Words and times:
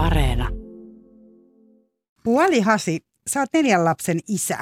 Areena. 0.00 0.48
Puoli 2.22 2.60
Hasi, 2.60 3.04
sä 3.26 3.40
oot 3.40 3.48
neljän 3.52 3.84
lapsen 3.84 4.20
isä. 4.28 4.58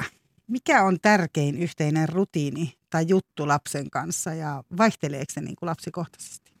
Mikä 0.47 0.83
on 0.83 0.97
tärkein 1.01 1.57
yhteinen 1.57 2.09
rutiini 2.09 2.73
tai 2.89 3.05
juttu 3.07 3.47
lapsen 3.47 3.89
kanssa 3.89 4.33
ja 4.33 4.63
vaihteleeko 4.77 5.25
se 5.33 5.41
niin 5.41 5.55
kuin 5.55 5.67
lapsikohtaisesti? 5.67 6.51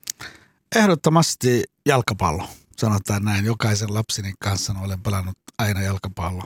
Ehdottomasti 0.75 1.63
jalkapallo. 1.85 2.47
Sanotaan 2.77 3.23
näin, 3.23 3.45
jokaisen 3.45 3.93
lapsini 3.93 4.33
kanssa 4.39 4.73
olen 4.83 5.01
pelannut 5.01 5.37
aina 5.57 5.81
jalkapallo. 5.81 6.43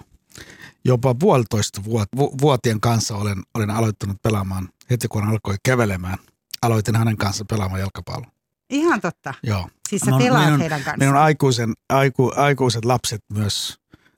Jopa 0.85 1.15
puolitoista 1.15 1.81
vuot- 1.81 2.41
vuotien 2.41 2.79
kanssa 2.79 3.15
olen, 3.15 3.43
olen 3.53 3.69
aloittanut 3.69 4.21
pelaamaan 4.21 4.69
heti 4.89 5.07
kun 5.07 5.23
alkoi 5.27 5.55
kävelemään. 5.65 6.17
Aloitin 6.61 6.95
hänen 6.95 7.17
kanssa 7.17 7.45
pelaamaan 7.49 7.79
jalkapalloa. 7.81 8.31
Ihan 8.69 9.01
totta. 9.01 9.33
Joo. 9.43 9.69
Siis 9.99 10.01
sä 10.01 10.11
pelaat 10.17 10.45
minun- 10.45 10.59
heidän 10.59 10.79
kanssaan. 10.83 10.99
Minun 10.99 11.17
aikuisen, 11.17 11.73
aiku, 11.89 12.31
aikuiset 12.35 12.85
lapset 12.85 13.21
myös, 13.33 13.77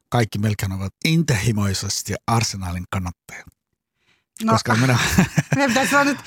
kaikki 0.10 0.40
melkein 0.40 0.72
ovat 0.72 0.94
intehimoisesti 1.06 2.14
arsenaalin 2.28 2.84
kannattajia. 2.92 3.44
no, 4.44 4.54
koska 4.54 4.76
minä, 4.76 4.98
meidän 5.56 5.70
pitäisi 5.72 5.96
olla 5.96 6.06
nyt 6.06 6.18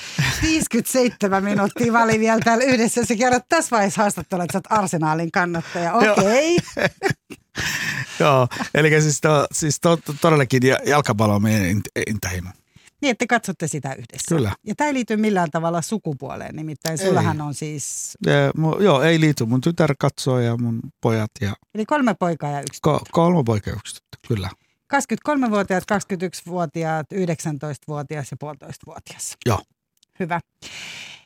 57 0.41 1.43
minuuttia 1.43 1.93
vali 1.93 2.19
vielä 2.19 2.39
täällä 2.43 2.63
yhdessä. 2.63 3.05
Sä 3.05 3.15
kerrot 3.15 3.43
tässä 3.49 3.75
vaiheessa 3.75 4.01
haastattelua, 4.01 4.43
että 4.43 4.51
sä 4.53 4.57
oot 4.57 4.79
arsenaalin 4.79 5.31
kannattaja. 5.31 5.93
Okei. 5.93 6.57
joo, 8.19 8.47
eli 8.73 9.01
siis, 9.01 9.21
to, 9.21 9.47
siis 9.51 9.79
to, 9.79 9.97
to, 9.97 10.13
todellakin 10.21 10.67
ja- 10.67 10.79
jalkapallo 10.85 11.35
on 11.35 11.41
meidän 11.41 11.65
int- 11.77 12.03
intehimo. 12.09 12.49
Niin, 13.01 13.11
että 13.11 13.19
te 13.19 13.27
katsotte 13.27 13.67
sitä 13.67 13.93
yhdessä. 13.93 14.35
Kyllä. 14.35 14.51
Ja 14.63 14.75
tämä 14.75 14.87
ei 14.87 14.93
liity 14.93 15.17
millään 15.17 15.51
tavalla 15.51 15.81
sukupuoleen, 15.81 16.55
nimittäin 16.55 17.01
Ei. 17.01 17.07
sullahan 17.07 17.41
on 17.41 17.53
siis, 17.53 18.17
Ja, 18.25 18.33
mu, 18.57 18.75
joo, 18.79 19.01
ei 19.01 19.19
liity. 19.19 19.45
Mun 19.45 19.61
tytär 19.61 19.95
katsoo 19.99 20.39
ja 20.39 20.57
mun 20.57 20.79
pojat 21.01 21.31
ja 21.41 21.53
eli 21.75 21.85
kolme 21.85 22.13
poikaa 22.13 22.51
ja 22.51 22.61
yksi 22.61 22.79
ko, 22.81 23.01
kolme 23.11 23.43
poikaa 23.43 23.73
ja 23.73 23.77
yksi 23.77 23.95
tyttö, 23.95 24.17
kyllä. 24.27 24.49
23-vuotiaat, 24.95 25.83
21-vuotiaat, 25.83 27.07
19-vuotias 27.13 28.31
ja 28.31 28.37
puolitoista-vuotias. 28.39 29.37
Joo. 29.45 29.59
Hyvä. 30.19 30.39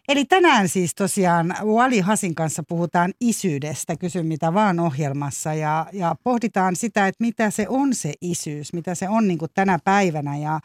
Eli 0.07 0.25
tänään 0.25 0.69
siis 0.69 0.95
tosiaan 0.95 1.55
Wali 1.63 1.99
Hasin 1.99 2.35
kanssa 2.35 2.63
puhutaan 2.67 3.13
isyydestä, 3.21 3.95
kysy 3.95 4.23
mitä 4.23 4.53
vaan 4.53 4.79
ohjelmassa 4.79 5.53
ja, 5.53 5.85
ja 5.93 6.15
pohditaan 6.23 6.75
sitä, 6.75 7.07
että 7.07 7.23
mitä 7.23 7.49
se 7.49 7.65
on 7.69 7.95
se 7.95 8.13
isyys, 8.21 8.73
mitä 8.73 8.95
se 8.95 9.09
on 9.09 9.27
niin 9.27 9.39
tänä 9.53 9.79
päivänä 9.83 10.37
ja 10.37 10.59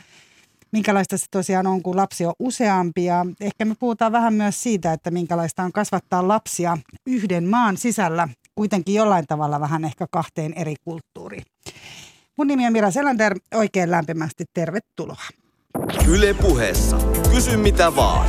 minkälaista 0.72 1.18
se 1.18 1.26
tosiaan 1.30 1.66
on, 1.66 1.82
kun 1.82 1.96
lapsi 1.96 2.26
on 2.26 2.34
useampi 2.38 3.04
ja 3.04 3.26
ehkä 3.40 3.64
me 3.64 3.74
puhutaan 3.78 4.12
vähän 4.12 4.34
myös 4.34 4.62
siitä, 4.62 4.92
että 4.92 5.10
minkälaista 5.10 5.62
on 5.62 5.72
kasvattaa 5.72 6.28
lapsia 6.28 6.78
yhden 7.06 7.48
maan 7.48 7.76
sisällä, 7.76 8.28
kuitenkin 8.54 8.94
jollain 8.94 9.24
tavalla 9.28 9.60
vähän 9.60 9.84
ehkä 9.84 10.06
kahteen 10.10 10.52
eri 10.52 10.74
kulttuuriin. 10.84 11.44
Mun 12.36 12.46
nimi 12.46 12.66
on 12.66 12.72
Mira 12.72 12.90
Selander, 12.90 13.38
oikein 13.54 13.90
lämpimästi 13.90 14.44
tervetuloa. 14.54 15.22
Yle 16.08 16.34
puheessa. 16.34 16.98
Kysy 17.34 17.56
mitä 17.56 17.96
vaan. 17.96 18.28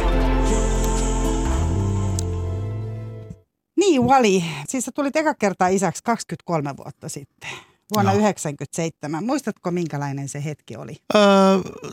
Niin, 3.79 4.01
Wali, 4.01 4.43
siis 4.67 4.85
sä 4.85 4.91
tulit 4.95 5.15
eka 5.15 5.33
kertaa 5.33 5.67
isäksi 5.67 6.03
23 6.03 6.77
vuotta 6.77 7.09
sitten, 7.09 7.49
vuonna 7.93 8.11
Joo. 8.11 8.19
1997. 8.19 9.23
Muistatko, 9.23 9.71
minkälainen 9.71 10.29
se 10.29 10.43
hetki 10.43 10.75
oli? 10.75 10.95
Öö, 11.15 11.21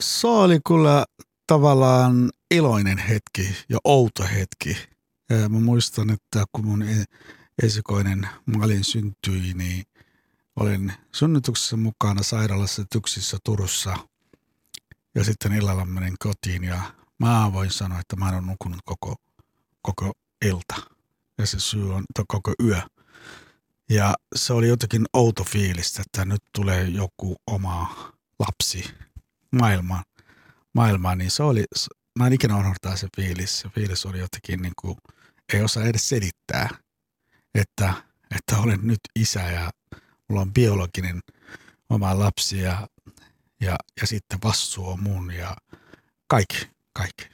se 0.00 0.27
oli 0.27 0.61
kyllä 0.66 1.05
tavallaan 1.47 2.30
iloinen 2.50 2.98
hetki 2.98 3.56
ja 3.69 3.78
outo 3.84 4.25
hetki. 4.25 4.77
Ja 5.30 5.48
mä 5.48 5.61
muistan, 5.61 6.11
että 6.11 6.44
kun 6.53 6.66
mun 6.66 6.83
e- 6.83 7.05
esikoinen 7.62 8.28
Malin 8.56 8.84
syntyi, 8.84 9.55
niin 9.55 9.84
olin 10.56 10.92
synnytyksessä 11.14 11.77
mukana 11.77 12.22
sairaalassa 12.22 12.84
Tyksissä 12.92 13.38
Turussa. 13.44 13.97
Ja 15.14 15.25
sitten 15.25 15.53
illalla 15.53 15.84
menin 15.84 16.14
kotiin 16.19 16.65
ja 16.65 16.81
mä 17.19 17.50
voin 17.53 17.70
sanoa, 17.70 18.00
että 18.00 18.16
mä 18.16 18.28
en 18.28 18.34
ole 18.34 18.43
nukunut 18.47 18.81
koko, 18.84 19.15
koko 19.82 20.12
ilta. 20.44 20.75
Ja 21.38 21.47
se 21.47 21.60
syy 21.60 21.94
on 21.94 22.04
koko 22.28 22.53
yö. 22.65 22.82
Ja 23.91 24.14
se 24.34 24.52
oli 24.52 24.69
jotenkin 24.69 25.06
outo 25.12 25.44
fiilis, 25.44 25.98
että 25.98 26.24
nyt 26.24 26.42
tulee 26.52 26.84
joku 26.84 27.36
oma 27.47 28.12
lapsi 28.38 28.84
maailmaan, 29.52 30.04
maailmaan 30.74 31.19
niin 31.19 31.30
se 31.30 31.42
oli, 31.42 31.64
mä 32.19 32.26
en 32.26 32.32
ikinä 32.32 32.56
unohtaa 32.56 32.96
se 32.96 33.08
fiilis. 33.16 33.60
Se 33.60 33.69
fiilis 33.69 34.06
oli 34.06 34.19
jotenkin 34.19 34.62
niin 34.62 34.72
kuin, 34.80 34.96
ei 35.52 35.62
osaa 35.62 35.84
edes 35.84 36.08
selittää, 36.08 36.69
että, 37.54 37.94
että 38.36 38.58
olen 38.58 38.80
nyt 38.82 39.00
isä 39.16 39.41
ja 39.41 39.70
mulla 40.28 40.42
on 40.42 40.52
biologinen 40.52 41.20
oma 41.91 42.19
lapsi 42.19 42.58
ja, 42.58 42.88
ja, 43.60 43.76
ja 44.00 44.06
sitten 44.06 44.38
vastuu 44.44 44.88
on 44.88 45.02
mun 45.02 45.34
ja 45.34 45.56
kaikki, 46.26 46.69
kaikki. 46.92 47.26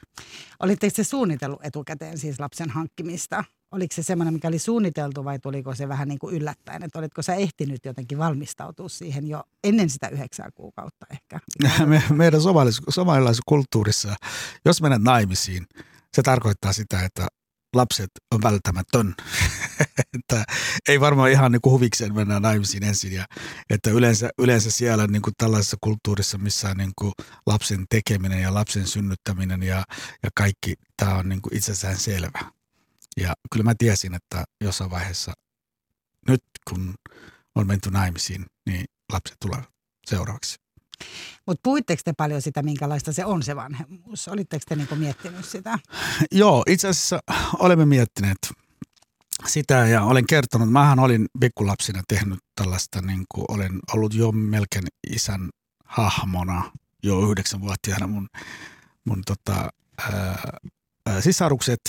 Olitteko 0.59 0.95
se 0.95 1.03
suunnitellut 1.03 1.65
etukäteen 1.65 2.17
siis 2.17 2.39
lapsen 2.39 2.69
hankkimista? 2.69 3.43
Oliko 3.73 3.95
se 3.95 4.03
semmoinen, 4.03 4.33
mikä 4.33 4.47
oli 4.47 4.59
suunniteltu 4.59 5.25
vai 5.25 5.39
tuliko 5.39 5.75
se 5.75 5.87
vähän 5.87 6.07
niin 6.07 6.19
kuin 6.19 6.35
yllättäen? 6.35 6.83
Että 6.83 6.99
olitko 6.99 7.21
sä 7.21 7.35
ehtinyt 7.35 7.85
jotenkin 7.85 8.17
valmistautua 8.17 8.89
siihen 8.89 9.27
jo 9.27 9.43
ennen 9.63 9.89
sitä 9.89 10.07
yhdeksää 10.07 10.49
kuukautta 10.55 11.05
ehkä? 11.11 11.39
Me, 11.85 12.03
meidän 12.09 12.41
somalilaisessa 12.89 13.43
kulttuurissa, 13.45 14.15
jos 14.65 14.81
menet 14.81 15.01
naimisiin, 15.01 15.65
se 16.13 16.21
tarkoittaa 16.21 16.73
sitä, 16.73 17.05
että 17.05 17.27
lapset 17.75 18.09
on 18.31 18.41
välttämätön. 18.43 19.15
että 20.19 20.43
ei 20.87 20.99
varmaan 20.99 21.31
ihan 21.31 21.51
niin 21.51 21.61
kuin 21.61 21.73
huvikseen 21.73 22.15
mennä 22.15 22.39
naimisiin 22.39 22.83
ensin. 22.83 23.13
Ja, 23.13 23.25
että 23.69 23.89
yleensä, 23.89 24.29
yleensä 24.39 24.71
siellä 24.71 25.07
niin 25.07 25.21
kuin 25.21 25.33
tällaisessa 25.37 25.77
kulttuurissa, 25.81 26.37
missä 26.37 26.73
niin 26.73 26.91
kuin 26.95 27.11
lapsen 27.45 27.85
tekeminen 27.89 28.41
ja 28.41 28.53
lapsen 28.53 28.87
synnyttäminen 28.87 29.63
ja, 29.63 29.83
ja 30.23 30.29
kaikki, 30.35 30.73
tämä 30.97 31.15
on 31.15 31.29
niin 31.29 31.41
kuin 31.41 31.57
itsessään 31.57 31.97
selvä. 31.97 32.62
Ja 33.17 33.33
kyllä 33.51 33.63
mä 33.63 33.75
tiesin, 33.77 34.13
että 34.13 34.43
jossain 34.61 34.91
vaiheessa, 34.91 35.33
nyt 36.27 36.43
kun 36.69 36.93
on 37.55 37.67
menty 37.67 37.91
naimisiin, 37.91 38.45
niin 38.65 38.85
lapset 39.11 39.37
tulevat 39.39 39.69
seuraavaksi. 40.07 40.63
Mutta 41.47 41.59
puhuitteko 41.63 42.01
te 42.05 42.13
paljon 42.17 42.41
sitä, 42.41 42.63
minkälaista 42.63 43.13
se 43.13 43.25
on 43.25 43.43
se 43.43 43.55
vanhemmuus? 43.55 44.27
Olitteko 44.27 44.63
te 44.69 44.75
niinku 44.75 44.95
miettinyt 44.95 45.45
sitä? 45.45 45.79
Joo, 46.31 46.63
itse 46.67 46.87
asiassa 46.87 47.19
olemme 47.59 47.85
miettineet 47.85 48.37
sitä 49.45 49.73
ja 49.73 50.03
olen 50.03 50.27
kertonut, 50.27 50.71
mähän 50.71 50.99
olin 50.99 51.25
pikkulapsina 51.39 52.01
tehnyt 52.07 52.39
tällaista, 52.55 53.01
niin 53.01 53.25
kuin 53.35 53.45
olen 53.47 53.79
ollut 53.93 54.13
jo 54.13 54.31
melkein 54.31 54.87
isän 55.11 55.49
hahmona 55.85 56.71
jo 57.03 57.29
yhdeksänvuotiaana 57.29 58.07
mun, 58.07 58.27
mun 59.05 59.21
tota, 59.25 59.69
ää, 60.11 60.43
ää, 61.05 61.21
sisarukset 61.21 61.79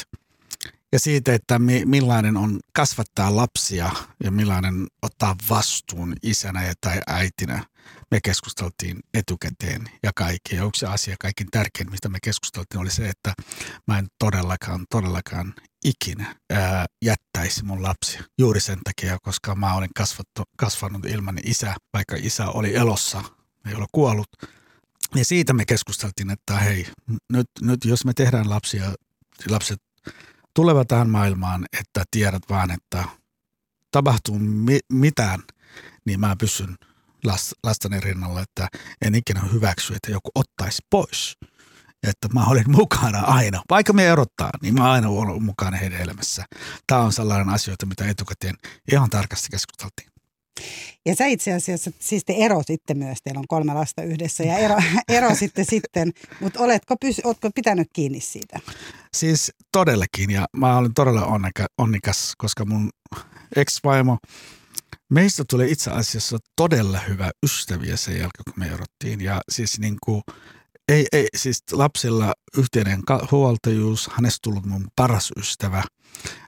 ja 0.94 1.00
siitä, 1.00 1.34
että 1.34 1.58
mi, 1.58 1.82
millainen 1.84 2.36
on 2.36 2.60
kasvattaa 2.72 3.36
lapsia 3.36 3.90
ja 4.24 4.30
millainen 4.30 4.86
ottaa 5.02 5.36
vastuun 5.50 6.14
isänä 6.22 6.64
ja 6.64 6.74
tai 6.80 7.00
äitinä. 7.06 7.64
Me 8.10 8.20
keskusteltiin 8.20 9.00
etukäteen 9.14 9.84
ja 10.02 10.12
kaikki. 10.14 10.56
Ja 10.56 10.64
yksi 10.64 10.86
asia 10.86 11.16
kaikkein 11.20 11.50
tärkein, 11.50 11.90
mistä 11.90 12.08
me 12.08 12.18
keskusteltiin, 12.22 12.80
oli 12.80 12.90
se, 12.90 13.08
että 13.08 13.32
mä 13.86 13.98
en 13.98 14.06
todellakaan, 14.18 14.86
todellakaan 14.90 15.54
ikinä 15.84 16.36
ää, 16.50 16.86
jättäisi 17.04 17.64
mun 17.64 17.82
lapsia. 17.82 18.22
Juuri 18.38 18.60
sen 18.60 18.78
takia, 18.84 19.18
koska 19.22 19.54
mä 19.54 19.74
olin 19.74 19.90
kasvattu, 19.96 20.42
kasvanut 20.56 21.06
ilman 21.06 21.38
isä, 21.44 21.74
vaikka 21.92 22.16
isä 22.18 22.48
oli 22.48 22.74
elossa, 22.74 23.22
ei 23.68 23.74
ole 23.74 23.86
kuollut. 23.92 24.28
Ja 25.14 25.24
siitä 25.24 25.52
me 25.52 25.64
keskusteltiin, 25.64 26.30
että 26.30 26.56
hei, 26.56 26.86
nyt, 27.32 27.46
nyt 27.60 27.84
jos 27.84 28.04
me 28.04 28.12
tehdään 28.12 28.50
lapsia, 28.50 28.94
lapset 29.50 29.82
tulevat 30.54 30.88
tähän 30.88 31.10
maailmaan, 31.10 31.64
että 31.80 32.04
tiedät 32.10 32.42
vaan, 32.50 32.70
että 32.70 33.04
tapahtuu 33.90 34.38
mi- 34.38 34.86
mitään, 34.92 35.42
niin 36.06 36.20
mä 36.20 36.36
pysyn 36.36 36.76
last, 37.24 37.52
lasteni 37.62 38.00
rinnalla, 38.00 38.40
että 38.40 38.68
en 39.02 39.14
ikinä 39.14 39.40
hyväksy, 39.40 39.94
että 39.94 40.10
joku 40.10 40.30
ottaisi 40.34 40.82
pois. 40.90 41.36
Että 42.02 42.28
mä 42.34 42.44
olen 42.46 42.70
mukana 42.70 43.20
aina. 43.20 43.62
Vaikka 43.70 43.92
me 43.92 44.06
erottaa, 44.06 44.50
niin 44.62 44.74
mä 44.74 44.92
aina 44.92 45.08
ollut 45.08 45.42
mukana 45.42 45.76
heidän 45.76 46.00
elämässä. 46.00 46.44
Tämä 46.86 47.00
on 47.00 47.12
sellainen 47.12 47.48
asioita, 47.48 47.86
mitä 47.86 48.08
etukäteen 48.08 48.54
ihan 48.92 49.10
tarkasti 49.10 49.48
keskusteltiin. 49.50 50.13
Ja 51.06 51.16
sä 51.16 51.26
itse 51.26 51.52
asiassa, 51.52 51.90
siis 51.98 52.24
te 52.24 52.32
erositte 52.32 52.94
myös, 52.94 53.18
teillä 53.24 53.38
on 53.38 53.48
kolme 53.48 53.74
lasta 53.74 54.02
yhdessä 54.02 54.44
ja 54.44 54.58
ero, 54.58 54.76
erositte 55.08 55.64
sitten, 55.64 56.12
mutta 56.40 56.60
oletko, 56.60 56.96
pys, 57.00 57.20
oletko 57.24 57.50
pitänyt 57.54 57.88
kiinni 57.92 58.20
siitä? 58.20 58.60
Siis 59.16 59.52
todellakin, 59.72 60.30
ja 60.30 60.46
mä 60.56 60.78
olen 60.78 60.94
todella 60.94 61.26
onnikas, 61.78 62.32
koska 62.38 62.64
mun 62.64 62.90
ex-vaimo, 63.56 64.18
meistä 65.10 65.44
tuli 65.50 65.72
itse 65.72 65.90
asiassa 65.90 66.38
todella 66.56 66.98
hyvä 66.98 67.30
ystäviä 67.42 67.96
sen 67.96 68.14
jälkeen, 68.14 68.44
kun 68.44 68.54
me 68.56 68.66
erottiin. 68.66 69.20
Ja 69.20 69.40
siis 69.50 69.78
niin 69.78 69.96
kuin, 70.04 70.22
Ei, 70.88 71.06
ei, 71.12 71.28
siis 71.36 71.62
lapsilla 71.72 72.32
yhteinen 72.58 73.02
huoltajuus, 73.30 74.10
hänestä 74.12 74.38
tullut 74.42 74.66
mun 74.66 74.86
paras 74.96 75.32
ystävä. 75.36 75.82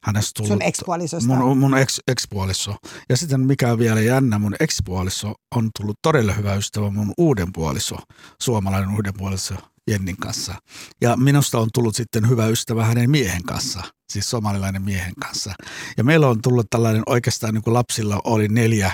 Hänestä 0.02 0.30
tullut 0.36 0.52
Sun 0.52 0.62
ekspuolisosta. 0.62 1.34
Mun, 1.34 1.58
mun 1.58 1.78
ex, 1.78 1.98
ekspuoliso. 2.08 2.76
Ja 3.08 3.16
sitten 3.16 3.40
mikä 3.40 3.72
on 3.72 3.78
vielä 3.78 4.00
jännä, 4.00 4.38
mun 4.38 4.56
ekspuoliso 4.60 5.34
on 5.54 5.70
tullut 5.80 5.96
todella 6.02 6.32
hyvä 6.32 6.54
ystävä 6.54 6.90
mun 6.90 7.14
uuden 7.18 7.52
puoliso, 7.52 7.96
suomalainen 8.42 8.90
uuden 8.90 9.14
puoliso 9.18 9.54
Jennin 9.90 10.16
kanssa. 10.16 10.54
Ja 11.00 11.16
minusta 11.16 11.58
on 11.58 11.68
tullut 11.74 11.96
sitten 11.96 12.28
hyvä 12.28 12.46
ystävä 12.46 12.84
hänen 12.84 13.10
miehen 13.10 13.42
kanssa, 13.42 13.82
siis 14.12 14.30
somalilainen 14.30 14.82
miehen 14.82 15.14
kanssa. 15.20 15.52
Ja 15.96 16.04
meillä 16.04 16.28
on 16.28 16.42
tullut 16.42 16.66
tällainen 16.70 17.02
oikeastaan 17.06 17.54
niin 17.54 17.62
kuin 17.62 17.74
lapsilla 17.74 18.20
oli 18.24 18.48
neljä, 18.48 18.92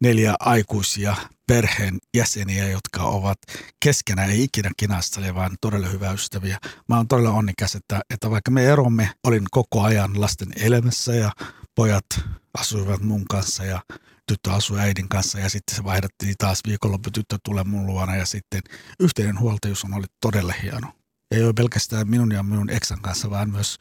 neljä 0.00 0.34
aikuisia 0.40 1.16
perheen 1.46 1.98
jäseniä, 2.16 2.68
jotka 2.68 3.02
ovat 3.02 3.38
keskenään 3.80 4.30
ei 4.30 4.42
ikinä 4.42 4.70
kinastele, 4.76 5.34
vaan 5.34 5.56
todella 5.60 5.86
hyvä 5.86 6.12
ystäviä. 6.12 6.58
Mä 6.88 6.96
oon 6.96 7.08
todella 7.08 7.30
onnikas, 7.30 7.74
että, 7.74 8.00
että 8.10 8.30
vaikka 8.30 8.50
me 8.50 8.66
eromme, 8.66 9.10
olin 9.24 9.44
koko 9.50 9.82
ajan 9.82 10.20
lasten 10.20 10.48
elämässä 10.56 11.14
ja 11.14 11.32
pojat 11.74 12.06
asuivat 12.54 13.02
mun 13.02 13.24
kanssa 13.24 13.64
ja 13.64 13.80
tyttö 14.26 14.52
asui 14.52 14.80
äidin 14.80 15.08
kanssa 15.08 15.38
ja 15.38 15.50
sitten 15.50 15.76
se 15.76 15.84
vaihdattiin 15.84 16.34
taas 16.38 16.60
viikonloppu 16.66 17.10
tyttö 17.10 17.38
tulee 17.44 17.64
mun 17.64 17.86
luona 17.86 18.16
ja 18.16 18.26
sitten 18.26 18.60
yhteinen 19.00 19.40
huoltajuus 19.40 19.84
on 19.84 19.94
ollut 19.94 20.12
todella 20.20 20.54
hieno. 20.62 20.92
Ei 21.30 21.44
ole 21.44 21.52
pelkästään 21.52 22.08
minun 22.08 22.32
ja 22.32 22.42
minun 22.42 22.70
eksän 22.70 23.00
kanssa, 23.00 23.30
vaan 23.30 23.50
myös, 23.50 23.78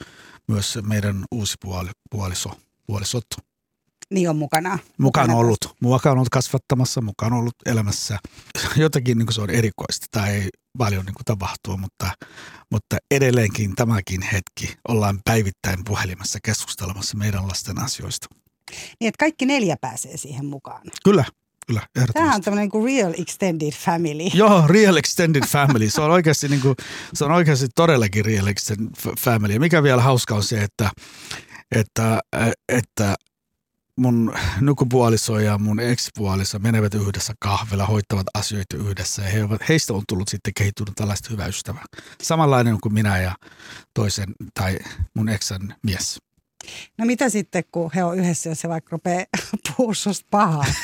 myös 0.47 0.79
meidän 0.83 1.25
uusi 1.31 1.55
puoli, 1.61 1.89
puoliso, 2.09 2.59
puolisot. 2.87 3.25
Niin 4.13 4.29
on 4.29 4.35
mukana. 4.35 4.79
Mukaan 4.97 5.29
on 5.29 5.37
ollut. 5.37 5.75
Mukaan 5.81 6.11
on 6.11 6.17
ollut 6.17 6.29
kasvattamassa, 6.29 7.01
mukaan 7.01 7.33
on 7.33 7.39
ollut 7.39 7.55
elämässä. 7.65 8.19
Jotakin 8.75 9.17
niin 9.17 9.25
kuin 9.25 9.33
se 9.33 9.41
on 9.41 9.49
erikoista 9.49 10.07
tai 10.11 10.29
ei 10.29 10.49
paljon 10.77 11.05
niin 11.05 11.13
kuin 11.13 11.25
tapahtuu, 11.25 11.77
mutta, 11.77 12.11
mutta 12.71 12.97
edelleenkin 13.11 13.75
tämäkin 13.75 14.21
hetki 14.21 14.75
ollaan 14.87 15.19
päivittäin 15.25 15.79
puhelimessa 15.85 16.39
keskustelemassa 16.43 17.17
meidän 17.17 17.47
lasten 17.47 17.79
asioista. 17.79 18.27
Niin, 18.71 19.07
että 19.07 19.19
kaikki 19.19 19.45
neljä 19.45 19.75
pääsee 19.81 20.17
siihen 20.17 20.45
mukaan. 20.45 20.81
Kyllä, 21.03 21.25
kyllä, 21.67 21.81
Tämä 22.13 22.35
on 22.35 22.41
tämmöinen 22.41 22.69
kuin 22.69 22.85
real 22.85 23.13
extended 23.17 23.71
family. 23.71 24.29
Joo, 24.43 24.67
real 24.67 24.95
extended 24.95 25.45
family. 25.47 25.89
Se 25.89 26.01
on 26.01 26.11
oikeasti, 26.11 26.47
niin 26.47 26.61
kuin, 26.61 26.75
se 27.13 27.25
on 27.25 27.31
oikeasti 27.31 27.67
todellakin 27.75 28.25
real 28.25 28.47
extended 28.47 28.91
family. 29.19 29.59
Mikä 29.59 29.83
vielä 29.83 30.01
hauska 30.01 30.35
on 30.35 30.43
se, 30.43 30.63
että, 30.63 30.91
että, 31.71 32.21
että 32.69 33.15
mun 33.97 34.33
nykypuoliso 34.61 35.39
ja 35.39 35.57
mun 35.57 35.79
ex-puoliso 35.79 36.59
menevät 36.59 36.93
yhdessä 36.93 37.33
kahvilla, 37.39 37.85
hoittavat 37.85 38.27
asioita 38.33 38.77
yhdessä 38.77 39.21
ja 39.21 39.29
he 39.29 39.43
ovat, 39.43 39.69
heistä 39.69 39.93
on 39.93 40.03
tullut 40.07 40.27
sitten 40.27 40.53
kehittynyt 40.53 40.95
tällaista 40.95 41.29
hyvää 41.31 41.47
ystävää. 41.47 41.85
Samanlainen 42.21 42.81
kuin 42.81 42.93
minä 42.93 43.21
ja 43.21 43.35
toisen 43.93 44.33
tai 44.53 44.79
mun 45.13 45.29
eksän 45.29 45.75
mies. 45.83 46.24
No 46.97 47.05
mitä 47.05 47.29
sitten, 47.29 47.63
kun 47.71 47.91
he 47.95 48.03
on 48.03 48.19
yhdessä, 48.19 48.49
jos 48.49 48.61
se 48.61 48.69
vaikka 48.69 48.89
rupeaa 48.91 49.25
puhua 49.67 49.93
susta 49.93 50.27
pahaa? 50.29 50.65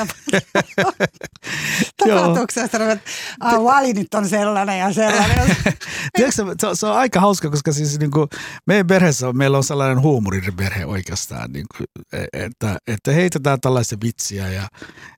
Tapahtuuko 1.98 2.46
se, 2.52 2.62
että 2.62 3.00
vali 3.64 3.94
nyt 3.94 4.14
on 4.14 4.30
sellainen 4.30 4.80
ja 4.80 4.94
sellainen? 4.94 5.56
Tiedätkö, 6.16 6.56
se, 6.60 6.68
on, 6.68 6.78
se 6.78 6.86
on 6.86 6.98
aika 6.98 7.20
hauska, 7.20 7.50
koska 7.50 7.72
siis 7.72 8.00
niin 8.00 8.12
kuin, 8.12 8.28
meidän 8.68 8.88
perheessä 8.88 9.28
on, 9.28 9.38
meillä 9.38 9.58
on 9.58 9.64
sellainen 9.64 10.02
huumoriperhe 10.02 10.86
oikeastaan, 10.86 11.52
niin 11.52 11.66
kuin, 11.78 11.88
e, 12.14 12.46
että, 12.46 12.78
että 12.88 13.12
heitetään 13.12 13.62
tällaisia 13.62 13.98
vitsiä 14.04 14.48
ja 14.48 14.68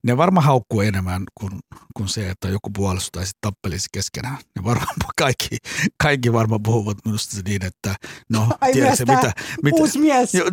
ne 0.04 0.18
varmaan 0.18 0.46
haukkuu 0.46 0.82
enemmän 0.82 1.24
kuin, 1.40 1.60
kuin 1.98 2.10
se, 2.10 2.30
että 2.30 2.50
joku 2.50 2.70
puolustaisi 2.70 3.14
tai 3.14 3.26
sitten 3.26 3.52
tappelisi 3.52 3.88
keskenään. 3.92 4.38
Ne 4.56 4.64
varmaan 4.64 4.96
kaikki, 5.18 5.58
kaikki 6.04 6.34
varmaan 6.34 6.64
puhuvat 6.64 6.98
minusta 7.06 7.38
niin, 7.46 7.66
että 7.66 7.96
no, 8.30 8.48
tiedätkö, 8.74 9.06
mitä, 9.06 9.34
mitä, 9.64 9.76
uusi 9.76 10.00
mies. 10.00 10.34
Jo, 10.34 10.46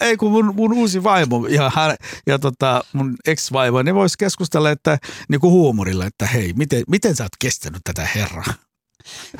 ei 0.00 0.16
kun 0.16 0.30
mun, 0.30 0.54
mun 0.56 0.72
uusi 0.72 1.02
vaimo 1.02 1.46
ja, 1.46 1.70
hän, 1.74 1.96
ja 2.26 2.38
tota, 2.38 2.84
mun 2.92 3.16
ex-vaimo, 3.26 3.82
ne 3.82 3.94
vois 3.94 4.16
keskustella 4.16 4.70
että, 4.70 4.98
niin 5.28 5.40
kuin 5.40 5.50
huumorilla, 5.50 6.06
että 6.06 6.26
hei, 6.26 6.52
miten, 6.56 6.82
miten 6.88 7.16
sä 7.16 7.24
oot 7.24 7.36
kestänyt 7.38 7.80
tätä 7.84 8.08
herraa? 8.14 8.54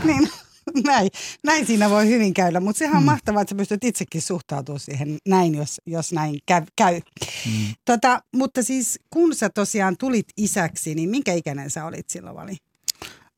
Niin, 0.05 0.29
näin, 0.87 1.11
näin 1.44 1.67
siinä 1.67 1.91
voi 1.91 2.09
hyvin 2.09 2.35
käydä, 2.35 2.61
mutta 2.61 2.79
sehän 2.79 2.97
on 2.97 3.03
hmm. 3.03 3.11
mahtavaa, 3.11 3.43
että 3.43 3.53
sä 3.53 3.56
pystyt 3.56 3.85
itsekin 3.85 4.23
suhtautumaan 4.23 4.81
siihen 4.81 5.17
näin, 5.29 5.55
jos, 5.55 5.81
jos 5.87 6.12
näin 6.12 6.38
käy. 6.47 6.62
käy. 6.77 7.00
Hmm. 7.45 7.75
Tota, 7.85 8.21
mutta 8.37 8.62
siis 8.62 8.99
kun 9.11 9.35
sä 9.35 9.50
tosiaan 9.50 9.97
tulit 9.99 10.27
isäksi, 10.37 10.95
niin 10.95 11.11
minkä 11.11 11.33
ikäinen 11.33 11.71
sä 11.71 11.85
olit 11.85 12.11
silloin, 12.11 12.37
Vali? 12.37 12.56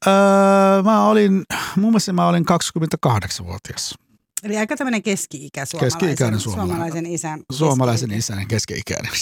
Öö, 0.07 0.83
mä 0.83 1.07
olin, 1.07 1.43
muun 1.77 1.93
muassa 1.93 2.12
mä 2.12 2.29
olin 2.29 2.45
28-vuotias. 3.07 3.95
Eli 4.44 4.58
aika 4.58 4.76
tämmöinen 4.76 5.02
keski-ikä 5.02 5.64
suomalaisen, 5.64 6.00
keski-ikäinen 6.00 6.41
suomalainen, 6.41 6.76
suomalaisen 6.76 7.06
isän. 7.06 7.43
Suomalaisen 7.52 8.11
isän 8.11 8.49
keski-ikäinen. 8.49 9.12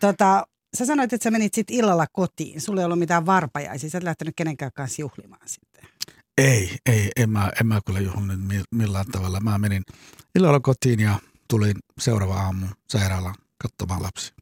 Tota, 0.00 0.46
sä 0.76 0.86
sanoit, 0.86 1.12
että 1.12 1.24
sä 1.24 1.30
menit 1.30 1.54
sitten 1.54 1.76
illalla 1.76 2.06
kotiin. 2.12 2.60
Sulla 2.60 2.80
ei 2.80 2.84
ollut 2.84 2.98
mitään 2.98 3.26
varpajaisia. 3.26 3.90
Sä 3.90 3.98
et 3.98 4.04
lähtenyt 4.04 4.36
kenenkään 4.36 4.72
kanssa 4.74 5.02
juhlimaan 5.02 5.48
sitten. 5.48 5.84
Ei, 6.38 6.76
ei, 6.86 7.10
en 7.16 7.30
mä, 7.30 7.52
en 7.60 7.66
mä 7.66 7.80
kyllä 7.86 8.00
juhlinut 8.00 8.38
millään 8.74 9.06
tavalla. 9.12 9.40
Mä 9.40 9.58
menin 9.58 9.82
illalla 10.34 10.60
kotiin 10.60 11.00
ja 11.00 11.18
tulin 11.48 11.76
seuraava 12.00 12.34
aamu 12.34 12.66
sairaalaan 12.90 13.34
katsomaan 13.62 14.02
lapsi. 14.02 14.32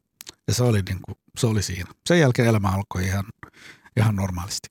Ja 0.47 0.53
se 0.53 0.63
oli, 0.63 0.81
niin 0.81 0.99
kuin, 1.01 1.17
se 1.37 1.47
oli 1.47 1.63
siinä. 1.63 1.91
Sen 2.05 2.19
jälkeen 2.19 2.47
elämä 2.47 2.69
alkoi 2.69 3.03
ihan, 3.03 3.25
ihan 3.97 4.15
normaalisti. 4.15 4.69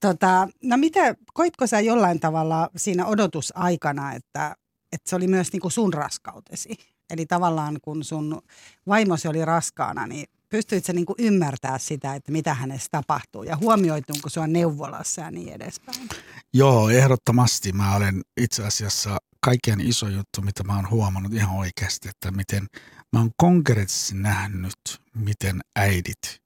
Tota, 0.00 0.48
no 0.62 0.76
mitä, 0.76 1.14
koitko 1.34 1.66
sä 1.66 1.80
jollain 1.80 2.20
tavalla 2.20 2.70
siinä 2.76 3.06
odotusaikana, 3.06 4.12
että, 4.12 4.56
että 4.92 5.10
se 5.10 5.16
oli 5.16 5.26
myös 5.26 5.52
niin 5.52 5.60
kuin 5.60 5.72
sun 5.72 5.94
raskautesi? 5.94 6.76
Eli 7.10 7.26
tavallaan 7.26 7.78
kun 7.82 8.04
sun 8.04 8.42
vaimosi 8.86 9.28
oli 9.28 9.44
raskaana, 9.44 10.06
niin 10.06 10.26
pystyitkö 10.48 10.92
niin 10.92 11.06
kuin 11.06 11.16
ymmärtää 11.18 11.78
sitä, 11.78 12.14
että 12.14 12.32
mitä 12.32 12.54
hänessä 12.54 12.88
tapahtuu 12.90 13.42
ja 13.42 13.56
huomioituuko 13.56 14.28
sua 14.28 14.46
neuvolassa 14.46 15.22
ja 15.22 15.30
niin 15.30 15.52
edespäin? 15.52 16.08
Joo, 16.52 16.88
ehdottomasti. 16.88 17.72
Mä 17.72 17.96
olen 17.96 18.22
itse 18.36 18.66
asiassa 18.66 19.18
kaikkein 19.40 19.80
iso 19.80 20.08
juttu, 20.08 20.42
mitä 20.42 20.64
mä 20.64 20.76
oon 20.76 20.90
huomannut 20.90 21.32
ihan 21.32 21.56
oikeasti, 21.56 22.08
että 22.08 22.30
miten 22.30 22.66
mä 23.12 23.18
oon 23.18 23.30
konkreettisesti 23.36 24.14
nähnyt, 24.14 25.00
miten 25.14 25.60
äidit 25.76 26.43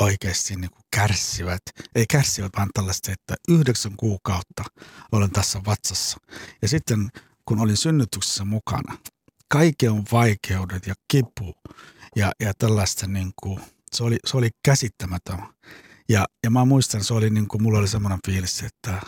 oikeasti 0.00 0.56
niin 0.56 0.70
kuin 0.70 0.84
kärsivät, 0.96 1.62
ei 1.94 2.04
kärsivät, 2.10 2.52
vaan 2.56 2.70
tällaista, 2.74 3.12
että 3.12 3.34
yhdeksän 3.48 3.96
kuukautta 3.96 4.64
olen 5.12 5.30
tässä 5.30 5.60
vatsassa. 5.66 6.18
Ja 6.62 6.68
sitten 6.68 7.10
kun 7.44 7.60
olin 7.60 7.76
synnytyksessä 7.76 8.44
mukana, 8.44 8.98
kaikki 9.48 9.88
on 9.88 10.04
vaikeudet 10.12 10.86
ja 10.86 10.94
kipu 11.08 11.54
ja, 12.16 12.32
ja 12.40 12.52
tällaista, 12.58 13.06
niin 13.06 13.32
kuin, 13.42 13.60
se, 13.92 14.04
oli, 14.04 14.18
se 14.26 14.36
oli 14.36 14.50
käsittämätön. 14.64 15.38
Ja, 16.08 16.26
ja 16.44 16.50
mä 16.50 16.64
muistan, 16.64 17.04
se 17.04 17.14
oli 17.14 17.30
niin 17.30 17.48
kuin, 17.48 17.62
mulla 17.62 17.78
oli 17.78 17.88
semmoinen 17.88 18.18
fiilis, 18.26 18.62
että, 18.62 19.02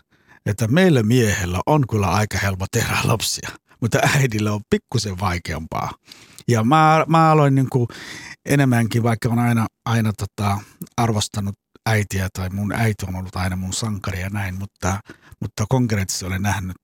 että 0.47 0.69
meillä 0.69 1.03
miehellä 1.03 1.61
on 1.67 1.87
kyllä 1.91 2.07
aika 2.07 2.39
helppo 2.39 2.67
tehdä 2.73 2.97
lapsia, 3.05 3.51
mutta 3.81 3.99
äidillä 4.17 4.53
on 4.53 4.61
pikkusen 4.71 5.21
vaikeampaa. 5.21 5.91
Ja 6.49 6.65
mä, 6.65 7.05
mä 7.09 7.31
aloin 7.31 7.55
niin 7.55 7.71
kuin 7.71 7.87
enemmänkin, 8.47 9.03
vaikka 9.03 9.29
on 9.29 9.39
aina, 9.39 9.67
aina 9.85 10.13
tota, 10.13 10.59
arvostanut 10.97 11.59
äitiä 11.87 12.29
tai 12.33 12.51
mun 12.51 12.73
äiti 12.73 13.07
on 13.09 13.17
ollut 13.17 13.37
aina 13.37 13.57
mun 13.57 13.73
sankari 13.73 14.21
ja 14.21 14.31
näin, 14.31 14.59
mutta, 14.59 15.01
mutta 15.41 15.65
konkreettisesti 15.69 16.25
olen 16.25 16.43
nähnyt, 16.43 16.77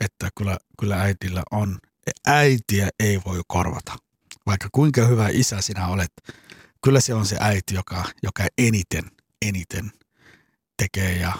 että 0.00 0.28
kyllä, 0.38 0.56
kyllä 0.80 1.02
äitillä 1.02 1.42
on, 1.50 1.78
äitiä 2.26 2.88
ei 3.00 3.20
voi 3.26 3.40
korvata. 3.48 3.96
Vaikka 4.46 4.68
kuinka 4.72 5.06
hyvä 5.06 5.28
isä 5.32 5.60
sinä 5.60 5.86
olet, 5.86 6.12
kyllä 6.84 7.00
se 7.00 7.14
on 7.14 7.26
se 7.26 7.36
äiti, 7.40 7.74
joka, 7.74 8.04
joka 8.22 8.46
eniten, 8.58 9.04
eniten 9.42 9.92
tekee 10.76 11.18
ja 11.18 11.32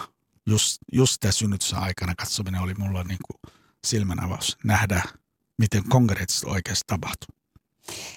just, 0.47 0.77
just 0.93 1.17
tässä 1.19 1.39
synnytyksen 1.39 1.79
aikana 1.79 2.15
katsominen 2.15 2.61
oli 2.61 2.73
mulla 2.73 3.03
niin 3.03 3.19
kuin 3.27 3.53
silmänavaus 3.87 4.57
nähdä, 4.63 5.03
miten 5.57 5.83
konkreettisesti 5.89 6.49
oikeasti 6.49 6.83
tapahtuu. 6.87 7.36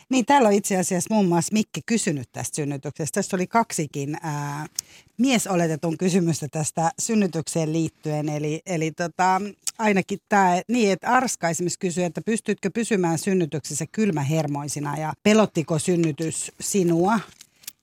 Niin, 0.08 0.26
täällä 0.26 0.48
on 0.48 0.54
itse 0.54 0.76
asiassa 0.76 1.14
muun 1.14 1.26
muassa 1.26 1.52
Mikki 1.52 1.80
kysynyt 1.86 2.28
tästä 2.32 2.56
synnytyksestä. 2.56 3.18
Tässä 3.18 3.36
oli 3.36 3.46
kaksikin 3.46 4.16
ää, 4.22 4.66
miesoletetun 5.18 5.98
kysymystä 5.98 6.48
tästä 6.50 6.90
synnytykseen 6.98 7.72
liittyen. 7.72 8.28
Eli, 8.28 8.60
eli 8.66 8.90
tota, 8.90 9.40
ainakin 9.78 10.18
tämä, 10.28 10.60
niin 10.68 10.92
että 10.92 11.08
Arska 11.08 11.48
esimerkiksi 11.48 11.78
kysyi, 11.78 12.04
että 12.04 12.20
pystytkö 12.26 12.70
pysymään 12.74 13.18
synnytyksessä 13.18 13.84
kylmähermoisina 13.92 14.96
ja 14.96 15.12
pelottiko 15.22 15.78
synnytys 15.78 16.52
sinua? 16.60 17.20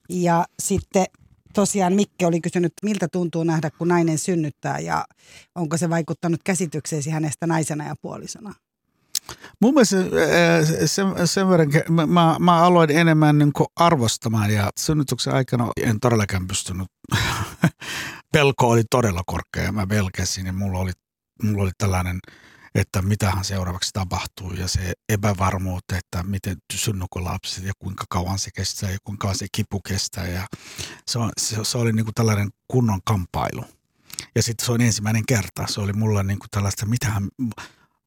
Ja 0.08 0.46
sitten 0.62 1.06
tosiaan 1.54 1.92
Mikke 1.92 2.26
oli 2.26 2.40
kysynyt, 2.40 2.72
miltä 2.82 3.08
tuntuu 3.08 3.44
nähdä, 3.44 3.70
kun 3.70 3.88
nainen 3.88 4.18
synnyttää 4.18 4.78
ja 4.78 5.04
onko 5.54 5.76
se 5.76 5.90
vaikuttanut 5.90 6.40
käsitykseesi 6.44 7.10
hänestä 7.10 7.46
naisena 7.46 7.86
ja 7.86 7.94
puolisona? 8.02 8.54
Mun 9.60 9.74
mielestä 9.74 9.96
sen, 10.86 11.28
sen 11.28 11.48
verran, 11.48 11.68
mä, 12.06 12.36
mä 12.38 12.62
aloin 12.62 12.90
enemmän 12.90 13.38
niin 13.38 13.52
arvostamaan 13.76 14.50
ja 14.50 14.70
synnytyksen 14.80 15.34
aikana 15.34 15.68
en 15.82 16.00
todellakaan 16.00 16.46
pystynyt 16.46 16.88
pelko 18.32 18.68
oli 18.68 18.82
todella 18.90 19.22
korkea 19.26 19.72
mä 19.72 19.86
pelkäsin 19.86 20.46
ja 20.46 20.52
mulla 20.52 20.78
oli, 20.78 20.92
mulla 21.42 21.62
oli 21.62 21.70
tällainen, 21.78 22.18
että 22.74 23.02
mitähän 23.02 23.44
seuraavaksi 23.44 23.90
tapahtuu 23.92 24.52
ja 24.52 24.68
se 24.68 24.92
epävarmuus, 25.08 25.82
että 25.92 26.22
miten 26.22 26.56
synnykö 26.72 27.24
lapset 27.24 27.64
ja 27.64 27.72
kuinka 27.78 28.04
kauan 28.10 28.38
se 28.38 28.50
kestää 28.54 28.90
ja 28.90 28.98
kuinka 29.04 29.34
se 29.34 29.46
kipu 29.52 29.80
kestää 29.80 30.26
ja 30.26 30.46
se, 31.06 31.18
on, 31.18 31.30
se, 31.40 31.56
se 31.62 31.78
oli 31.78 31.92
niin 31.92 32.04
kuin 32.04 32.14
tällainen 32.14 32.48
kunnon 32.68 33.00
kamppailu. 33.04 33.64
Ja 34.34 34.42
sitten 34.42 34.66
se 34.66 34.72
on 34.72 34.80
ensimmäinen 34.80 35.22
kerta. 35.28 35.66
Se 35.68 35.80
oli 35.80 35.92
mulla 35.92 36.22
niin 36.22 36.38
kuin 36.38 36.50
tällaista, 36.50 36.86
mitähän 36.86 37.28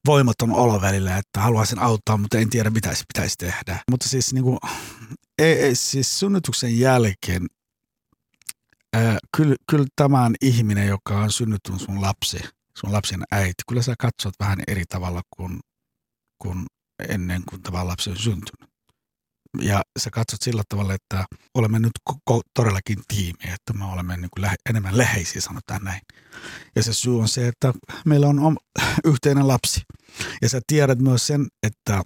voimaton 0.08 0.52
olo 0.52 0.82
välillä, 0.82 1.18
että 1.18 1.42
haluaisin 1.42 1.80
auttaa, 1.80 2.18
mutta 2.18 2.38
en 2.38 2.50
tiedä, 2.50 2.70
mitä 2.70 2.94
pitäisi 3.14 3.36
tehdä. 3.38 3.80
Mutta 3.92 4.10
siis, 4.10 4.34
niin 4.34 4.44
kuin, 4.44 4.58
ei, 5.38 5.54
ei, 5.54 5.76
siis 5.76 6.20
synnytyksen 6.20 6.80
jälkeen 6.80 7.48
ää, 8.94 9.18
kyllä, 9.38 9.56
kyllä 9.70 9.86
tämä 9.96 10.24
on 10.24 10.36
ihminen, 10.42 10.88
joka 10.88 11.20
on 11.20 11.32
synnyttynyt 11.32 11.82
sun 11.82 12.02
lapsi, 12.02 12.40
sun 12.78 12.94
lapsen 12.94 13.24
äiti. 13.32 13.64
Kyllä 13.70 13.82
sä 13.82 13.96
katsot 14.00 14.34
vähän 14.40 14.60
eri 14.68 14.84
tavalla 14.90 15.22
kuin, 15.38 15.60
kuin 16.42 16.66
ennen 17.10 17.44
kuin 17.50 17.62
tämä 17.62 17.88
lapsi 17.88 18.10
on 18.10 18.18
syntynyt. 18.18 18.71
Ja 19.60 19.82
sä 20.00 20.10
katsot 20.10 20.42
sillä 20.42 20.64
tavalla, 20.70 20.94
että 20.94 21.26
olemme 21.54 21.80
nyt 21.80 21.92
koko, 22.04 22.42
todellakin 22.54 22.98
tiimi, 23.08 23.54
että 23.54 23.74
me 23.74 23.86
olemme 23.86 24.18
niin 24.18 24.30
kuin 24.34 24.42
lähe, 24.42 24.56
enemmän 24.70 24.98
läheisiä, 24.98 25.42
sanotaan 25.42 25.84
näin. 25.84 26.02
Ja 26.76 26.84
se 26.84 26.94
syy 26.94 27.20
on 27.20 27.28
se, 27.28 27.48
että 27.48 27.74
meillä 28.06 28.28
on 28.28 28.40
om, 28.40 28.56
yhteinen 29.06 29.48
lapsi. 29.48 29.82
Ja 30.42 30.50
sä 30.50 30.62
tiedät 30.68 31.00
myös 31.00 31.28
sen, 31.28 31.48
että 31.64 32.02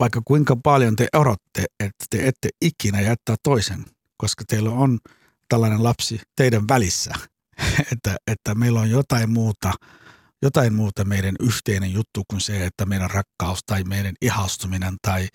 vaikka 0.00 0.22
kuinka 0.24 0.56
paljon 0.56 0.96
te 0.96 1.08
odotte, 1.12 1.64
että 1.80 2.04
te 2.10 2.28
ette 2.28 2.48
ikinä 2.60 3.00
jättää 3.00 3.36
toisen, 3.42 3.84
koska 4.16 4.44
teillä 4.48 4.70
on 4.70 4.98
tällainen 5.48 5.84
lapsi 5.84 6.20
teidän 6.36 6.68
välissä, 6.68 7.14
että, 7.92 8.16
että 8.26 8.54
meillä 8.54 8.80
on 8.80 8.90
jotain 8.90 9.30
muuta, 9.30 9.72
jotain 10.42 10.74
muuta 10.74 11.04
meidän 11.04 11.34
yhteinen 11.40 11.92
juttu 11.92 12.22
kuin 12.30 12.40
se, 12.40 12.66
että 12.66 12.86
meidän 12.86 13.10
rakkaus 13.10 13.60
tai 13.66 13.84
meidän 13.84 14.14
ihastuminen 14.22 14.94
tai 15.02 15.28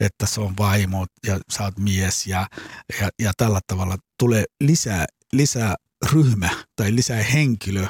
että 0.00 0.26
se 0.26 0.40
on 0.40 0.54
vaimo 0.58 1.06
ja 1.26 1.40
sä 1.52 1.62
oot 1.64 1.78
mies 1.78 2.26
ja, 2.26 2.46
ja, 3.00 3.08
ja 3.22 3.32
tällä 3.36 3.60
tavalla 3.66 3.96
tulee 4.18 4.44
lisää, 4.60 5.06
lisää 5.32 5.74
ryhmä 6.12 6.50
tai 6.76 6.94
lisää 6.94 7.22
henkilö, 7.22 7.86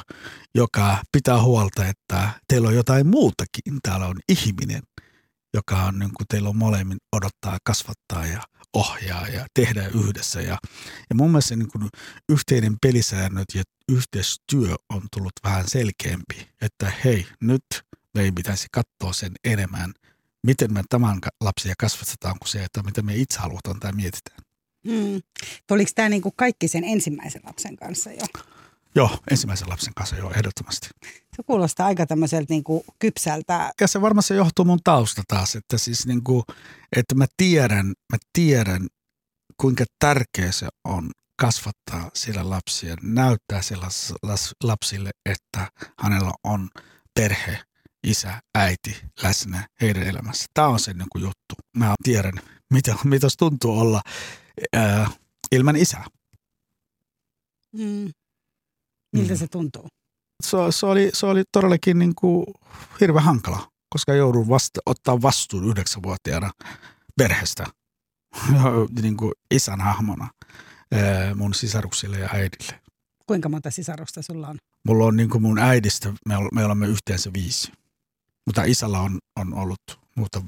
joka 0.55 0.97
pitää 1.11 1.41
huolta, 1.41 1.85
että 1.87 2.29
teillä 2.47 2.67
on 2.67 2.75
jotain 2.75 3.07
muutakin. 3.07 3.79
Täällä 3.83 4.07
on 4.07 4.19
ihminen, 4.29 4.83
joka 5.53 5.83
on 5.83 5.99
niin 5.99 6.13
kuin 6.13 6.27
teillä 6.27 6.49
on 6.49 6.55
molemmin 6.55 6.97
odottaa, 7.11 7.57
kasvattaa 7.63 8.25
ja 8.25 8.41
ohjaa 8.73 9.27
ja 9.27 9.45
tehdä 9.53 9.87
yhdessä. 9.87 10.41
Ja, 10.41 10.57
ja 11.09 11.15
mun 11.15 11.31
mielestä 11.31 11.55
niin 11.55 11.71
kuin 11.71 11.89
yhteinen 12.29 12.77
pelisäännöt 12.81 13.47
ja 13.55 13.63
yhteistyö 13.89 14.75
on 14.89 15.01
tullut 15.13 15.33
vähän 15.43 15.67
selkeämpi, 15.67 16.47
että 16.61 16.91
hei, 17.03 17.27
nyt 17.41 17.63
me 18.13 18.21
ei 18.21 18.31
pitäisi 18.31 18.67
katsoa 18.71 19.13
sen 19.13 19.31
enemmän, 19.43 19.93
miten 20.47 20.73
me 20.73 20.83
tämän 20.89 21.19
lapsia 21.41 21.73
kasvatetaan 21.77 22.39
kuin 22.39 22.49
se, 22.49 22.63
että 22.63 22.83
mitä 22.83 23.01
me 23.01 23.15
itse 23.15 23.39
halutaan 23.39 23.79
tai 23.79 23.91
mietitään. 23.91 24.39
Mm. 24.87 25.21
Tuliko 25.67 25.91
tämä 25.95 26.09
niinku 26.09 26.33
kaikki 26.35 26.67
sen 26.67 26.83
ensimmäisen 26.83 27.41
lapsen 27.45 27.75
kanssa 27.75 28.11
jo? 28.11 28.25
Joo, 28.95 29.17
ensimmäisen 29.31 29.69
lapsen 29.69 29.93
kanssa 29.93 30.15
jo 30.15 30.31
ehdottomasti. 30.31 30.89
Se 31.35 31.43
kuulostaa 31.45 31.87
aika 31.87 32.05
tämmöiseltä 32.05 32.45
niinku 32.49 32.85
kypsältä. 32.99 33.71
Ja 33.81 33.87
se 33.87 34.01
varmasti 34.01 34.33
johtuu 34.33 34.65
mun 34.65 34.79
tausta 34.83 35.21
taas, 35.27 35.55
että 35.55 35.77
siis 35.77 36.07
niinku, 36.07 36.43
että 36.95 37.15
mä 37.15 37.25
tiedän, 37.37 37.87
mä 37.87 38.17
tiedän 38.33 38.87
kuinka 39.57 39.85
tärkeä 39.99 40.51
se 40.51 40.67
on 40.83 41.11
kasvattaa 41.41 42.11
sillä 42.13 42.49
lapsia, 42.49 42.95
näyttää 43.01 43.61
sillä 43.61 43.87
lapsille, 44.63 45.11
että 45.25 45.71
hänellä 45.99 46.31
on 46.43 46.69
perhe, 47.13 47.59
isä, 48.03 48.41
äiti 48.55 48.97
läsnä 49.23 49.67
heidän 49.81 50.03
elämässä. 50.03 50.45
Tämä 50.53 50.67
on 50.67 50.79
se 50.79 50.93
niin 50.93 51.07
kuin 51.11 51.21
juttu. 51.21 51.55
Mä 51.77 51.95
tiedän, 52.03 52.33
mitä, 52.73 52.95
mitä 53.03 53.27
tuntuu 53.39 53.79
olla 53.79 54.01
ää, 54.73 55.09
ilman 55.51 55.75
isää. 55.75 56.05
Mm. 57.71 58.11
Miltä 59.13 59.33
mm. 59.33 59.37
se 59.37 59.47
tuntuu? 59.47 59.87
Se, 60.43 60.57
se, 60.69 60.85
oli, 60.85 61.09
se 61.13 61.25
oli 61.25 61.43
todellakin 61.51 61.99
niin 61.99 62.15
kuin 62.15 62.45
hirveän 63.01 63.25
hankala, 63.25 63.71
koska 63.89 64.13
joudun 64.13 64.49
vasta, 64.49 64.79
ottaa 64.85 65.21
vastuun 65.21 65.65
yhdeksänvuotiaana 65.69 66.51
perheestä 67.17 67.65
niin 69.01 69.17
kuin 69.17 69.31
isän 69.51 69.81
hahmona 69.81 70.27
mun 71.35 71.53
sisaruksille 71.53 72.19
ja 72.19 72.29
äidille. 72.33 72.81
Kuinka 73.27 73.49
monta 73.49 73.71
sisarusta 73.71 74.21
sulla 74.21 74.47
on? 74.47 74.57
Mulla 74.87 75.05
on 75.05 75.15
niin 75.15 75.29
kuin 75.29 75.41
mun 75.41 75.59
äidistä, 75.59 76.13
me, 76.25 76.35
me 76.53 76.65
olemme 76.65 76.87
yhteensä 76.87 77.33
viisi. 77.33 77.71
Mutta 78.45 78.63
isällä 78.63 78.99
on, 78.99 79.19
on 79.35 79.53
ollut 79.53 79.99
muuta 80.15 80.41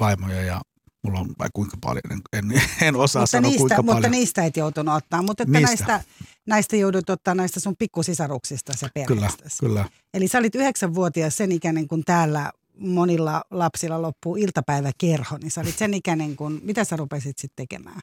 vaimoja 0.00 0.42
ja 0.42 0.60
mulla 1.02 1.20
on 1.20 1.34
vai 1.38 1.48
kuinka 1.52 1.76
paljon, 1.80 2.02
en, 2.32 2.44
en 2.80 2.96
osaa 2.96 3.22
mutta 3.22 3.30
sanoa 3.30 3.50
niistä, 3.50 3.58
kuinka 3.58 3.76
mutta 3.76 3.92
paljon. 3.92 4.10
Mutta 4.10 4.18
niistä 4.18 4.44
et 4.44 4.56
joutunut 4.56 4.94
ottaa, 4.94 5.22
mutta 5.22 5.42
että 5.42 5.60
näistä, 5.60 6.04
näistä 6.46 6.76
joudut 6.76 7.10
ottaa 7.10 7.34
näistä 7.34 7.60
sun 7.60 7.76
pikkusisaruksista 7.78 8.72
se 8.76 8.88
perheestä. 8.94 9.42
Kyllä, 9.42 9.50
kyllä. 9.60 9.88
Eli 10.14 10.28
sä 10.28 10.38
olit 10.38 10.54
yhdeksänvuotias 10.54 11.36
sen 11.36 11.52
ikäinen, 11.52 11.88
kun 11.88 12.02
täällä 12.04 12.52
monilla 12.78 13.42
lapsilla 13.50 14.02
loppuu 14.02 14.36
iltapäiväkerho, 14.36 15.38
niin 15.38 15.50
sä 15.50 15.60
olit 15.60 15.78
sen 15.78 15.94
ikäinen, 15.94 16.36
kun 16.36 16.60
mitä 16.62 16.84
sä 16.84 16.96
rupesit 16.96 17.38
sitten 17.38 17.66
tekemään? 17.68 18.00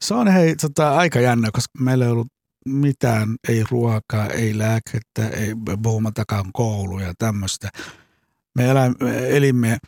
Se 0.00 0.14
on 0.14 0.28
hei 0.28 0.56
tota, 0.56 0.96
aika 0.96 1.20
jännä, 1.20 1.50
koska 1.52 1.78
meillä 1.78 2.04
ei 2.04 2.10
ollut 2.10 2.32
mitään, 2.66 3.36
ei 3.48 3.64
ruokaa, 3.70 4.26
ei 4.26 4.58
lääkettä, 4.58 5.28
ei 5.28 5.54
puhumattakaan 5.82 6.52
koulu 6.52 6.98
ja 6.98 7.14
tämmöistä. 7.18 7.70
Me 8.54 8.64
elimme 9.28 9.78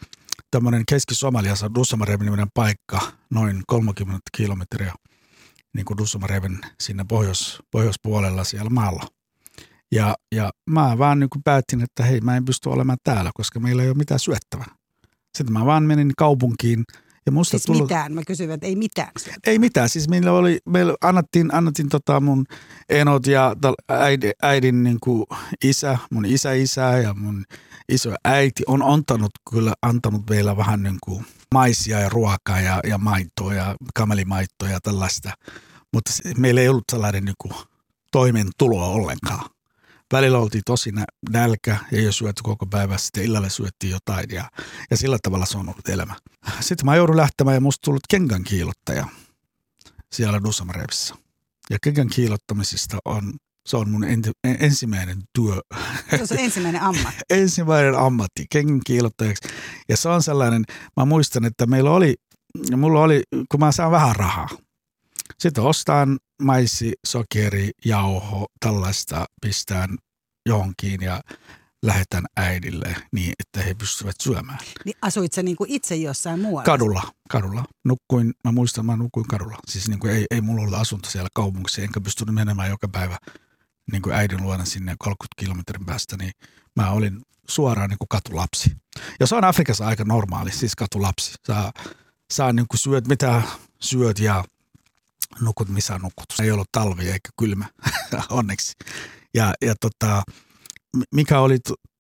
tämmöinen 0.50 0.83
Keski-Somaliassa 0.88 1.75
Dussamareven 1.75 2.49
paikka, 2.54 3.00
noin 3.30 3.62
30 3.66 4.21
kilometriä 4.37 4.92
niin 5.75 5.84
kuin 5.84 5.98
Dussamareven 5.98 6.58
sinne 6.80 7.04
pohjois, 7.08 7.58
pohjoispuolella 7.70 8.44
siellä 8.44 8.70
maalla. 8.70 9.06
Ja, 9.92 10.16
ja 10.34 10.50
mä 10.70 10.98
vaan 10.98 11.20
niin 11.20 11.30
kuin 11.30 11.42
päätin, 11.42 11.82
että 11.82 12.02
hei 12.02 12.20
mä 12.20 12.37
en 12.37 12.44
pysty 12.44 12.68
olemaan 12.68 12.98
täällä, 13.04 13.30
koska 13.34 13.60
meillä 13.60 13.82
ei 13.82 13.88
ole 13.88 13.96
mitään 13.96 14.20
syöttävää. 14.20 14.75
Sitten 15.37 15.52
mä 15.52 15.66
vaan 15.66 15.82
menin 15.82 16.12
kaupunkiin– 16.16 16.84
ja 17.28 17.32
musta 17.32 17.50
siis 17.50 17.66
tullut, 17.66 17.82
mitään? 17.82 18.14
Mä 18.14 18.22
kysyin, 18.26 18.50
että 18.50 18.66
ei 18.66 18.76
mitään 18.76 19.10
syötä. 19.18 19.38
Ei 19.46 19.58
mitään. 19.58 19.88
Siis 19.88 20.08
meillä 20.08 20.32
oli, 20.32 20.58
meillä 20.68 20.94
annettiin, 21.00 21.54
annettiin 21.54 21.88
tota 21.88 22.20
mun 22.20 22.46
enot 22.88 23.26
ja 23.26 23.56
äidin, 23.88 24.32
äidin 24.42 24.82
niin 24.82 24.96
kuin 25.00 25.25
isä, 25.64 25.98
mun 26.10 26.26
isä 26.26 26.52
isä 26.52 26.98
ja 26.98 27.14
mun 27.14 27.44
iso 27.88 28.14
äiti 28.25 28.62
on 28.66 28.83
antanut 28.83 29.30
kyllä 29.50 29.73
antanut 29.83 30.30
meillä 30.30 30.57
vähän 30.57 30.83
niin 30.83 30.99
kuin 31.02 31.26
maisia 31.54 32.00
ja 32.00 32.09
ruokaa 32.09 32.61
ja, 32.61 32.80
ja 32.85 32.99
maitoa 32.99 33.54
ja 33.54 33.76
kamelimaitoa 33.95 34.68
ja 34.68 34.80
tällaista. 34.80 35.33
Mutta 35.92 36.11
meillä 36.37 36.61
ei 36.61 36.68
ollut 36.68 36.85
sellainen 36.92 37.25
niin 37.25 37.35
kuin 37.38 37.54
toimeentuloa 38.12 38.87
ollenkaan 38.87 39.50
välillä 40.12 40.38
oltiin 40.38 40.62
tosi 40.66 40.92
nälkä 41.30 41.78
ja 41.92 41.99
ei 41.99 42.12
syöty 42.12 42.42
koko 42.42 42.66
päivä, 42.66 42.99
sitten 42.99 43.25
illalle 43.25 43.50
syöttiin 43.50 43.90
jotain 43.90 44.26
ja, 44.33 44.50
ja 44.90 44.97
sillä 44.97 45.18
tavalla 45.23 45.47
se 45.47 45.59
on 45.59 45.68
ollut 45.68 45.88
elämä. 45.88 46.14
Sitten 46.61 46.87
mä 46.87 46.97
joudun 46.97 47.16
lähtemään 47.16 47.54
ja 47.54 47.61
musta 47.61 47.85
tullut 47.85 48.02
kengän 48.11 48.45
kiilottaja 48.45 49.07
siellä 50.12 50.42
Dusamarevissa. 50.45 51.16
Ja 51.71 51.78
kengän 51.83 52.09
kiilottamisesta 52.09 52.99
on, 53.04 53.33
se 53.68 53.76
on 53.76 53.90
mun 53.90 54.04
enti, 54.04 54.30
ensimmäinen 54.44 55.22
työ. 55.32 55.60
Se 56.25 56.34
on 56.34 56.40
ensimmäinen 56.40 56.82
ammatti. 56.82 57.20
ensimmäinen 57.30 57.98
ammatti, 57.98 58.46
kengän 58.50 58.80
kiilottajaksi. 58.87 59.48
Ja 59.88 59.96
se 59.96 60.08
on 60.08 60.22
sellainen, 60.22 60.64
mä 60.96 61.04
muistan, 61.04 61.44
että 61.44 61.66
meillä 61.66 61.90
oli, 61.90 62.14
mulla 62.76 63.02
oli, 63.02 63.22
kun 63.50 63.60
mä 63.60 63.72
saan 63.72 63.90
vähän 63.90 64.16
rahaa, 64.16 64.48
sitten 65.38 65.64
ostaan 65.64 66.18
maissi, 66.42 66.92
sokeri, 67.06 67.70
jauho, 67.84 68.46
tällaista 68.60 69.26
pistään 69.42 69.96
johonkin 70.46 71.00
ja 71.02 71.20
lähetän 71.82 72.25
äidille 72.37 72.96
niin, 73.12 73.32
että 73.38 73.66
he 73.68 73.75
pystyvät 73.75 74.16
syömään. 74.22 74.58
Niin 74.84 74.96
asuit 75.02 75.32
sä 75.32 75.42
niin 75.42 75.56
kuin 75.56 75.70
itse 75.70 75.96
jossain 75.96 76.40
muualla? 76.40 76.64
Kadulla, 76.64 77.02
kadulla. 77.28 77.64
Nukkuin, 77.84 78.34
mä 78.44 78.52
muistan, 78.52 78.87
mä 78.87 78.96
nukuin 78.96 79.26
kadulla. 79.26 79.56
Siis 79.68 79.88
niin 79.88 79.98
kuin 80.00 80.12
ei, 80.12 80.26
ei 80.30 80.40
mulla 80.40 80.62
ollut 80.62 80.75
asunto 80.75 81.10
siellä 81.10 81.28
kaupungissa, 81.34 81.82
enkä 81.82 82.00
pystynyt 82.00 82.34
menemään 82.34 82.70
joka 82.70 82.88
päivä 82.88 83.18
niin 83.92 84.02
kuin 84.02 84.14
äidin 84.14 84.42
luona 84.42 84.64
sinne 84.64 84.95
30 84.99 85.35
kilometrin 85.37 85.87
päästä, 85.87 86.16
niin 86.16 86.33
mä 86.76 86.90
olin 86.90 87.23
suoraan 87.49 87.90
niin 87.90 87.99
kuin 87.99 88.09
katulapsi. 88.09 88.76
Ja 89.21 89.26
se 89.26 89.35
on 89.35 89.45
Afrikassa 89.45 89.87
aika 89.87 90.04
normaali, 90.04 90.52
siis 90.52 90.76
katulapsi. 90.76 91.35
Saa, 91.47 91.73
saa 92.33 92.52
niin 92.52 92.66
kuin 92.68 92.78
syöt 92.78 93.09
mitä 93.09 93.42
syöt 93.80 94.18
ja 94.18 94.45
nukut 95.40 95.68
missä 95.68 95.99
nukut. 95.99 96.26
Ei 96.42 96.50
ollut 96.50 96.73
talvi 96.73 97.09
eikä 97.09 97.28
kylmä, 97.38 97.66
onneksi. 98.30 98.73
Ja, 99.35 99.54
ja 99.62 99.75
tota, 99.80 100.23
mikä 101.14 101.40
oli 101.40 101.59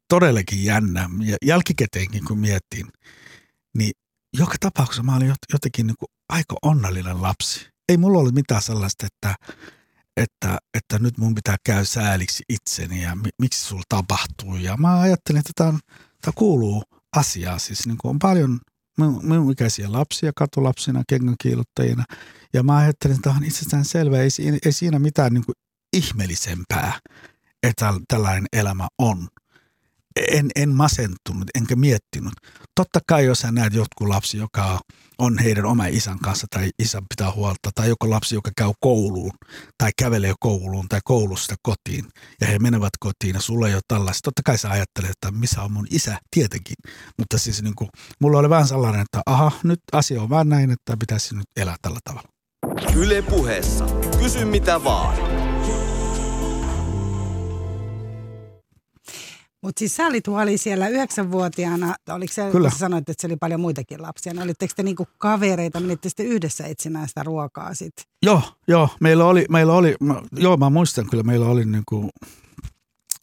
todellakin 0.08 0.64
jännä, 0.64 1.10
ja 1.24 1.36
jälkikäteenkin 1.42 2.24
kun 2.24 2.38
miettiin, 2.38 2.86
niin 3.74 3.92
joka 4.32 4.54
tapauksessa 4.60 5.02
mä 5.02 5.16
olin 5.16 5.34
jotenkin 5.52 5.86
niin 5.86 5.96
kuin 5.98 6.08
aika 6.28 6.56
onnellinen 6.62 7.22
lapsi. 7.22 7.68
Ei 7.88 7.96
mulla 7.96 8.18
ollut 8.18 8.34
mitään 8.34 8.62
sellaista, 8.62 9.06
että, 9.06 9.34
että, 10.18 10.58
että 10.74 10.98
nyt 10.98 11.18
mun 11.18 11.34
pitää 11.34 11.56
käy 11.64 11.84
sääliksi 11.84 12.44
itseni 12.48 13.02
ja 13.02 13.16
mi, 13.16 13.28
miksi 13.38 13.64
sulla 13.64 13.82
tapahtuu. 13.88 14.56
Ja 14.56 14.76
mä 14.76 15.00
ajattelin, 15.00 15.38
että 15.38 15.52
tämä, 15.54 15.78
tämä 16.20 16.32
kuuluu 16.34 16.82
asiaa. 17.16 17.58
Siis 17.58 17.86
niin 17.86 17.98
kuin 17.98 18.10
on 18.10 18.18
paljon 18.18 18.60
minun 19.22 19.52
ikäisiä 19.52 19.92
lapsia 19.92 20.32
katulapsina, 20.36 21.02
kengänkiilottajina. 21.08 22.04
Ja 22.52 22.62
mä 22.62 22.76
ajattelin, 22.76 23.16
että 23.16 23.30
tämä 23.30 23.36
on 23.36 23.44
itsestään 23.44 23.84
selvä, 23.84 24.18
ei, 24.18 24.28
ei 24.64 24.72
siinä 24.72 24.98
mitään 24.98 25.34
niin 25.34 25.44
kuin 25.44 25.56
ihmeellisempää, 25.96 26.98
että 27.62 27.94
tällainen 28.08 28.46
elämä 28.52 28.88
on 28.98 29.28
en, 30.30 30.50
en 30.56 30.74
masentunut 30.74 31.50
enkä 31.54 31.76
miettinyt. 31.76 32.32
Totta 32.74 33.00
kai 33.08 33.24
jos 33.24 33.38
sä 33.38 33.52
näet 33.52 33.72
jotkut 33.72 34.08
lapsi, 34.08 34.38
joka 34.38 34.80
on 35.18 35.38
heidän 35.38 35.64
oma 35.64 35.86
isän 35.86 36.18
kanssa 36.18 36.46
tai 36.50 36.70
isän 36.78 37.02
pitää 37.08 37.32
huolta, 37.32 37.70
tai 37.74 37.88
joku 37.88 38.10
lapsi, 38.10 38.34
joka 38.34 38.50
käy 38.56 38.72
kouluun 38.80 39.32
tai 39.78 39.90
kävelee 39.98 40.34
kouluun 40.40 40.88
tai 40.88 41.00
koulusta 41.04 41.54
kotiin 41.62 42.04
ja 42.40 42.46
he 42.46 42.58
menevät 42.58 42.92
kotiin 43.00 43.34
ja 43.34 43.40
sulla 43.40 43.68
ei 43.68 43.74
ole 43.74 43.82
tällaista. 43.88 44.20
Totta 44.24 44.42
kai 44.44 44.58
sä 44.58 44.70
ajattelet, 44.70 45.10
että 45.10 45.30
missä 45.30 45.62
on 45.62 45.72
mun 45.72 45.86
isä, 45.90 46.18
tietenkin. 46.30 46.76
Mutta 47.18 47.38
siis 47.38 47.62
niin 47.62 47.74
kuin, 47.74 47.88
mulla 48.20 48.38
oli 48.38 48.50
vähän 48.50 48.68
sellainen, 48.68 49.00
että 49.00 49.22
aha, 49.26 49.52
nyt 49.62 49.80
asia 49.92 50.22
on 50.22 50.30
vaan 50.30 50.48
näin, 50.48 50.70
että 50.70 50.96
pitäisi 50.96 51.34
nyt 51.34 51.46
elää 51.56 51.76
tällä 51.82 51.98
tavalla. 52.04 52.28
Yle 52.96 53.22
puheessa. 53.22 53.86
Kysy 54.18 54.44
mitä 54.44 54.84
vaan. 54.84 55.27
Mutta 59.62 59.78
siis 59.78 59.96
sä 59.96 60.06
olit 60.06 60.26
huoli 60.26 60.58
siellä 60.58 60.88
yhdeksänvuotiaana, 60.88 61.94
oliko 62.08 62.32
se, 62.32 62.48
Kyllä. 62.52 62.68
kun 62.68 62.72
sä 62.72 62.78
sanoit, 62.78 63.08
että 63.08 63.20
se 63.20 63.26
oli 63.26 63.36
paljon 63.36 63.60
muitakin 63.60 64.02
lapsia, 64.02 64.32
niin 64.32 64.42
olitteko 64.42 64.72
te 64.76 64.82
niinku 64.82 65.06
kavereita, 65.18 65.80
menitte 65.80 66.08
sitten 66.08 66.26
yhdessä 66.26 66.66
etsimään 66.66 67.08
sitä 67.08 67.22
ruokaa 67.22 67.74
sit? 67.74 67.94
Joo, 68.22 68.42
joo, 68.68 68.88
meillä 69.00 69.24
oli, 69.24 69.44
meillä 69.50 69.72
oli 69.72 69.96
mä, 70.00 70.22
joo 70.36 70.56
mä 70.56 70.70
muistan 70.70 71.10
kyllä, 71.10 71.22
meillä 71.22 71.46
oli 71.46 71.64
niinku, 71.64 72.10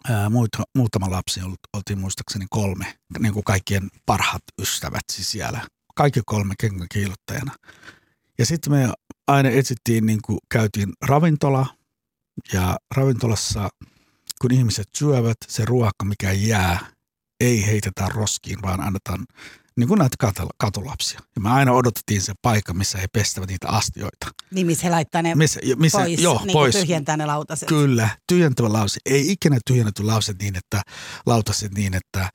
ää, 0.09 0.29
muita, 0.29 0.63
muutama 0.75 1.11
lapsi, 1.11 1.41
oltiin 1.73 1.99
muistaakseni 1.99 2.45
kolme, 2.49 2.97
niin 3.19 3.33
kuin 3.33 3.43
kaikkien 3.43 3.89
parhaat 4.05 4.43
ystävät 4.61 5.03
siis 5.11 5.31
siellä, 5.31 5.61
kaikki 5.95 6.21
kolme 6.25 6.53
kenkäkiilottajana. 6.59 7.51
Ja 8.37 8.45
sitten 8.45 8.73
me 8.73 8.89
aina 9.27 9.49
etsittiin, 9.49 10.05
niin 10.05 10.19
kuin 10.21 10.37
käytiin 10.49 10.93
ravintola. 11.01 11.65
Ja 12.53 12.77
ravintolassa– 12.95 13.69
kun 14.41 14.53
ihmiset 14.53 14.87
syövät, 14.97 15.37
se 15.47 15.65
ruoka, 15.65 16.05
mikä 16.05 16.31
jää, 16.31 16.79
ei 17.39 17.65
heitetä 17.65 18.09
roskiin, 18.13 18.61
vaan 18.61 18.81
annetaan 18.81 19.25
niin 19.77 19.87
kuin 19.87 19.99
näitä 19.99 20.17
katulapsia. 20.57 21.19
Ja 21.35 21.41
me 21.41 21.49
aina 21.49 21.71
odotettiin 21.71 22.21
se 22.21 22.33
paikka, 22.41 22.73
missä 22.73 22.97
he 22.97 23.07
pestävät 23.13 23.49
niitä 23.49 23.67
astioita. 23.67 24.27
Niin, 24.51 24.67
missä 24.67 24.83
he 24.83 24.89
laittaa 24.89 25.21
ne 25.21 25.35
missä, 25.35 25.59
missä, 25.75 25.97
pois, 25.97 26.21
joo, 26.21 26.41
niin 26.45 26.53
pois. 26.53 26.75
tyhjentää 26.75 27.17
ne 27.17 27.25
lautaset. 27.25 27.67
Kyllä, 27.67 28.09
tyhjentävä 28.27 28.73
lause. 28.73 28.99
Ei 29.05 29.31
ikinä 29.31 29.59
tyhjennetty 29.67 30.03
lauset 30.03 30.41
niin, 30.41 30.55
että 30.55 30.81
lautaset 31.25 31.73
niin, 31.73 31.93
että 31.93 32.29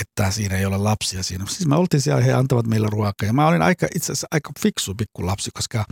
että 0.00 0.30
siinä 0.30 0.56
ei 0.56 0.66
ole 0.66 0.78
lapsia 0.78 1.22
siinä. 1.22 1.46
Siis 1.46 1.66
me 1.66 1.76
oltiin 1.76 2.00
siellä, 2.00 2.22
he 2.22 2.32
antavat 2.32 2.66
meille 2.66 2.88
ruokaa. 2.90 3.26
Ja 3.26 3.32
mä 3.32 3.46
olin 3.46 3.62
aika, 3.62 3.86
itse 3.94 4.12
asiassa 4.12 4.26
aika 4.30 4.50
fiksu 4.60 4.94
pikku 4.94 5.26
lapsi, 5.26 5.50
koska 5.54 5.84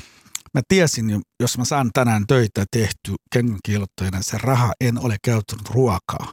mä 0.55 0.63
tiesin, 0.69 1.21
jos 1.41 1.59
mä 1.59 1.65
saan 1.65 1.91
tänään 1.93 2.27
töitä 2.27 2.65
tehty 2.71 3.15
kengänkiilottajana, 3.33 4.23
se 4.23 4.39
raha 4.39 4.73
en 4.81 4.99
ole 4.99 5.17
käyttänyt 5.25 5.69
ruokaa, 5.69 6.33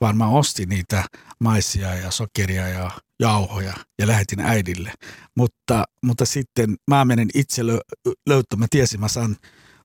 vaan 0.00 0.16
mä 0.16 0.28
ostin 0.28 0.68
niitä 0.68 1.04
maisia 1.40 1.94
ja 1.94 2.10
sokeria 2.10 2.68
ja 2.68 2.90
jauhoja 3.20 3.74
ja 3.98 4.06
lähetin 4.06 4.40
äidille. 4.40 4.92
Mutta, 5.36 5.84
mutta 6.04 6.26
sitten 6.26 6.76
mä 6.90 7.04
menen 7.04 7.28
itse 7.34 7.62
lö- 7.62 8.12
löytämään, 8.28 8.60
mä 8.60 8.66
tiesin, 8.70 9.00
mä 9.00 9.08
saan 9.08 9.36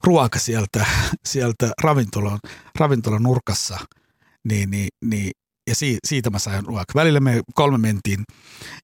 ruoka 0.04 0.40
sieltä, 0.40 0.86
sieltä 1.26 1.72
ravintolan, 1.84 2.40
ravintolan 2.80 3.24
nurkassa, 3.24 3.80
niin, 4.48 4.72
niin, 4.72 4.90
niin 5.06 5.32
ja 5.68 5.76
siitä 6.06 6.30
mä 6.30 6.40
sain 6.40 6.66
ruokaa. 6.66 6.96
Välillä 6.96 7.20
me 7.20 7.42
kolme 7.54 7.78
mentiin, 7.78 8.24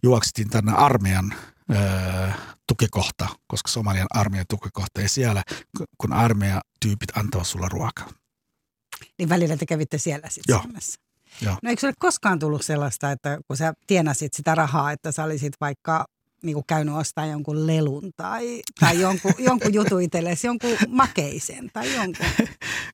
juoksitin 0.04 0.50
tänne 0.50 0.72
armeijan 0.72 1.34
öö, 1.72 2.30
tukikohta, 2.68 3.28
koska 3.48 3.72
Somalian 3.72 4.08
armeijan 4.10 4.46
tukikohta 4.50 5.02
ja 5.02 5.10
siellä, 5.10 5.44
kun 5.98 6.14
armeija 6.14 6.62
tyypit 6.80 7.18
antavat 7.18 7.48
sulla 7.48 7.70
ruokaa. 7.70 8.10
Niin 9.18 9.30
välillä 9.30 9.58
te 9.58 9.66
kävitte 9.66 9.98
siellä 9.98 10.30
sitten 10.30 10.60
syömässä. 10.62 11.00
Joo. 11.42 11.58
No 11.64 11.70
eikö 11.70 11.88
ole 11.88 11.94
koskaan 12.00 12.40
tullut 12.40 12.66
sellaista, 12.66 13.12
että 13.12 13.40
kun 13.48 13.58
sä 13.58 13.74
tienasit 13.88 14.34
sitä 14.34 14.56
rahaa, 14.56 14.92
että 14.92 15.12
sä 15.12 15.24
olisit 15.24 15.54
vaikka 15.62 16.06
niin 16.44 16.54
kuin 16.54 16.66
käynyt 16.68 16.96
ostaa 16.96 17.26
jonkun 17.26 17.68
lelun 17.68 18.12
tai, 18.18 18.62
tai 18.80 19.02
jonkun, 19.02 19.34
jonkun 19.50 19.74
jutun 19.74 20.02
itsellesi, 20.02 20.48
jonkun 20.48 20.78
makeisen 20.88 21.70
tai 21.74 21.96
jonkun. 21.96 22.26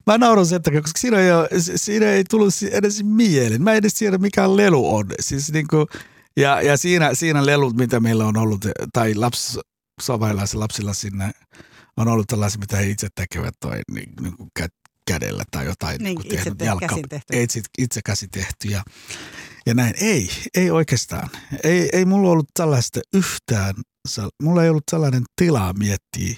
Mä 0.07 0.17
nauran 0.17 0.45
sen 0.45 0.61
takia, 0.61 0.81
koska 0.81 0.99
siinä 0.99 1.19
ei, 1.19 1.31
ole, 1.31 1.49
siinä 1.75 2.05
ei 2.05 2.23
tullut 2.29 2.53
edes 2.71 3.03
mieleen. 3.03 3.61
Mä 3.61 3.71
en 3.71 3.77
edes 3.77 3.93
tiedä, 3.93 4.17
mikä 4.17 4.55
lelu 4.55 4.95
on. 4.95 5.05
Siis 5.19 5.51
niin 5.51 5.67
kuin, 5.67 5.87
ja, 6.39 6.61
ja 6.61 6.77
siinä, 6.77 7.13
siinä 7.13 7.45
lelut, 7.45 7.75
mitä 7.75 7.99
meillä 7.99 8.25
on 8.25 8.37
ollut, 8.37 8.65
tai 8.93 9.15
lapsi, 9.15 9.59
lapsilla 10.53 10.93
sinne, 10.93 11.31
on 11.97 12.07
ollut 12.07 12.27
tällaisia, 12.27 12.59
mitä 12.59 12.77
he 12.77 12.89
itse 12.89 13.07
tekevät 13.15 13.53
toi, 13.59 13.81
niin, 13.91 14.13
niin 14.21 14.37
kuin 14.37 14.49
kädellä 15.07 15.43
tai 15.51 15.65
jotain. 15.65 16.03
Niin, 16.03 16.21
itse, 16.23 16.35
tehnyt, 16.35 16.61
jalka, 16.61 16.87
käsin 16.87 17.09
tehty. 17.09 17.41
Itse, 17.41 17.61
itse 17.77 18.01
käsi 18.05 18.27
tehty 18.27 18.67
ja, 18.67 18.83
ja 19.65 19.73
näin. 19.73 19.93
Ei, 20.01 20.29
ei 20.55 20.71
oikeastaan. 20.71 21.29
Ei, 21.63 21.89
ei 21.93 22.05
mulla 22.05 22.29
ollut 22.29 22.49
tällaista 22.53 22.99
yhtään, 23.13 23.75
mulla 24.43 24.63
ei 24.63 24.69
ollut 24.69 24.83
sellainen 24.91 25.23
tila 25.35 25.73
miettiä, 25.73 26.35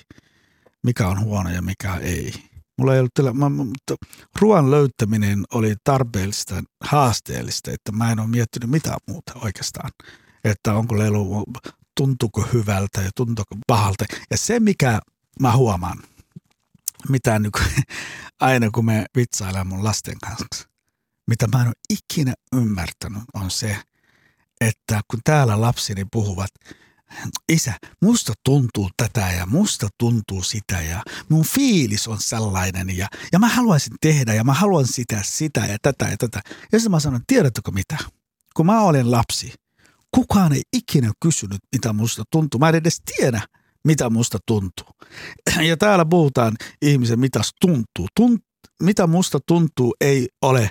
mikä 0.84 1.08
on 1.08 1.24
huono 1.24 1.50
ja 1.50 1.62
mikä 1.62 1.96
ei. 1.96 2.34
Mulla 2.78 2.94
ei 2.94 3.00
ollut 3.00 3.14
tila, 3.14 3.34
mä, 3.34 3.50
mutta 3.50 3.96
ruoan 4.42 4.72
löytäminen 4.72 5.44
oli 5.54 5.76
tarpeellista, 5.84 6.64
haasteellista, 6.84 7.72
että 7.72 7.92
mä 7.92 8.12
en 8.12 8.20
ole 8.20 8.28
miettinyt 8.28 8.70
mitään 8.70 9.00
muuta 9.08 9.34
oikeastaan. 9.36 9.92
Että 10.44 10.74
onko 10.74 10.98
lelu, 10.98 11.46
tuntuuko 11.98 12.48
hyvältä 12.54 13.02
ja 13.02 13.10
tuntuuko 13.16 13.56
pahalta. 13.68 14.06
Ja 14.32 14.38
se, 14.38 14.60
mikä 14.60 15.00
mä 15.40 15.56
huomaan, 15.56 15.98
mitä 17.10 17.42
kuin, 17.58 17.86
aina 18.40 18.72
kun 18.72 18.86
me 18.86 19.06
vitsailemme 19.16 19.76
mun 19.76 19.84
lasten 19.84 20.20
kanssa, 20.20 20.70
mitä 21.28 21.48
mä 21.48 21.62
en 21.62 21.68
ole 21.68 21.74
ikinä 21.90 22.34
ymmärtänyt, 22.56 23.24
on 23.34 23.52
se, 23.52 23.78
että 24.62 25.02
kun 25.08 25.20
täällä 25.24 25.62
lapsini 25.62 26.06
puhuvat, 26.12 26.50
isä, 27.50 27.74
musta 28.02 28.34
tuntuu 28.46 28.90
tätä 28.98 29.32
ja 29.38 29.46
musta 29.46 29.88
tuntuu 29.98 30.44
sitä 30.44 30.82
ja 30.82 31.04
mun 31.30 31.46
fiilis 31.46 32.08
on 32.08 32.18
sellainen 32.22 32.98
ja, 32.98 33.08
ja 33.32 33.40
mä 33.40 33.48
haluaisin 33.48 33.94
tehdä 34.02 34.34
ja 34.34 34.44
mä 34.44 34.54
haluan 34.54 34.88
sitä, 34.88 35.20
sitä 35.24 35.60
ja 35.60 35.78
tätä 35.82 36.06
ja 36.06 36.18
tätä. 36.18 36.42
Ja 36.72 36.80
sitten 36.80 36.92
mä 36.92 37.00
sanon, 37.00 37.22
tiedättekö 37.28 37.72
mitä? 37.72 37.98
Kun 38.56 38.66
mä 38.66 38.82
olin 38.82 39.12
lapsi, 39.12 39.54
kukaan 40.16 40.54
ei 40.54 40.62
ikinä 40.74 41.12
kysynyt, 41.22 41.60
mitä 41.76 41.94
musta 41.94 42.24
tuntuu. 42.32 42.60
Mä 42.60 42.70
en 42.70 42.76
edes 42.76 43.02
tiedä, 43.18 43.42
mitä 43.84 44.10
musta 44.10 44.38
tuntuu. 44.46 44.88
Ja 45.68 45.78
täällä 45.78 46.06
puhutaan 46.06 46.54
ihmisen, 46.82 47.20
mitä 47.20 47.42
tuntuu. 47.62 48.08
Tunt, 48.16 48.44
mitä 48.84 49.08
musta 49.08 49.40
tuntuu 49.48 49.96
ei 50.02 50.28
ole 50.42 50.70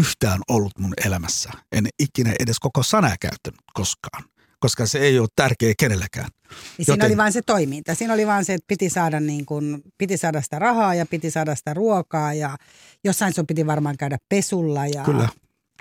yhtään 0.00 0.40
ollut 0.48 0.72
mun 0.78 0.94
elämässä. 1.04 1.50
En 1.72 1.88
ikinä 1.98 2.32
edes 2.40 2.58
koko 2.60 2.82
sanaa 2.82 3.14
käyttänyt 3.20 3.60
koskaan, 3.74 4.24
koska 4.62 4.86
se 4.86 4.98
ei 4.98 5.18
ole 5.18 5.28
tärkeä 5.36 5.74
kenellekään. 5.78 6.28
Niin 6.50 6.56
Joten, 6.78 6.94
siinä 6.94 7.06
oli 7.06 7.16
vain 7.16 7.32
se 7.32 7.42
toiminta. 7.42 7.94
Siinä 7.94 8.14
oli 8.14 8.26
vain 8.26 8.44
se, 8.44 8.54
että 8.54 8.64
piti 8.68 8.90
saada, 8.90 9.20
niin 9.20 9.46
kuin, 9.46 9.82
piti 9.98 10.16
saada 10.16 10.42
sitä 10.42 10.58
rahaa 10.58 10.94
ja 10.94 11.06
piti 11.06 11.30
saada 11.30 11.54
sitä 11.54 11.74
ruokaa 11.74 12.34
ja 12.34 12.56
jossain 13.04 13.34
sun 13.34 13.46
piti 13.46 13.66
varmaan 13.66 13.96
käydä 13.96 14.18
pesulla. 14.28 14.86
Ja, 14.86 15.04
Kyllä. 15.04 15.28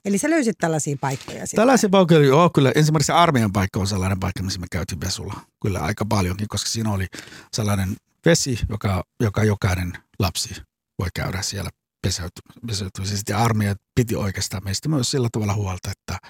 Eli 0.06 0.18
sä 0.18 0.30
löysit 0.30 0.58
tällaisia 0.58 0.96
paikkoja? 1.02 1.44
Tällaisia 1.56 1.90
paikkoja, 1.90 2.20
joo 2.20 2.50
kyllä. 2.50 2.72
Ensimmäisenä 2.76 3.20
armeijan 3.20 3.52
paikka 3.52 3.80
on 3.80 3.88
sellainen 3.88 4.20
paikka, 4.20 4.44
missä 4.44 4.60
me 4.60 4.68
käytiin 4.72 5.00
pesulla. 5.00 5.34
Kyllä 5.62 5.80
aika 5.80 6.06
paljonkin, 6.06 6.48
koska 6.48 6.70
siinä 6.70 6.92
oli 6.94 7.08
sellainen 7.54 7.96
vesi, 8.26 8.60
joka, 8.70 9.04
joka 9.20 9.44
jokainen 9.44 9.94
lapsi 10.20 10.62
voi 11.00 11.08
käydä 11.16 11.42
siellä 11.42 11.70
peseytymisessä. 12.68 13.24
Ja 13.30 13.38
armeija 13.38 13.76
piti 13.96 14.16
oikeastaan 14.16 14.64
meistä 14.64 14.90
myös 14.90 15.12
sillä 15.12 15.30
tavalla 15.32 15.54
huolta, 15.54 15.92
että, 15.92 16.28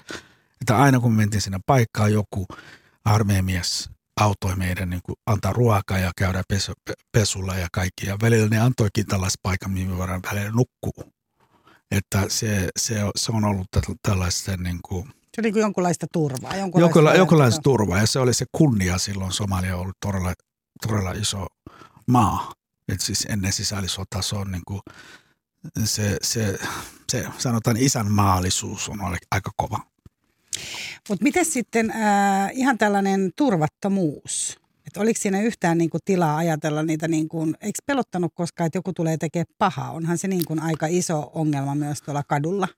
että 0.62 0.78
aina 0.78 1.00
kun 1.00 1.12
me 1.12 1.16
mentiin 1.16 1.40
sinne 1.40 1.60
paikkaan, 1.66 2.12
joku 2.12 2.46
armeijamies 3.04 3.90
autoi 4.20 4.56
meidän 4.56 4.90
niin 4.90 5.02
kuin 5.04 5.16
antaa 5.26 5.52
ruokaa 5.52 5.98
ja 5.98 6.12
käydä 6.16 6.42
pesu, 6.48 6.72
pesulla 7.12 7.54
ja 7.54 7.68
kaikki. 7.72 8.06
Ja 8.06 8.16
välillä 8.22 8.48
ne 8.48 8.60
antoikin 8.60 9.06
tällaisen 9.06 9.40
paikan, 9.42 9.70
mihin 9.70 9.88
me 9.90 9.98
voidaan 9.98 10.22
välillä 10.32 10.50
nukkuu. 10.50 11.12
Että 11.90 12.24
se, 12.28 12.68
se, 12.78 12.94
se 13.16 13.32
on 13.32 13.44
ollut 13.44 13.66
tällaista 14.02 14.56
niin 14.56 14.78
kuin, 14.84 15.04
se 15.06 15.40
oli 15.40 15.52
kuin 15.52 15.60
jonkunlaista 15.60 16.06
turvaa. 16.12 16.56
Jonkunlaista, 16.56 16.80
Jonkunla, 16.80 17.14
jonkunlaista 17.14 17.62
turvaa 17.62 17.98
ja 17.98 18.06
se 18.06 18.18
oli 18.18 18.34
se 18.34 18.44
kunnia 18.52 18.98
silloin. 18.98 19.32
Somalia 19.32 19.74
on 19.76 19.82
ollut 19.82 19.96
todella, 20.00 20.32
todella 20.86 21.12
iso 21.12 21.46
maa. 22.06 22.52
Et 22.88 23.00
siis 23.00 23.26
ennen 23.30 23.52
sisällissotaa 23.52 24.22
se 24.22 24.36
on 24.36 24.52
niin 24.52 24.62
kuin, 24.66 24.80
se, 25.84 26.16
se, 26.22 26.58
se, 27.12 27.26
sanotaan 27.38 27.76
isänmaallisuus 27.76 28.88
on 28.88 28.98
aika 29.30 29.50
kova. 29.56 29.91
Mutta 31.08 31.22
miten 31.22 31.44
sitten 31.44 31.90
äh, 31.90 32.50
ihan 32.52 32.78
tällainen 32.78 33.30
turvattomuus? 33.36 34.58
Että 34.86 35.00
oliko 35.00 35.20
siinä 35.22 35.42
yhtään 35.42 35.78
niin 35.78 35.90
kuin 35.90 36.00
tilaa 36.04 36.36
ajatella 36.36 36.82
niitä, 36.82 37.08
niin 37.08 37.28
kuin, 37.28 37.54
eikö 37.60 37.78
pelottanut 37.86 38.32
koskaan, 38.34 38.66
että 38.66 38.78
joku 38.78 38.92
tulee 38.92 39.16
tekemään 39.16 39.54
pahaa? 39.58 39.90
Onhan 39.90 40.18
se 40.18 40.28
niin 40.28 40.44
kuin 40.44 40.60
aika 40.60 40.86
iso 40.86 41.30
ongelma 41.34 41.74
myös 41.74 42.02
tuolla 42.02 42.22
kadulla. 42.22 42.68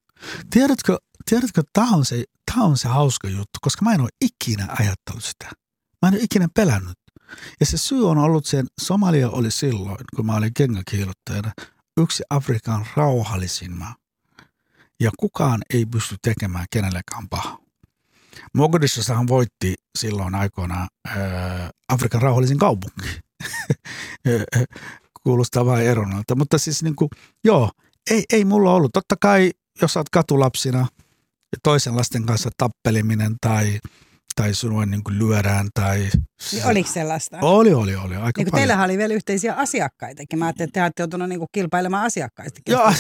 Tiedätkö, 0.51 0.99
tiedätkö 1.31 1.63
tämä 1.73 1.91
on, 1.91 2.05
se, 2.05 2.25
on 2.57 2.77
se 2.77 2.89
hauska 2.89 3.29
juttu, 3.29 3.59
koska 3.61 3.85
mä 3.85 3.95
en 3.95 4.01
ole 4.01 4.09
ikinä 4.25 4.67
ajatellut 4.79 5.25
sitä. 5.25 5.51
Mä 6.03 6.09
en 6.09 6.15
ole 6.15 6.23
ikinä 6.23 6.49
pelännyt. 6.55 6.99
Ja 7.61 7.67
se 7.67 7.79
syy 7.79 8.09
on 8.09 8.19
ollut 8.19 8.47
sen, 8.47 8.67
Somalia 8.81 9.31
oli 9.31 9.51
silloin, 9.51 9.97
kun 10.17 10.27
mä 10.27 10.37
olin 10.37 10.55
kengäkiilottajana, 10.55 11.53
yksi 12.01 12.23
Afrikan 12.31 12.87
rauhallisin 12.97 13.73
maa. 13.73 13.95
Ja 15.01 15.11
kukaan 15.19 15.63
ei 15.75 15.87
pysty 15.87 16.17
tekemään 16.23 16.67
kenellekään 16.71 17.29
pahaa. 17.29 17.64
Mogadishussahan 18.55 19.29
voitti 19.29 19.75
silloin 19.99 20.35
aikoina 20.35 20.89
ää, 21.09 21.71
Afrikan 21.89 22.23
rauhallisin 22.23 22.59
kaupunki. 22.59 23.09
Kuulostaa 25.23 25.67
vain 25.67 25.87
eronalta. 25.87 26.35
Mutta 26.35 26.59
siis 26.59 26.83
niin 26.83 26.97
kuin, 26.97 27.09
joo, 27.45 27.71
ei, 28.11 28.25
ei 28.33 28.45
mulla 28.45 28.75
ollut. 28.75 28.93
Totta 28.93 29.17
kai, 29.21 29.51
jos 29.83 29.97
olet 29.97 30.11
katulapsina 30.11 30.79
ja 31.53 31.59
toisen 31.63 31.97
lasten 31.97 32.27
kanssa 32.27 32.51
tappeliminen 32.57 33.35
tai, 33.41 33.79
tai 34.35 34.55
sinua 34.55 34.87
niin 34.87 35.05
kuin 35.05 35.19
lyödään 35.19 35.69
tai... 35.75 36.09
Niin 36.53 36.67
oliko 36.67 36.91
sellaista? 36.93 37.39
Oli, 37.43 37.75
oli, 37.75 37.97
oli. 37.97 38.17
Aika 38.17 38.43
Niin 38.43 38.53
teillähän 38.53 38.85
oli 38.85 38.99
vielä 38.99 39.15
yhteisiä 39.15 39.55
asiakkaitakin. 39.55 40.39
Mä 40.39 40.45
ajattelin, 40.45 40.69
että 40.69 40.81
te 40.81 40.83
olette 40.83 41.03
joutuneet 41.03 41.29
niin 41.29 41.41
kilpailemaan 41.53 42.07
asiakkaista. 42.07 42.61
Joo. 42.69 42.93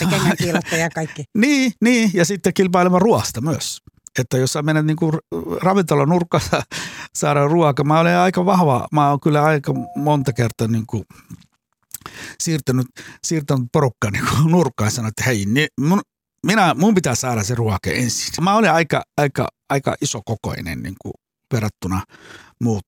Se 0.70 0.76
ja 0.78 0.90
kaikki. 0.90 1.24
Niin, 1.38 1.72
niin, 1.80 2.10
ja 2.14 2.24
sitten 2.24 2.54
kilpailemaan 2.54 3.02
ruoasta 3.02 3.40
myös. 3.40 3.82
Että 4.18 4.38
jos 4.38 4.52
sä 4.52 4.62
menet 4.62 4.86
niinku 4.86 5.10
ravintolan 5.62 6.08
nurkassa 6.08 6.62
saada 7.18 7.44
ruokaa, 7.44 7.84
mä 7.84 8.00
olen 8.00 8.18
aika 8.18 8.46
vahva, 8.46 8.88
mä 8.92 9.10
oon 9.10 9.20
kyllä 9.20 9.42
aika 9.44 9.74
monta 9.96 10.32
kertaa 10.32 10.68
niinku 10.68 11.04
siirtänyt, 12.42 12.86
siirtänyt 13.24 13.68
porukkaa 13.72 14.10
niinku 14.10 14.34
nurkkaan 14.48 14.86
ja 14.86 14.90
sanonut, 14.90 15.12
että 15.18 15.30
hei, 15.30 15.46
niin 15.46 15.68
mun, 15.80 16.00
minä, 16.46 16.74
mun 16.74 16.94
pitää 16.94 17.14
saada 17.14 17.42
se 17.42 17.54
ruoka 17.54 17.90
ensin. 17.90 18.44
Mä 18.44 18.56
olen 18.56 18.72
aika, 18.72 19.02
aika, 19.16 19.48
aika 19.70 19.94
iso 20.00 20.20
kokoinen 20.24 20.82
niinku 20.82 21.10
verrattuna 21.52 22.02
muut 22.60 22.86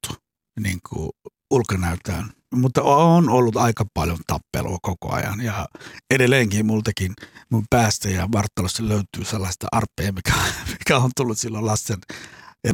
niinku 0.61 1.11
ulkonäöltään. 1.51 2.31
Mutta 2.57 2.83
on 2.83 3.29
ollut 3.29 3.57
aika 3.57 3.85
paljon 3.95 4.19
tappelua 4.27 4.79
koko 4.83 5.13
ajan 5.13 5.41
ja 5.41 5.69
edelleenkin 6.11 6.67
multakin 6.67 7.15
mun 7.51 7.65
päästä 7.71 8.09
ja 8.09 8.29
vartalosta 8.33 8.89
löytyy 8.89 9.25
sellaista 9.25 9.67
arpeja, 9.73 10.13
mikä, 10.13 10.33
mikä 10.79 10.99
on 10.99 11.11
tullut 11.17 11.39
silloin 11.39 11.67
lasten 11.67 11.99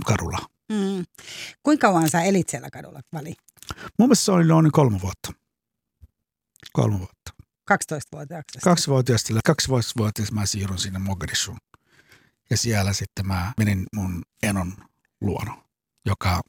kadulla. 0.07 0.39
Mm. 0.69 1.05
Kuinka 1.63 1.87
kauan 1.87 2.11
sä 2.11 2.23
elit 2.23 2.49
siellä 2.49 2.71
kadulla, 2.71 3.01
Vali? 3.13 3.35
Mun 3.99 4.09
mielestä 4.09 4.25
se 4.25 4.33
oli 4.33 4.45
noin 4.45 4.73
kolme 4.73 5.01
vuotta. 5.01 5.33
Kolme 6.73 6.99
vuotta. 6.99 7.33
12-vuotiaaksi. 7.73 8.59
Kaksivuotiaasta, 8.59 9.35
kaksivuotiaasta 9.45 10.35
mä 10.35 10.47
siirryn 10.47 10.79
sinne 10.79 10.99
Mogadishuun. 10.99 11.59
Ja 12.51 12.57
siellä 12.57 12.93
sitten 12.93 13.27
mä 13.27 13.53
menin 13.59 13.87
mun 13.95 14.23
enon 14.43 14.75
luona, 15.21 15.63
joka, 16.07 16.43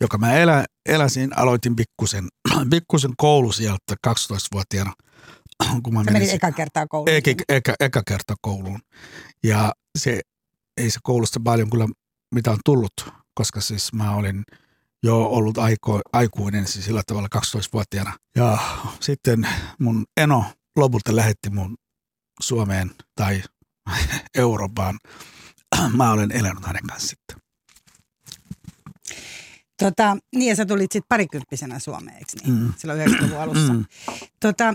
joka 0.00 0.18
mä 0.18 0.32
elä, 0.34 0.64
eläsin, 0.86 1.38
aloitin 1.38 1.76
pikkusen, 1.76 2.28
pikkusen 2.70 3.12
koulu 3.16 3.52
sieltä 3.52 3.94
12-vuotiaana. 4.08 4.92
Kun 5.82 5.94
mä 5.94 6.04
Sä 6.04 6.10
menin 6.10 6.30
eka 6.30 6.52
kertaa 6.52 6.86
kouluun. 6.86 7.16
eka, 7.16 7.30
eka, 7.48 7.74
eka 7.80 8.02
kerta 8.06 8.34
kouluun. 8.42 8.80
Ja 9.44 9.72
se 9.98 10.20
ei 10.76 10.90
se 10.90 10.98
koulusta 11.02 11.40
paljon 11.44 11.70
kyllä 11.70 11.88
mitä 12.34 12.50
on 12.50 12.58
tullut, 12.64 12.92
koska 13.34 13.60
siis 13.60 13.92
mä 13.92 14.14
olin 14.14 14.44
jo 15.02 15.22
ollut 15.24 15.58
aiko, 15.58 16.00
aikuinen 16.12 16.66
siis 16.66 16.84
sillä 16.84 17.02
tavalla 17.06 17.28
12-vuotiaana. 17.36 18.16
Ja 18.36 18.58
sitten 19.00 19.48
mun 19.78 20.04
eno 20.16 20.44
lopulta 20.76 21.16
lähetti 21.16 21.50
mun 21.50 21.76
Suomeen 22.40 22.90
tai 23.16 23.42
Eurooppaan. 24.34 24.98
Mä 25.96 26.12
olen 26.12 26.32
elänyt 26.32 26.66
hänen 26.66 26.86
kanssa 26.86 27.08
sitten. 27.08 27.39
Tota, 29.80 30.16
niin 30.36 30.48
ja 30.48 30.56
sä 30.56 30.66
tulit 30.66 30.92
sitten 30.92 31.08
parikymppisenä 31.08 31.78
Suomeen, 31.78 32.16
eikö 32.16 32.32
niin? 32.42 32.54
Mm. 32.54 32.72
Silloin 32.76 33.00
90-luvun 33.00 33.40
alussa. 33.40 33.72
Mm. 33.72 33.84
Tota, 34.40 34.74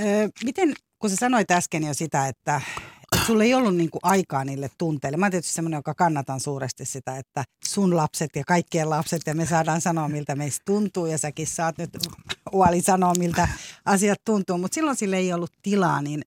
ö, 0.00 0.02
miten, 0.44 0.74
kun 0.98 1.10
sä 1.10 1.16
sanoit 1.16 1.50
äsken 1.50 1.84
jo 1.84 1.94
sitä, 1.94 2.28
että, 2.28 2.60
että 3.12 3.26
sulla 3.26 3.44
ei 3.44 3.54
ollut 3.54 3.76
niinku 3.76 3.98
aikaa 4.02 4.44
niille 4.44 4.70
tunteille. 4.78 5.16
Mä 5.16 5.26
oon 5.26 5.30
tietysti 5.30 5.54
semmoinen, 5.54 5.78
joka 5.78 5.94
kannatan 5.94 6.40
suuresti 6.40 6.84
sitä, 6.84 7.16
että 7.16 7.44
sun 7.64 7.96
lapset 7.96 8.30
ja 8.36 8.44
kaikkien 8.46 8.90
lapset 8.90 9.22
ja 9.26 9.34
me 9.34 9.46
saadaan 9.46 9.80
sanoa, 9.80 10.08
miltä 10.08 10.36
meistä 10.36 10.62
tuntuu 10.64 11.06
ja 11.06 11.18
säkin 11.18 11.46
saat 11.46 11.78
nyt 11.78 11.90
Uali 12.52 12.80
sanoa, 12.80 13.14
miltä 13.18 13.48
asiat 13.84 14.20
tuntuu. 14.24 14.58
Mutta 14.58 14.74
silloin 14.74 14.96
sille 14.96 15.16
ei 15.16 15.32
ollut 15.32 15.52
tilaa, 15.62 16.02
niin 16.02 16.22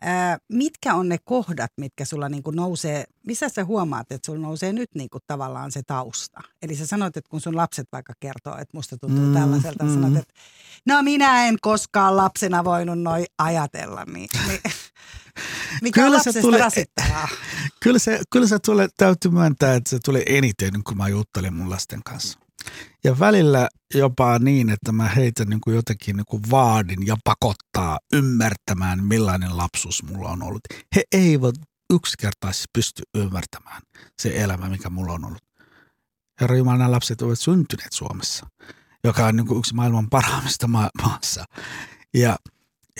ää, 0.00 0.38
mitkä 0.52 0.94
on 0.94 1.08
ne 1.08 1.16
kohdat, 1.24 1.72
mitkä 1.76 2.04
sulla 2.04 2.28
niinku 2.28 2.50
nousee, 2.50 3.04
missä 3.26 3.48
sä 3.48 3.64
huomaat, 3.64 4.12
että 4.12 4.26
sulla 4.26 4.40
nousee 4.40 4.72
nyt 4.72 4.90
niinku 4.94 5.18
tavallaan 5.26 5.72
se 5.72 5.82
tausta? 5.82 6.40
Eli 6.62 6.76
sä 6.76 6.86
sanoit, 6.86 7.16
että 7.16 7.30
kun 7.30 7.40
sun 7.40 7.56
lapset 7.56 7.88
vaikka 7.92 8.12
kertoo, 8.20 8.52
että 8.58 8.76
musta 8.76 8.96
tuntuu 8.98 9.24
Mm, 9.26 9.34
tällaiselta, 9.34 9.84
mm. 9.84 9.94
sanot, 9.94 10.16
että 10.16 10.34
no 10.86 11.02
minä 11.02 11.46
en 11.46 11.56
koskaan 11.60 12.16
lapsena 12.16 12.64
voinut 12.64 12.98
noin 13.02 13.26
ajatella, 13.38 14.04
niin, 14.04 14.28
niin 14.48 14.60
mikä 15.82 16.02
Kyllä 16.02 16.16
on 16.16 16.24
se 16.32 16.40
tulee- 16.40 16.60
rasittavaa? 16.60 17.28
Kyllä 17.82 17.98
se, 17.98 18.20
kyllä 18.30 18.46
se 18.46 18.58
tulee, 18.58 18.88
täytyy 18.96 19.30
myöntää, 19.30 19.74
että 19.74 19.90
se 19.90 19.98
tulee 20.04 20.22
eniten, 20.26 20.72
kun 20.84 20.96
mä 20.96 21.08
juttelen 21.08 21.54
mun 21.54 21.70
lasten 21.70 22.02
kanssa. 22.02 22.38
Ja 23.04 23.18
välillä 23.18 23.68
jopa 23.94 24.38
niin, 24.38 24.70
että 24.70 24.92
mä 24.92 25.08
heitä 25.08 25.44
niin 25.44 25.60
kuin 25.60 25.76
jotenkin 25.76 26.16
niin 26.16 26.26
kuin 26.26 26.42
vaadin 26.50 27.06
ja 27.06 27.16
pakottaa 27.24 27.98
ymmärtämään, 28.12 29.04
millainen 29.04 29.56
lapsuus 29.56 30.02
mulla 30.02 30.28
on 30.28 30.42
ollut. 30.42 30.60
He 30.96 31.02
eivät 31.12 31.54
yksinkertaisesti 31.92 32.66
pysty 32.72 33.02
ymmärtämään 33.14 33.82
se 34.22 34.32
elämä, 34.42 34.68
mikä 34.68 34.90
mulla 34.90 35.12
on 35.12 35.24
ollut. 35.24 35.42
Herra 36.40 36.56
Jumala, 36.56 36.78
nämä 36.78 36.90
lapset 36.90 37.22
ovat 37.22 37.38
syntyneet 37.38 37.92
Suomessa, 37.92 38.46
joka 39.04 39.26
on 39.26 39.36
niin 39.36 39.46
kuin 39.46 39.58
yksi 39.58 39.74
maailman 39.74 40.10
parhaimmista 40.10 40.68
ma- 40.68 40.90
maassa. 41.02 41.44
Ja 42.14 42.36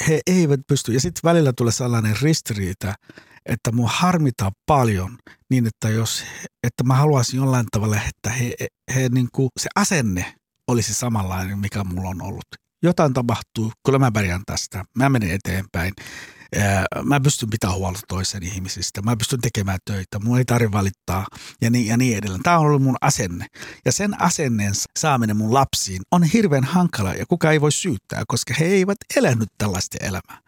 he 0.09 0.21
eivät 0.27 0.61
pysty. 0.67 0.93
Ja 0.93 1.01
sitten 1.01 1.21
välillä 1.25 1.53
tulee 1.53 1.73
sellainen 1.73 2.17
ristiriita, 2.23 2.95
että 3.49 3.73
mua 3.73 3.89
harmitaan 3.89 4.53
paljon 4.67 5.19
niin, 5.51 5.67
että 5.67 5.89
jos, 5.89 6.25
että 6.63 6.85
mä 6.85 6.95
haluaisin 6.95 7.37
jollain 7.37 7.67
tavalla, 7.73 7.97
että 8.09 8.31
he, 8.31 8.55
he 8.95 9.09
niin 9.09 9.29
kuin, 9.33 9.49
se 9.61 9.69
asenne 9.77 10.35
olisi 10.69 10.95
samanlainen, 10.95 11.59
mikä 11.59 11.85
mulla 11.85 12.09
on 12.09 12.23
ollut. 12.23 12.47
Jotain 12.83 13.13
tapahtuu, 13.13 13.73
kyllä 13.87 13.99
mä 13.99 14.13
pärjään 14.13 14.43
tästä, 14.47 14.85
mä 14.95 15.09
menen 15.09 15.31
eteenpäin, 15.31 15.93
mä 17.05 17.21
pystyn 17.21 17.51
pitämään 17.51 17.79
huolta 17.79 18.01
toisen 18.09 18.43
ihmisistä, 18.43 19.03
mä 19.03 19.17
pystyn 19.17 19.41
tekemään 19.41 19.79
töitä, 19.85 20.19
mun 20.19 20.39
ei 20.39 20.45
tarvitse 20.45 20.73
valittaa 20.73 21.27
ja 21.61 21.71
niin, 21.71 21.87
ja 21.87 21.97
niin 21.97 22.19
edelleen. 22.19 22.43
Tämä 22.43 22.59
on 22.59 22.67
ollut 22.67 22.83
mun 22.83 22.97
asenne. 23.01 23.47
Ja 23.85 23.93
sen 23.93 24.21
asenneen 24.23 24.73
saaminen 24.99 25.37
mun 25.37 25.55
lapsiin 25.55 26.03
on 26.11 26.23
hirveän 26.25 26.65
hankala 26.65 27.15
ja 27.15 27.27
kuka 27.29 27.51
ei 27.51 27.61
voi 27.61 27.73
syyttää, 27.73 28.23
koska 28.29 28.55
he 28.61 28.65
eivät 28.65 28.99
elänyt 29.17 29.49
tällaista 29.59 29.99
elämää. 30.01 30.41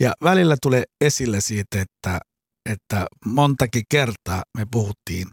Ja 0.00 0.12
välillä 0.22 0.56
tulee 0.62 0.84
esille 1.00 1.40
siitä, 1.40 1.80
että, 1.80 2.18
että 2.66 3.06
montakin 3.24 3.84
kertaa 3.88 4.42
me 4.58 4.66
puhuttiin 4.70 5.28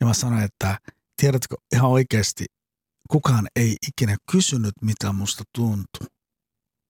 ja 0.00 0.06
mä 0.06 0.14
sanoin, 0.14 0.42
että 0.42 0.78
tiedätkö 1.20 1.56
ihan 1.74 1.90
oikeasti, 1.90 2.44
kukaan 3.10 3.46
ei 3.56 3.76
ikinä 3.88 4.16
kysynyt, 4.32 4.72
mitä 4.82 5.12
musta 5.12 5.44
tuntuu. 5.54 6.06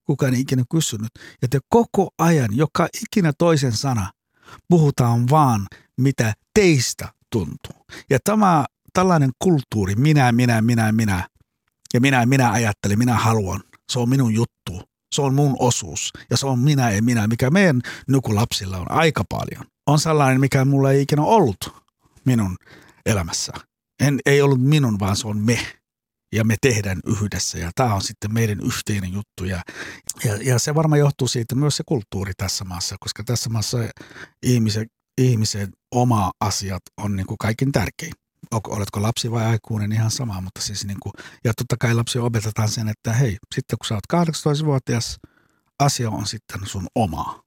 Kukaan 0.07 0.35
ei 0.35 0.41
ikinä 0.41 0.65
kysynyt. 0.71 1.11
Ja 1.43 1.49
te 1.49 1.59
koko 1.69 2.09
ajan, 2.19 2.57
joka 2.57 2.89
ikinä 3.03 3.33
toisen 3.39 3.73
sana, 3.73 4.11
puhutaan 4.69 5.29
vaan, 5.31 5.67
mitä 6.01 6.35
teistä 6.55 7.13
tuntuu. 7.33 7.87
Ja 8.11 8.19
tämä 8.25 8.65
tällainen 8.93 9.31
kulttuuri, 9.39 9.95
minä, 9.95 10.33
minä, 10.33 10.63
minä, 10.63 10.93
minä, 10.93 11.29
ja 11.95 12.01
minä, 12.01 12.27
minä 12.27 12.51
ajattelen, 12.53 12.99
minä 12.99 13.15
haluan, 13.15 13.63
se 13.93 13.99
on 13.99 14.09
minun 14.09 14.35
juttu, 14.35 14.94
se 15.15 15.23
on 15.23 15.35
mun 15.35 15.57
osuus, 15.59 16.13
ja 16.31 16.37
se 16.37 16.47
on 16.47 16.59
minä 16.59 16.91
ja 16.91 17.03
minä, 17.03 17.27
mikä 17.27 17.51
meidän 17.51 17.81
nykulapsilla 18.09 18.79
on 18.79 18.91
aika 18.91 19.25
paljon. 19.29 19.67
On 19.87 19.99
sellainen, 19.99 20.41
mikä 20.41 20.65
mulla 20.65 20.91
ei 20.91 21.03
ikinä 21.03 21.23
ollut 21.23 21.85
minun 22.25 22.57
elämässä. 23.07 23.53
En, 24.03 24.21
ei 24.27 24.43
ollut 24.43 24.63
minun, 24.63 25.01
vaan 25.01 25.17
se 25.17 25.29
on 25.29 25.39
me. 25.39 25.59
Ja 26.35 26.45
me 26.45 26.57
tehdään 26.61 27.01
yhdessä 27.07 27.59
ja 27.59 27.71
tämä 27.75 27.95
on 27.95 28.03
sitten 28.03 28.35
meidän 28.35 28.61
yhteinen 28.61 29.13
juttu. 29.13 29.45
Ja, 29.45 29.63
ja, 30.25 30.37
ja 30.43 30.59
se 30.59 30.75
varmaan 30.75 30.99
johtuu 30.99 31.29
siitä 31.29 31.55
myös 31.55 31.77
se 31.77 31.83
kulttuuri 31.87 32.33
tässä 32.37 32.65
maassa, 32.65 32.97
koska 33.01 33.25
tässä 33.25 33.51
maassa 33.51 33.79
ihmiset, 34.43 34.89
ihmisen 35.21 35.73
oma 35.95 36.33
asiat 36.41 36.83
on 37.03 37.17
niin 37.17 37.27
kuin 37.27 37.39
kaikin 37.39 37.73
tärkein. 37.73 38.13
Oletko 38.67 39.03
lapsi 39.03 39.31
vai 39.31 39.45
aikuinen, 39.47 39.93
ihan 39.93 40.11
sama, 40.11 40.41
mutta 40.41 40.61
siis 40.61 40.85
niin 40.85 41.01
kuin, 41.03 41.13
ja 41.45 41.53
totta 41.55 41.77
kai 41.81 41.95
lapsi 41.95 42.19
opetetaan 42.19 42.69
sen, 42.69 42.89
että 42.89 43.13
hei, 43.13 43.39
sitten 43.55 43.79
kun 43.79 43.87
sä 43.87 43.95
oot 43.95 44.27
18-vuotias, 44.63 45.19
asia 45.81 46.11
on 46.11 46.27
sitten 46.27 46.61
sun 46.67 46.87
omaa. 46.95 47.43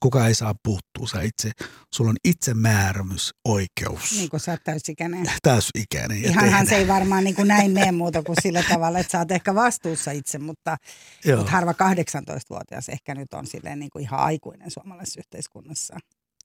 kuka 0.00 0.26
ei 0.26 0.34
saa 0.34 0.54
puuttua. 0.62 1.06
Sä 1.06 1.22
itse, 1.22 1.50
sulla 1.94 2.10
on 2.10 2.16
itsemääräämisoikeus. 2.24 4.12
Niin 4.12 4.30
kuin 4.30 4.40
sä 4.40 4.52
oot 4.52 4.64
täysikäinen. 4.64 5.26
Täysikäinen. 5.42 6.22
Ja 6.22 6.30
Ihanhan 6.30 6.52
tehdä. 6.52 6.64
se 6.70 6.76
ei 6.76 6.88
varmaan 6.88 7.24
niin 7.24 7.36
kuin 7.36 7.48
näin 7.48 7.70
mene 7.70 7.92
muuta 7.92 8.22
kuin 8.22 8.36
sillä 8.42 8.62
tavalla, 8.62 8.98
että 8.98 9.10
sä 9.10 9.18
oot 9.18 9.30
ehkä 9.30 9.54
vastuussa 9.54 10.10
itse, 10.10 10.38
mutta, 10.38 10.76
Joo. 11.24 11.36
mutta 11.36 11.52
harva 11.52 11.72
18-vuotias 11.72 12.88
ehkä 12.88 13.14
nyt 13.14 13.34
on 13.34 13.46
silleen 13.46 13.78
niin 13.78 13.90
kuin 13.90 14.02
ihan 14.02 14.20
aikuinen 14.20 14.70
suomalaisessa 14.70 15.20
yhteiskunnassa. 15.20 15.98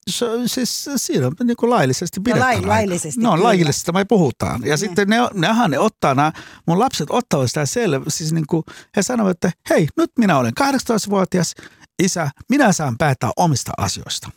Se, 0.09 0.25
siis 0.45 0.89
siinä 0.95 1.27
on 1.27 1.33
niin 1.43 1.57
kuin 1.57 1.69
laillisesti 1.69 2.19
pidetään. 2.19 2.47
lai- 2.47 2.55
aika. 2.55 2.67
laillisesti, 2.67 3.21
No 3.21 3.43
laillisesti 3.43 3.91
me 3.91 4.05
puhutaan. 4.05 4.61
Ja 4.65 4.69
Ne. 4.73 4.77
sitten 4.77 5.07
ne, 5.09 5.17
nehän 5.33 5.71
ne 5.71 5.79
ottaa, 5.79 6.15
nämä, 6.15 6.31
mun 6.67 6.79
lapset 6.79 7.07
ottavat 7.09 7.47
sitä 7.47 7.65
selvä. 7.65 8.05
Siis 8.07 8.33
niin 8.33 8.47
kuin 8.47 8.63
he 8.97 9.01
sanovat, 9.03 9.31
että 9.31 9.51
hei, 9.69 9.87
nyt 9.97 10.11
minä 10.17 10.37
olen 10.37 10.53
18-vuotias 10.59 11.53
isä, 12.03 12.29
minä 12.49 12.73
saan 12.73 12.97
päättää 12.97 13.31
omista 13.37 13.71
asioista. 13.77 14.31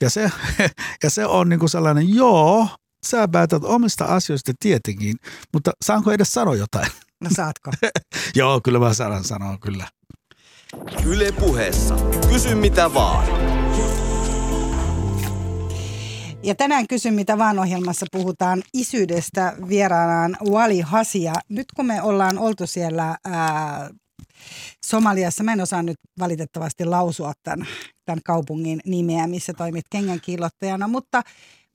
Ja 0.00 0.10
se, 0.10 0.30
ja 1.02 1.10
se 1.10 1.26
on 1.26 1.48
niin 1.48 1.58
kuin 1.60 1.70
sellainen, 1.70 2.14
joo, 2.14 2.68
sä 3.06 3.28
päätät 3.28 3.64
omista 3.64 4.04
asioista 4.04 4.52
tietenkin, 4.60 5.16
mutta 5.52 5.70
saanko 5.84 6.12
edes 6.12 6.32
sanoa 6.32 6.54
jotain? 6.56 6.88
No 7.20 7.30
saatko? 7.36 7.70
joo, 8.34 8.60
kyllä 8.64 8.78
mä 8.78 8.94
saan 8.94 9.24
sanoa, 9.24 9.58
kyllä. 9.58 9.88
Yle 11.06 11.32
puheessa. 11.32 11.94
Kysy 12.28 12.54
mitä 12.54 12.94
vaan. 12.94 13.24
Ja 16.44 16.54
tänään 16.54 16.88
kysyn, 16.88 17.14
mitä 17.14 17.38
vaan 17.38 17.58
ohjelmassa 17.58 18.06
puhutaan 18.12 18.62
isyydestä 18.74 19.56
vieraanaan 19.68 20.36
Wali 20.50 20.80
Hasia. 20.80 21.32
Nyt 21.48 21.66
kun 21.76 21.86
me 21.86 22.02
ollaan 22.02 22.38
oltu 22.38 22.66
siellä 22.66 23.16
ää, 23.24 23.90
Somaliassa, 24.86 25.44
mä 25.44 25.52
en 25.52 25.60
osaa 25.60 25.82
nyt 25.82 25.96
valitettavasti 26.18 26.84
lausua 26.84 27.32
tämän, 27.42 27.66
tämän 28.04 28.20
kaupungin 28.24 28.80
nimeä, 28.84 29.26
missä 29.26 29.52
toimit 29.52 29.84
kengän 29.90 30.20
kiillottajana, 30.20 30.88
mutta, 30.88 31.22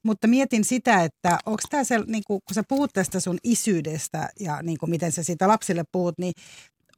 mutta 0.03 0.27
mietin 0.27 0.63
sitä, 0.63 1.03
että 1.03 1.37
onko 1.45 1.61
tämä 1.69 1.83
se, 1.83 1.99
niin 2.07 2.23
kun, 2.27 2.39
sä 2.53 2.63
puhut 2.67 2.89
tästä 2.93 3.19
sun 3.19 3.37
isyydestä 3.43 4.29
ja 4.39 4.61
niin 4.61 4.77
kuin 4.77 4.89
miten 4.89 5.11
sä 5.11 5.23
siitä 5.23 5.47
lapsille 5.47 5.83
puhut, 5.91 6.17
niin 6.17 6.33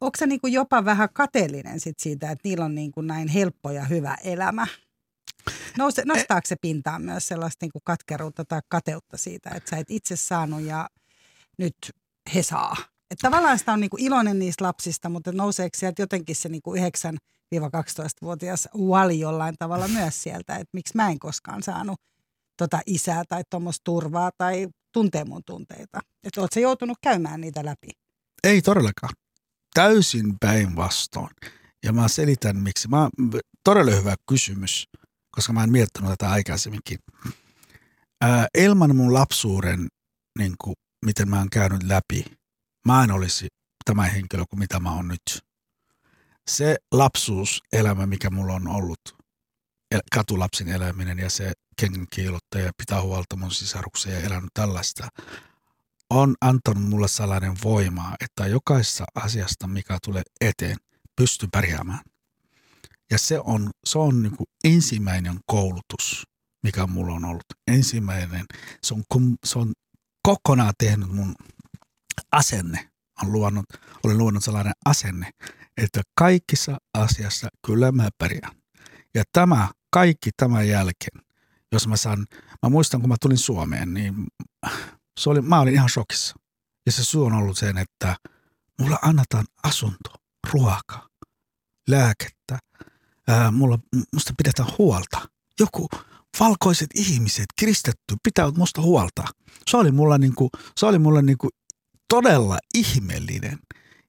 onko 0.02 0.18
sä 0.20 0.28
niin 0.28 0.40
jopa 0.44 0.86
vähän 0.86 1.10
kateellinen 1.14 1.80
sit 1.80 2.00
siitä, 2.00 2.32
että 2.32 2.50
niillä 2.50 2.66
on 2.66 2.76
niin 2.76 2.92
näin 3.02 3.28
helppo 3.28 3.72
ja 3.72 3.84
hyvä 3.84 4.18
elämä? 4.24 4.68
Nouse, 5.78 6.06
nostaako 6.06 6.48
se 6.48 6.56
pintaan 6.62 7.02
myös 7.02 7.28
sellaista 7.28 7.66
niin 7.66 7.72
kuin 7.72 7.82
katkeruutta 7.86 8.46
tai 8.46 8.62
kateutta 8.70 9.18
siitä, 9.18 9.50
että 9.50 9.70
sä 9.70 9.78
et 9.78 9.88
itse 9.90 10.16
saanut 10.16 10.62
ja 10.62 10.90
nyt 11.58 11.76
he 12.36 12.44
saa? 12.44 12.76
Että 13.12 13.30
tavallaan 13.30 13.60
sitä 13.60 13.74
on 13.74 13.80
niin 13.80 13.90
kuin 13.90 14.04
iloinen 14.04 14.40
niistä 14.40 14.64
lapsista, 14.64 15.10
mutta 15.10 15.32
nouseeko 15.32 15.78
sieltä 15.78 16.02
jotenkin 16.02 16.36
se 16.36 16.50
niin 16.50 16.62
kuin 16.62 16.82
9-12-vuotias 17.56 18.70
wali 18.78 19.20
jollain 19.20 19.56
tavalla 19.60 19.88
myös 19.88 20.24
sieltä, 20.24 20.56
että 20.56 20.70
miksi 20.74 20.96
mä 20.96 21.10
en 21.10 21.20
koskaan 21.20 21.64
saanut 21.64 22.02
tota 22.58 22.80
isää 22.86 23.24
tai 23.30 23.44
tuommoista 23.50 23.84
turvaa 23.84 24.32
tai 24.38 24.68
tuntee 24.92 25.26
mun 25.26 25.44
tunteita. 25.46 26.00
Että 26.24 26.42
oot 26.42 26.54
sä 26.54 26.60
joutunut 26.60 26.98
käymään 27.02 27.42
niitä 27.42 27.66
läpi? 27.66 27.88
Ei 28.44 28.62
todellakaan. 28.62 29.14
Täysin 29.74 30.40
päinvastoin. 30.40 31.36
Ja 31.84 31.94
mä 31.94 32.08
selitän 32.08 32.58
miksi. 32.58 32.88
Mä, 32.88 33.10
todella 33.64 33.92
hyvä 33.92 34.16
kysymys, 34.30 34.88
koska 35.32 35.54
mä 35.54 35.64
en 35.64 35.72
miettinyt 35.72 36.10
tätä 36.10 36.30
aikaisemminkin. 36.30 37.00
Ää, 38.22 38.48
ilman 38.58 38.96
mun 38.96 39.14
lapsuuden, 39.14 39.88
niin 40.40 40.56
kuin, 40.64 40.76
miten 41.06 41.30
mä 41.30 41.38
oon 41.38 41.50
käynyt 41.50 41.84
läpi, 41.84 42.26
mä 42.88 43.04
en 43.04 43.12
olisi 43.12 43.48
tämä 43.86 44.04
henkilö 44.04 44.44
kuin 44.50 44.60
mitä 44.60 44.80
mä 44.80 44.94
oon 44.94 45.08
nyt. 45.08 45.44
Se 46.50 46.78
lapsuuselämä, 46.92 48.06
mikä 48.06 48.30
mulla 48.30 48.54
on 48.54 48.68
ollut, 48.68 49.00
katulapsin 50.16 50.68
eläminen 50.68 51.20
ja 51.20 51.30
se 51.30 51.52
kengän 51.82 52.08
kiilottaja 52.10 52.66
ja 52.66 52.72
pitää 52.78 53.02
huolta 53.02 53.36
mun 53.36 53.52
sisaruksia 53.52 54.14
ja 54.14 54.20
elänyt 54.20 54.50
tällaista, 54.54 55.08
on 56.10 56.36
antanut 56.42 56.84
mulle 56.84 57.08
sellainen 57.08 57.54
voima, 57.64 58.16
että 58.22 58.48
jokaisessa 58.48 59.06
asiasta, 59.16 59.68
mikä 59.68 59.98
tulee 60.06 60.24
eteen, 60.42 60.78
pystyy 61.16 61.50
pärjäämään. 61.52 62.00
Ja 63.12 63.18
se 63.18 63.40
on, 63.40 63.70
se 63.86 64.00
on 64.00 64.24
niin 64.24 64.36
ensimmäinen 64.64 65.40
koulutus, 65.46 66.28
mikä 66.64 66.88
mulla 66.88 67.14
on 67.14 67.26
ollut. 67.26 67.44
Ensimmäinen, 67.68 68.46
se 68.84 68.94
on, 68.94 69.04
se 69.46 69.60
on 69.60 69.74
kokonaan 70.24 70.74
tehnyt 70.78 71.10
mun 71.10 71.36
asenne. 72.32 72.90
On 73.24 73.32
luonut, 73.32 73.66
olen 74.04 74.18
luonut 74.18 74.44
sellainen 74.44 74.74
asenne, 74.86 75.32
että 75.78 76.02
kaikissa 76.20 76.78
asiassa 76.94 77.48
kyllä 77.66 77.92
mä 77.92 78.10
pärjään. 78.18 78.56
Ja 79.16 79.24
tämä, 79.32 79.70
kaikki 79.92 80.30
tämän 80.38 80.68
jälkeen, 80.68 81.22
jos 81.72 81.88
mä 81.88 81.98
saan, 81.98 82.26
mä 82.64 82.70
muistan 82.70 83.02
kun 83.02 83.10
mä 83.10 83.16
tulin 83.22 83.38
Suomeen, 83.38 83.94
niin 83.94 84.14
se 85.20 85.30
oli, 85.30 85.42
mä 85.42 85.60
olin 85.60 85.74
ihan 85.74 85.90
shokissa. 85.90 86.36
Ja 86.86 86.92
se 86.92 87.04
syy 87.04 87.26
on 87.26 87.34
ollut 87.34 87.58
sen, 87.58 87.78
että 87.78 88.16
mulla 88.80 89.00
annetaan 89.02 89.46
asunto, 89.64 90.14
ruoka, 90.54 91.10
lääkettä. 91.90 92.60
Ää, 93.30 93.52
mulla, 93.52 93.80
musta 94.14 94.34
pidetään 94.38 94.70
huolta. 94.78 95.30
Joku 95.60 95.88
valkoiset 96.40 96.88
ihmiset, 96.96 97.46
kristetty, 97.60 98.16
pitää 98.24 98.52
musta 98.58 98.82
huolta. 98.82 99.24
Se 99.68 99.78
oli 99.78 99.92
mulla, 99.92 100.18
niinku, 100.18 100.50
se 100.78 100.86
oli 100.86 101.00
mulla 101.00 101.22
niinku 101.22 101.50
todella 102.10 102.58
ihmeellinen. 102.74 103.60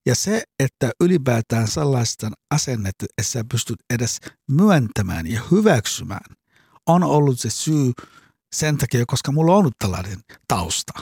Ja 0.06 0.14
se, 0.14 0.42
että 0.58 0.90
ylipäätään 1.00 1.68
sellaista 1.68 2.30
asennetta, 2.50 3.06
että 3.18 3.32
sä 3.32 3.44
pystyt 3.52 3.76
edes 3.90 4.18
myöntämään 4.50 5.26
ja 5.26 5.40
hyväksymään, 5.50 6.36
on 6.86 7.02
ollut 7.02 7.40
se 7.40 7.50
syy 7.50 7.92
sen 8.56 8.78
takia, 8.78 9.04
koska 9.06 9.32
mulla 9.32 9.52
on 9.52 9.58
ollut 9.58 9.78
tällainen 9.78 10.18
tausta. 10.48 10.92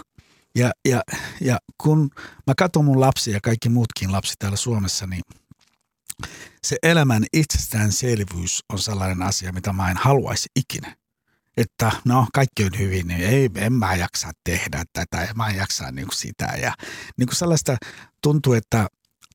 Ja, 0.54 0.70
ja, 0.88 1.02
ja 1.40 1.58
kun 1.82 2.10
mä 2.46 2.54
katson 2.58 2.84
mun 2.84 3.00
lapsia 3.00 3.34
ja 3.34 3.40
kaikki 3.40 3.68
muutkin 3.68 4.12
lapsi 4.12 4.34
täällä 4.38 4.56
Suomessa, 4.56 5.06
niin 5.06 5.22
se 6.64 6.76
elämän 6.82 7.24
itsestäänselvyys 7.32 8.64
on 8.72 8.78
sellainen 8.78 9.22
asia, 9.22 9.52
mitä 9.52 9.72
mä 9.72 9.90
en 9.90 9.96
haluaisi 9.96 10.48
ikinä. 10.56 10.96
Että 11.56 11.92
no, 12.04 12.26
kaikki 12.34 12.64
on 12.64 12.78
hyvin, 12.78 13.06
niin 13.08 13.20
ei, 13.20 13.50
en 13.54 13.72
mä 13.72 13.94
jaksa 13.94 14.30
tehdä 14.44 14.84
tätä, 14.92 15.24
en 15.24 15.36
mä 15.36 15.50
jaksa 15.50 15.90
niin 15.92 16.06
kuin 16.06 16.16
sitä. 16.16 16.44
Ja 16.44 16.74
niin 17.16 17.26
kuin 17.26 17.36
sellaista 17.36 17.76
tuntuu, 18.22 18.52
että, 18.52 18.86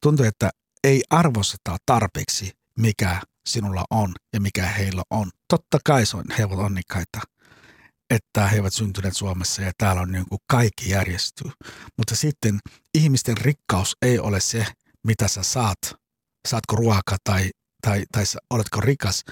tuntuu, 0.01 0.25
että 0.25 0.49
ei 0.83 1.03
arvosteta 1.09 1.77
tarpeeksi, 1.85 2.51
mikä 2.79 3.21
sinulla 3.47 3.85
on 3.89 4.13
ja 4.33 4.41
mikä 4.41 4.65
heillä 4.65 5.03
on. 5.09 5.29
Totta 5.47 5.77
kai 5.85 6.05
se 6.05 6.17
on, 6.17 6.23
he 6.37 6.45
ovat 6.45 6.59
onnikaita, 6.59 7.19
että 8.09 8.47
he 8.47 8.59
ovat 8.59 8.73
syntyneet 8.73 9.15
Suomessa 9.15 9.61
ja 9.61 9.71
täällä 9.77 10.01
on 10.01 10.11
niin 10.11 10.25
kuin 10.29 10.39
kaikki 10.49 10.89
järjestyy. 10.89 11.51
Mutta 11.97 12.15
sitten 12.15 12.59
ihmisten 12.93 13.37
rikkaus 13.37 13.97
ei 14.01 14.19
ole 14.19 14.39
se, 14.39 14.67
mitä 15.07 15.27
sä 15.27 15.43
saat. 15.43 16.02
Saatko 16.47 16.75
ruokaa 16.75 17.17
tai, 17.23 17.49
tai, 17.81 18.03
tai 18.11 18.23
oletko 18.49 18.81
rikas, 18.81 19.23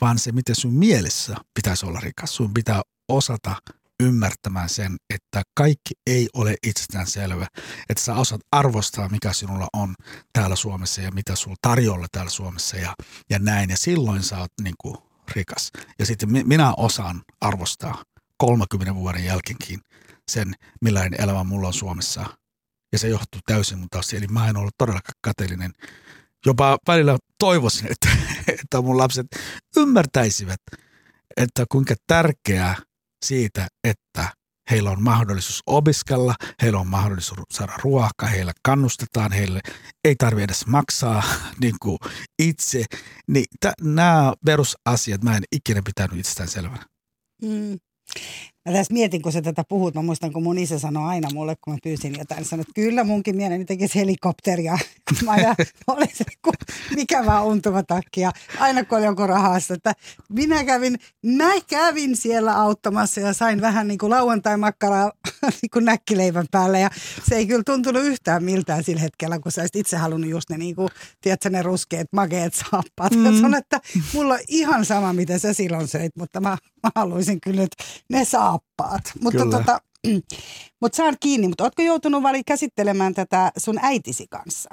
vaan 0.00 0.18
se, 0.18 0.32
miten 0.32 0.54
sun 0.54 0.74
mielessä 0.74 1.36
pitäisi 1.54 1.86
olla 1.86 2.00
rikas. 2.00 2.36
Sun 2.36 2.54
pitää 2.54 2.82
osata 3.08 3.56
ymmärtämään 4.02 4.68
sen, 4.68 4.96
että 5.14 5.42
kaikki 5.54 5.94
ei 6.06 6.28
ole 6.34 6.54
itsestään 6.66 7.06
selvä. 7.06 7.46
Että 7.88 8.04
sä 8.04 8.14
osaat 8.14 8.40
arvostaa, 8.52 9.08
mikä 9.08 9.32
sinulla 9.32 9.66
on 9.72 9.94
täällä 10.32 10.56
Suomessa 10.56 11.00
ja 11.00 11.10
mitä 11.10 11.36
sulla 11.36 11.56
tarjolla 11.62 12.06
täällä 12.12 12.30
Suomessa 12.30 12.76
ja, 12.76 12.94
ja 13.30 13.38
näin. 13.38 13.70
Ja 13.70 13.76
silloin 13.76 14.22
sä 14.22 14.38
oot 14.38 14.52
niin 14.62 14.74
kuin 14.80 14.96
rikas. 15.34 15.70
Ja 15.98 16.06
sitten 16.06 16.32
mi- 16.32 16.44
minä 16.44 16.74
osaan 16.76 17.22
arvostaa 17.40 18.04
30 18.36 18.94
vuoden 18.94 19.24
jälkeenkin 19.24 19.80
sen, 20.30 20.54
millainen 20.80 21.20
elämä 21.20 21.44
mulla 21.44 21.66
on 21.66 21.74
Suomessa. 21.74 22.24
Ja 22.92 22.98
se 22.98 23.08
johtuu 23.08 23.40
täysin 23.46 23.78
mun 23.78 23.88
taas. 23.90 24.14
Eli 24.14 24.26
mä 24.26 24.48
en 24.48 24.56
ollut 24.56 24.74
todellakaan 24.78 25.18
kateellinen. 25.20 25.72
Jopa 26.46 26.78
välillä 26.88 27.18
toivoisin, 27.38 27.86
että, 27.92 28.08
että 28.48 28.82
mun 28.82 28.98
lapset 28.98 29.26
ymmärtäisivät, 29.76 30.60
että 31.36 31.64
kuinka 31.68 31.94
tärkeää 32.06 32.76
siitä, 33.24 33.68
että 33.84 34.32
heillä 34.70 34.90
on 34.90 35.02
mahdollisuus 35.02 35.62
opiskella, 35.66 36.34
heillä 36.62 36.80
on 36.80 36.86
mahdollisuus 36.86 37.38
saada 37.50 37.72
ruokaa, 37.82 38.28
heillä 38.28 38.52
kannustetaan, 38.62 39.32
heille 39.32 39.60
ei 40.04 40.16
tarvitse 40.16 40.44
edes 40.44 40.66
maksaa 40.66 41.22
niin 41.62 41.74
kuin 41.82 41.98
itse. 42.38 42.84
Niin 43.28 43.44
t- 43.60 43.80
nämä 43.82 44.32
perusasiat 44.44 45.24
mä 45.24 45.36
en 45.36 45.42
ikinä 45.52 45.82
pitänyt 45.84 46.18
itsestään 46.18 46.48
selvänä. 46.48 46.86
Mm. 47.42 47.78
Mä 48.68 48.74
tässä 48.74 48.92
mietin, 48.92 49.22
kun 49.22 49.32
sä 49.32 49.42
tätä 49.42 49.64
puhut, 49.68 49.94
mä 49.94 50.02
muistan, 50.02 50.32
kun 50.32 50.42
mun 50.42 50.58
isä 50.58 50.78
sanoi 50.78 51.08
aina 51.08 51.28
mulle, 51.34 51.56
kun 51.60 51.72
mä 51.72 51.78
pyysin 51.82 52.14
jotain, 52.18 52.44
sanoi, 52.44 52.60
että 52.60 52.72
kyllä 52.74 53.04
munkin 53.04 53.36
mieleni 53.36 53.64
tekisi 53.64 53.98
helikopteria. 53.98 54.78
Mä 55.24 55.30
aina 55.30 55.54
olin 55.86 56.08
se, 56.14 56.24
kun 56.44 56.52
mikä 56.94 57.26
vaan 57.26 57.46
untuma 57.46 57.82
takia. 57.82 58.30
Aina 58.58 58.84
kun 58.84 58.98
oli 58.98 59.06
joku 59.06 59.26
rahassa, 59.26 59.74
että 59.74 59.92
minä 60.28 60.64
kävin, 60.64 60.96
mä 61.26 61.50
kävin 61.68 62.16
siellä 62.16 62.60
auttamassa 62.60 63.20
ja 63.20 63.32
sain 63.32 63.60
vähän 63.60 63.88
niin 63.88 63.98
kuin 63.98 64.10
lauantai-makkaraa 64.10 65.12
niin 65.62 65.70
kuin 65.72 65.84
näkkileivän 65.84 66.46
päälle. 66.50 66.80
Ja 66.80 66.90
se 67.28 67.36
ei 67.36 67.46
kyllä 67.46 67.62
tuntunut 67.66 68.02
yhtään 68.04 68.44
miltään 68.44 68.84
sillä 68.84 69.00
hetkellä, 69.00 69.38
kun 69.38 69.52
sä 69.52 69.60
olisit 69.60 69.76
itse 69.76 69.96
halunnut 69.96 70.30
just 70.30 70.50
ne, 70.50 70.58
niin 70.58 70.76
kuin, 70.76 70.88
tiedätkö, 71.20 71.50
ne 71.50 71.62
ruskeat, 71.62 72.06
mageet 72.12 72.54
saappaat. 72.54 73.12
Mm. 73.12 73.40
Sanon, 73.40 73.54
että 73.54 73.80
mulla 74.14 74.34
on 74.34 74.40
ihan 74.48 74.84
sama, 74.84 75.12
mitä 75.12 75.38
sä 75.38 75.52
silloin 75.52 75.88
söit, 75.88 76.12
mutta 76.16 76.40
mä, 76.40 76.56
mä 76.82 76.90
haluaisin 76.94 77.40
kyllä 77.40 77.60
nyt 77.60 77.76
ne 78.10 78.24
saappaat. 78.24 78.57
Mutta 79.20 79.38
Kyllä. 79.38 79.58
tota, 79.58 79.80
mut 80.80 80.98
oot 80.98 81.14
kiinni, 81.20 81.48
mutta 81.48 81.64
ootko 81.64 81.82
joutunut 81.82 82.22
vali 82.22 82.44
käsittelemään 82.44 83.14
tätä 83.14 83.52
sun 83.56 83.78
äitisi 83.82 84.26
kanssa? 84.30 84.70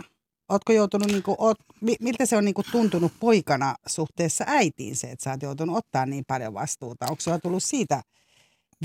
Ootko 0.50 0.74
joutunut, 0.74 1.08
niinku, 1.08 1.36
oot, 1.38 1.58
mi- 1.82 1.96
miltä 2.00 2.26
se 2.26 2.38
on 2.38 2.46
niinku 2.46 2.64
tuntunut 2.72 3.12
poikana 3.20 3.76
suhteessa 3.88 4.44
äitiin 4.48 4.96
se, 4.96 5.08
että 5.08 5.24
sä 5.24 5.32
oot 5.32 5.42
joutunut 5.42 5.78
ottaa 5.78 6.06
niin 6.06 6.24
paljon 6.28 6.54
vastuuta? 6.54 7.06
Onko 7.06 7.22
sulla 7.22 7.40
tullut 7.40 7.64
siitä 7.64 8.02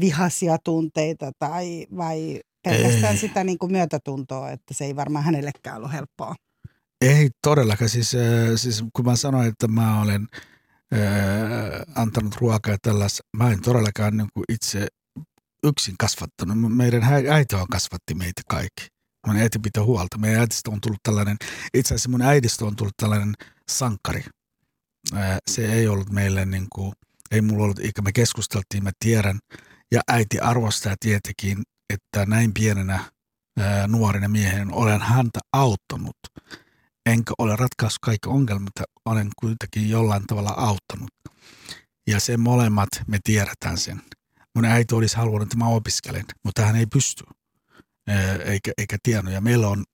vihaisia 0.01 0.59
tunteita 0.65 1.33
tai 1.39 1.87
vai 1.97 2.41
pelkästään 2.63 3.15
Ei. 3.15 3.19
sitä 3.19 3.45
niinku 3.45 3.69
myötätuntoa, 3.69 4.51
että 4.51 4.75
se 4.75 4.85
ei 4.85 4.97
varmaan 4.97 5.25
hänellekään 5.25 5.77
ollut 5.77 5.93
helppoa? 5.93 6.35
Ei 7.01 7.31
todellakaan. 7.43 7.89
Siis, 7.89 8.15
äh, 8.15 8.21
siis 8.57 8.85
kun 8.93 9.05
mä 9.05 9.17
sanoin, 9.17 9.49
että 9.49 9.69
mä 9.69 10.03
olen 10.03 10.29
äh, 10.95 11.01
antanut 11.95 12.37
ruokaa 12.37 12.75
ja 12.75 12.79
tällaista, 12.83 13.23
mä 13.37 13.51
en 13.51 13.63
todellakaan 13.63 14.17
niin 14.17 14.29
kuin 14.35 14.45
itse 14.49 14.87
yksin 15.65 15.95
kasvattanut. 15.99 16.77
Meidän 16.77 17.03
äiti 17.31 17.57
on 17.57 17.69
kasvatti 17.69 18.15
meitä 18.15 18.43
kaikki. 18.49 18.87
Mun 19.27 19.37
äiti 19.37 19.59
pitää 19.59 19.85
huolta. 19.85 20.19
Meidän 20.19 20.41
äitistä 20.41 20.71
on 20.71 20.81
tullut 20.81 21.01
tällainen, 21.03 21.37
itse 21.75 21.95
asiassa 21.95 22.09
mun 22.09 22.23
äidistä 22.23 22.65
on 22.65 22.77
tullut 22.77 22.97
tällainen 22.97 23.35
sankari. 23.71 24.25
Äh, 25.17 25.39
se 25.51 25.73
ei 25.73 25.89
ollut 25.89 26.11
meille 26.11 26.45
niin 26.45 26.67
kuin, 26.75 26.93
ei 27.31 27.41
mulla 27.41 27.65
ollut, 27.65 27.79
eikä 27.79 28.03
me 28.03 28.13
keskusteltiin, 28.13 28.85
mä 28.85 28.91
tiedän. 29.05 29.39
Ja 29.93 30.01
äiti 30.09 30.39
arvostaa 30.39 30.95
tietenkin, 31.01 31.63
että 31.95 32.27
näin 32.27 32.55
pienenä 32.55 33.05
ää, 33.59 33.87
nuorena 33.87 34.29
miehen 34.29 34.73
olen 34.73 35.01
häntä 35.01 35.41
auttanut 35.53 36.17
enkä 37.07 37.35
ole 37.39 37.57
ratkaissut 37.57 38.01
kaikki 38.03 38.29
ongelmat, 38.29 38.73
olen 39.05 39.31
kuitenkin 39.41 39.91
jollain 39.91 40.27
tavalla 40.27 40.55
auttanut. 40.57 41.11
Ja 42.07 42.21
se 42.21 42.37
molemmat, 42.37 42.89
me 43.07 43.19
tiedetään 43.25 43.79
sen. 43.79 44.03
Mun 44.55 44.65
äiti 44.65 44.95
olisi 44.95 45.17
halunnut, 45.17 45.43
että 45.43 45.57
mä 45.57 45.67
opiskelen, 45.67 46.25
mutta 46.45 46.63
hän 46.63 46.77
ei 46.77 46.87
pysty, 46.87 47.25
eikä, 48.45 48.73
eikä 48.79 48.97
tiennyt. 49.03 49.35
Ja 49.35 49.41
meillä 49.41 49.69
on, 49.69 49.85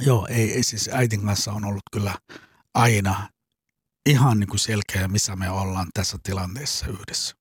joo, 0.00 0.26
ei, 0.30 0.52
ei 0.52 0.62
siis 0.62 0.90
äitin 0.92 1.26
kanssa 1.26 1.52
on 1.52 1.64
ollut 1.64 1.82
kyllä 1.92 2.14
aina 2.74 3.28
ihan 4.06 4.40
niin 4.40 4.48
kuin 4.48 4.60
selkeä, 4.60 5.08
missä 5.08 5.36
me 5.36 5.50
ollaan 5.50 5.88
tässä 5.94 6.18
tilanteessa 6.22 6.86
yhdessä. 6.86 7.36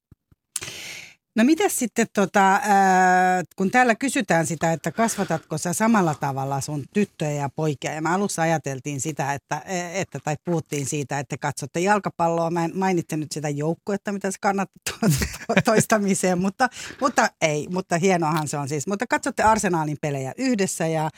No 1.35 1.43
mitäs 1.43 1.79
sitten, 1.79 2.07
tota, 2.13 2.59
ää, 2.63 3.43
kun 3.55 3.71
täällä 3.71 3.95
kysytään 3.95 4.45
sitä, 4.45 4.73
että 4.73 4.91
kasvatatko 4.91 5.57
sä 5.57 5.73
samalla 5.73 6.15
tavalla 6.15 6.61
sun 6.61 6.83
tyttöjä 6.93 7.31
ja 7.31 7.49
poikia, 7.55 7.93
ja 7.93 8.01
me 8.01 8.09
alussa 8.09 8.41
ajateltiin 8.41 9.01
sitä, 9.01 9.33
että, 9.33 9.61
että 9.93 10.19
tai 10.23 10.35
puhuttiin 10.45 10.85
siitä, 10.85 11.19
että 11.19 11.37
katsotte 11.37 11.79
jalkapalloa, 11.79 12.51
mä 12.51 12.65
en 12.65 12.71
mainitte 12.75 13.17
nyt 13.17 13.31
sitä 13.31 13.49
joukkuetta, 13.49 14.11
mitä 14.11 14.31
se 14.31 14.37
kannattaa 14.41 14.99
to- 15.47 15.61
toistamiseen, 15.65 16.39
mutta, 16.39 16.69
mutta 17.01 17.29
ei, 17.41 17.67
mutta 17.71 17.97
hienoahan 17.97 18.47
se 18.47 18.57
on 18.57 18.69
siis. 18.69 18.87
Mutta 18.87 19.07
katsotte 19.07 19.43
Arsenaalin 19.43 19.97
pelejä 20.01 20.33
yhdessä 20.37 20.87
ja, 20.87 21.09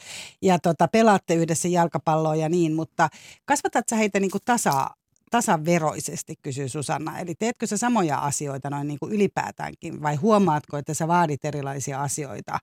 ja 0.41 0.59
tota, 0.59 0.87
pelaatte 0.87 1.33
yhdessä 1.33 1.67
jalkapalloa 1.67 2.35
ja 2.35 2.49
niin, 2.49 2.73
mutta 2.73 3.09
kasvatat 3.45 3.89
sä 3.89 3.95
heitä 3.95 4.19
niin 4.19 4.31
kuin 4.31 4.41
tasa 4.45 4.89
tasaveroisesti, 5.31 6.35
kysyy 6.41 6.69
Susanna. 6.69 7.19
Eli 7.19 7.35
teetkö 7.35 7.67
sä 7.67 7.77
samoja 7.77 8.17
asioita 8.17 8.69
noin 8.69 8.87
niin 8.87 8.99
kuin 8.99 9.11
ylipäätäänkin 9.11 10.01
vai 10.01 10.15
huomaatko, 10.15 10.77
että 10.77 10.93
sä 10.93 11.07
vaadit 11.07 11.45
erilaisia 11.45 12.01
asioita 12.01 12.59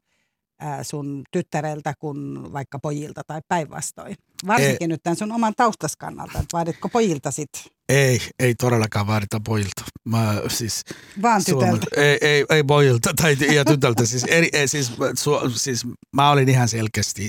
ää, 0.61 0.85
sun 0.85 1.23
tyttäreltä 1.33 1.95
kuin 1.99 2.53
vaikka 2.53 2.79
pojilta 2.79 3.23
tai 3.27 3.41
päinvastoin? 3.49 4.17
Varsinkin 4.47 4.89
nyt 4.91 5.03
tämän 5.03 5.17
sun 5.17 5.33
oman 5.33 5.55
taustas 5.57 5.97
kannalta, 5.97 6.39
että 6.39 6.53
vaaditko 6.53 6.89
pojilta 6.89 7.31
sit 7.31 7.51
Ei, 7.89 8.21
ei 8.39 8.55
todellakaan 8.55 9.07
vaadita 9.07 9.41
pojilta. 9.41 9.85
Mä 10.05 10.35
siis 10.49 10.85
vaan 11.23 11.43
Suomalta. 11.43 11.87
tytöltä? 11.87 12.03
Ei, 12.03 12.19
ei, 12.21 12.45
ei 12.51 12.65
pojilta 12.65 13.15
tai 13.15 13.37
ja 13.55 13.65
tytöltä. 13.65 14.07
Siis, 14.07 14.25
eri, 14.25 14.49
ei, 14.53 14.69
siis, 14.69 14.93
su, 15.15 15.31
siis 15.55 15.87
mä 16.13 16.31
olin 16.31 16.49
ihan 16.49 16.69
selkeästi, 16.69 17.29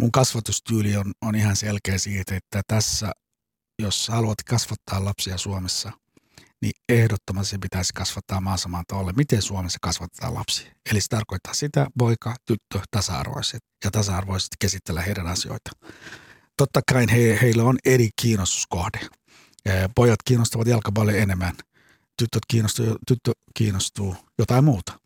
mun 0.00 0.12
kasvatustyyli 0.12 0.96
on, 0.96 1.12
on 1.22 1.34
ihan 1.34 1.56
selkeä 1.56 1.98
siitä, 1.98 2.36
että 2.36 2.62
tässä, 2.66 3.12
jos 3.80 4.08
haluat 4.08 4.42
kasvattaa 4.42 5.04
lapsia 5.04 5.38
Suomessa, 5.38 5.92
niin 6.62 6.72
ehdottomasti 6.88 7.58
pitäisi 7.58 7.92
kasvattaa 7.94 8.40
maasamaan 8.40 8.84
tavalla, 8.88 9.12
miten 9.12 9.42
Suomessa 9.42 9.78
kasvatetaan 9.82 10.34
lapsia. 10.34 10.72
Eli 10.90 11.00
se 11.00 11.08
tarkoittaa 11.08 11.54
sitä, 11.54 11.86
poika, 11.98 12.36
tyttö, 12.44 12.80
tasa-arvoiset 12.90 13.62
ja 13.84 13.90
tasa-arvoisesti 13.90 14.56
käsitellä 14.60 15.02
heidän 15.02 15.26
asioita. 15.26 15.70
Totta 16.56 16.80
kai 16.92 17.06
he, 17.12 17.38
heillä 17.42 17.64
on 17.64 17.78
eri 17.84 18.08
kiinnostuskohde. 18.22 19.00
Eh, 19.64 19.88
Pojat 19.94 20.22
kiinnostavat 20.24 20.66
jalkapalloa 20.66 21.14
enemmän 21.14 21.56
tytöt 22.20 22.42
kiinnostuu, 22.48 22.98
tyttö 23.08 23.32
kiinnostuu 23.54 24.16
jotain 24.38 24.64
muuta. 24.64 24.99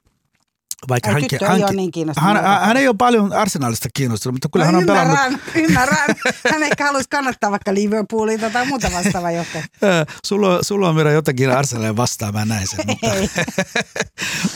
Vaikka 0.88 1.08
Ai, 1.08 1.12
hänkin- 1.14 1.28
tyttö 1.30 1.44
ei 1.44 1.48
hänkin- 1.50 1.64
ole 1.64 1.72
niin 1.72 2.08
hän, 2.18 2.36
hän, 2.36 2.60
hän 2.60 2.76
ei 2.76 2.88
ole 2.88 2.96
paljon 2.98 3.32
arsenaalista 3.32 3.88
kiinnostunut, 3.94 4.34
mutta 4.34 4.48
kyllä 4.52 4.64
no, 4.64 4.72
hän 4.72 4.76
on 4.76 4.86
pelannut. 4.86 5.18
ymmärrän, 5.18 5.40
ymmärrän. 5.64 6.16
Hän 6.52 6.62
ehkä 6.62 6.84
haluaisi 6.84 7.08
kannattaa 7.10 7.50
vaikka 7.50 7.74
Liverpoolia 7.74 8.50
tai 8.50 8.66
muuta 8.66 8.90
vastaavaa 8.92 9.30
jotain. 9.30 9.64
Sulla, 10.26 10.54
on- 10.56 10.64
sulla 10.64 10.88
on 10.88 10.96
vielä 10.96 11.10
jotakin 11.10 11.50
Arsenalia 11.50 11.96
vastaan, 11.96 12.34
mä 12.34 12.44
näin 12.44 12.68
sen. 12.68 12.84
Mutta, 12.86 13.12
Ei. 13.14 13.30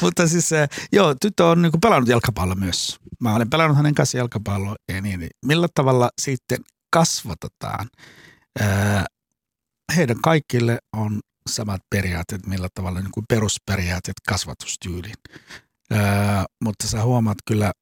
mutta 0.01 0.29
siis 0.29 0.51
joo, 0.93 1.15
tyttö 1.21 1.47
on 1.47 1.63
niin 1.63 1.73
pelannut 1.83 2.09
jalkapalloa 2.09 2.55
myös. 2.57 2.99
Mä 3.21 3.35
olen 3.35 3.51
pelannut 3.51 3.77
hänen 3.77 3.95
kanssa 3.95 4.19
jalkapalloa 4.19 4.77
ja 4.93 5.01
niin. 5.01 5.21
niin. 5.21 5.31
Millä 5.47 5.69
tavalla 5.75 6.11
sitten 6.23 6.59
kasvatetaan? 6.93 7.87
Heidän 9.97 10.17
kaikille 10.23 10.79
on 10.97 11.21
samat 11.51 11.81
periaatteet, 11.91 12.47
millä 12.47 12.69
tavalla 12.75 13.01
niin 13.01 13.11
kuin 13.13 13.27
perusperiaatteet 13.29 14.17
kasvatustyyliin. 14.29 15.15
Ää, 15.91 16.47
mutta 16.65 16.89
sä 16.89 17.03
huomaat 17.03 17.39
kyllä, 17.47 17.73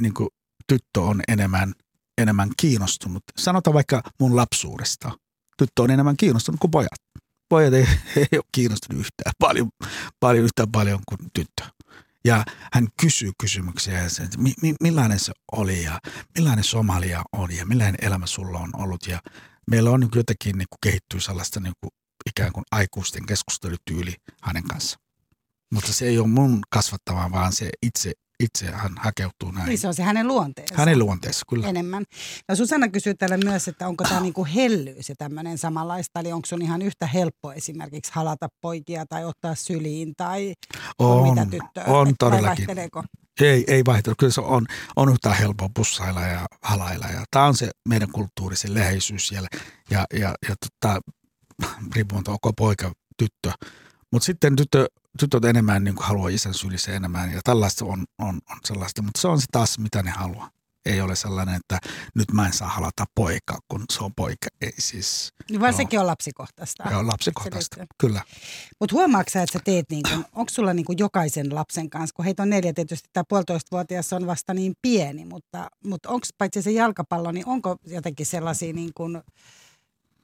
niin 0.00 0.14
kuin 0.14 0.28
tyttö 0.66 1.00
on 1.00 1.22
enemmän, 1.28 1.72
enemmän 2.18 2.50
kiinnostunut. 2.56 3.22
Sanotaan 3.36 3.74
vaikka 3.74 4.02
mun 4.20 4.36
lapsuudesta. 4.36 5.12
Tyttö 5.58 5.82
on 5.82 5.90
enemmän 5.90 6.16
kiinnostunut 6.16 6.60
kuin 6.60 6.70
pojat. 6.70 7.00
Pojat 7.48 7.74
ei, 7.74 7.86
ei 8.16 8.28
ole 8.32 8.44
kiinnostunut 8.52 9.00
yhtään 9.00 9.32
paljon, 9.38 9.68
paljon, 10.20 10.44
yhtä 10.44 10.66
paljon 10.72 11.00
kuin 11.08 11.30
tyttö. 11.34 11.64
Ja 12.24 12.44
hän 12.72 12.88
kysyy 13.00 13.30
kysymyksiä, 13.40 14.04
että 14.04 14.38
mi, 14.38 14.52
mi, 14.62 14.74
millainen 14.82 15.18
se 15.18 15.32
oli 15.52 15.82
ja 15.82 15.98
millainen 16.38 16.64
Somalia 16.64 17.22
on 17.32 17.56
ja 17.56 17.66
millainen 17.66 17.98
elämä 18.02 18.26
sulla 18.26 18.58
on 18.58 18.70
ollut. 18.76 19.06
Ja 19.06 19.20
meillä 19.70 19.90
on 19.90 20.00
niin 20.00 20.10
kuin 20.10 20.20
jotenkin 20.20 20.58
niin 20.58 20.68
kuin 20.70 20.78
kehittyy 20.82 21.20
sellaista 21.20 21.60
niin 21.60 21.74
kuin 21.80 21.90
ikään 22.26 22.52
kuin 22.52 22.64
aikuisten 22.70 23.26
keskustelutyyli 23.26 24.14
hänen 24.42 24.64
kanssa. 24.64 24.98
Mutta 25.72 25.92
se 25.92 26.06
ei 26.06 26.18
ole 26.18 26.28
mun 26.28 26.60
kasvattama, 26.70 27.30
vaan 27.30 27.52
se 27.52 27.70
itse, 27.82 28.12
itse 28.40 28.66
hän 28.66 28.92
hakeutuu 28.98 29.50
näin. 29.50 29.68
Niin 29.68 29.78
se 29.78 29.88
on 29.88 29.94
se 29.94 30.02
hänen 30.02 30.28
luonteensa. 30.28 30.74
Hänen 30.76 30.98
luonteessa, 30.98 31.44
kyllä. 31.48 31.68
enemmän. 31.68 32.04
No 32.48 32.56
Susanna 32.56 32.88
kysyy 32.88 33.14
täällä 33.14 33.36
myös, 33.36 33.68
että 33.68 33.88
onko 33.88 34.04
tämä 34.04 34.20
niinku 34.20 34.46
hellyys 34.54 35.08
ja 35.08 35.14
tämmöinen 35.18 35.58
samanlaista, 35.58 36.20
eli 36.20 36.32
onko 36.32 36.46
sun 36.46 36.62
ihan 36.62 36.82
yhtä 36.82 37.06
helppo 37.06 37.52
esimerkiksi 37.52 38.12
halata 38.14 38.48
poikia 38.60 39.06
tai 39.06 39.24
ottaa 39.24 39.54
syliin 39.54 40.12
tai 40.16 40.54
On, 40.98 41.28
mitä 41.28 41.46
tyttöä? 41.46 41.84
on 41.86 42.06
vai 42.06 42.14
todellakin. 42.18 42.66
Ei, 43.40 43.64
ei 43.66 43.82
vaihtelu. 43.86 44.14
Kyllä 44.18 44.32
se 44.32 44.40
on, 44.40 44.66
on 44.96 45.08
yhtä 45.08 45.34
helppoa 45.34 45.68
pussailla 45.74 46.20
ja 46.20 46.46
halailla. 46.62 47.06
Ja 47.06 47.24
tämä 47.30 47.44
on 47.44 47.56
se 47.56 47.70
meidän 47.88 48.12
kulttuuri, 48.12 48.56
se 48.56 48.74
läheisyys 48.74 49.28
siellä. 49.28 49.48
Ja, 49.90 50.04
ja, 50.14 50.34
ja 50.48 50.54
tota, 50.56 51.00
riippumatta 51.94 52.32
onko 52.32 52.52
poika, 52.52 52.92
tyttö. 53.16 53.52
Mutta 54.12 54.26
sitten 54.26 54.56
tyttö, 54.56 54.86
tytöt 55.20 55.44
enemmän 55.44 55.84
niin 55.84 55.94
kuin 55.94 56.06
haluaa 56.06 56.28
isän 56.28 56.54
sylissä 56.54 56.92
enemmän. 56.92 57.32
Ja 57.32 57.40
tällaista 57.44 57.84
on, 57.84 58.04
on, 58.18 58.40
on 58.50 58.58
sellaista. 58.64 59.02
Mutta 59.02 59.20
se 59.20 59.28
on 59.28 59.40
se 59.40 59.46
taas, 59.52 59.78
mitä 59.78 60.02
ne 60.02 60.10
haluaa. 60.10 60.50
Ei 60.86 61.00
ole 61.00 61.16
sellainen, 61.16 61.54
että 61.54 61.78
nyt 62.14 62.32
mä 62.32 62.46
en 62.46 62.52
saa 62.52 62.68
halata 62.68 63.04
poikaa, 63.14 63.58
kun 63.68 63.84
se 63.92 64.04
on 64.04 64.14
poika. 64.16 64.46
Ei 64.60 64.72
siis, 64.78 65.32
Niin 65.50 65.60
Vaan 65.60 65.72
Joo. 65.72 65.76
sekin 65.76 66.00
on 66.00 66.06
lapsikohtaista. 66.06 66.84
joo, 66.90 67.06
lapsikohtaista. 67.06 67.86
Kyllä. 67.98 68.22
Mutta 68.80 68.96
huomaatko 68.96 69.38
että 69.38 69.52
sä 69.52 69.58
teet 69.64 69.90
niin 69.90 70.02
onko 70.32 70.50
sulla 70.50 70.74
niin 70.74 70.86
jokaisen 70.98 71.54
lapsen 71.54 71.90
kanssa, 71.90 72.14
kun 72.14 72.24
heitä 72.24 72.42
on 72.42 72.50
neljä 72.50 72.72
tietysti, 72.72 73.08
tämä 73.12 73.24
puolitoistavuotias 73.28 74.12
on 74.12 74.26
vasta 74.26 74.54
niin 74.54 74.74
pieni, 74.82 75.24
mutta, 75.24 75.68
mutta 75.86 76.08
onko 76.10 76.26
paitsi 76.38 76.62
se 76.62 76.70
jalkapallo, 76.70 77.32
niin 77.32 77.48
onko 77.48 77.76
jotenkin 77.86 78.26
sellaisia 78.26 78.72
niin 78.72 78.90
kuin, 78.94 79.22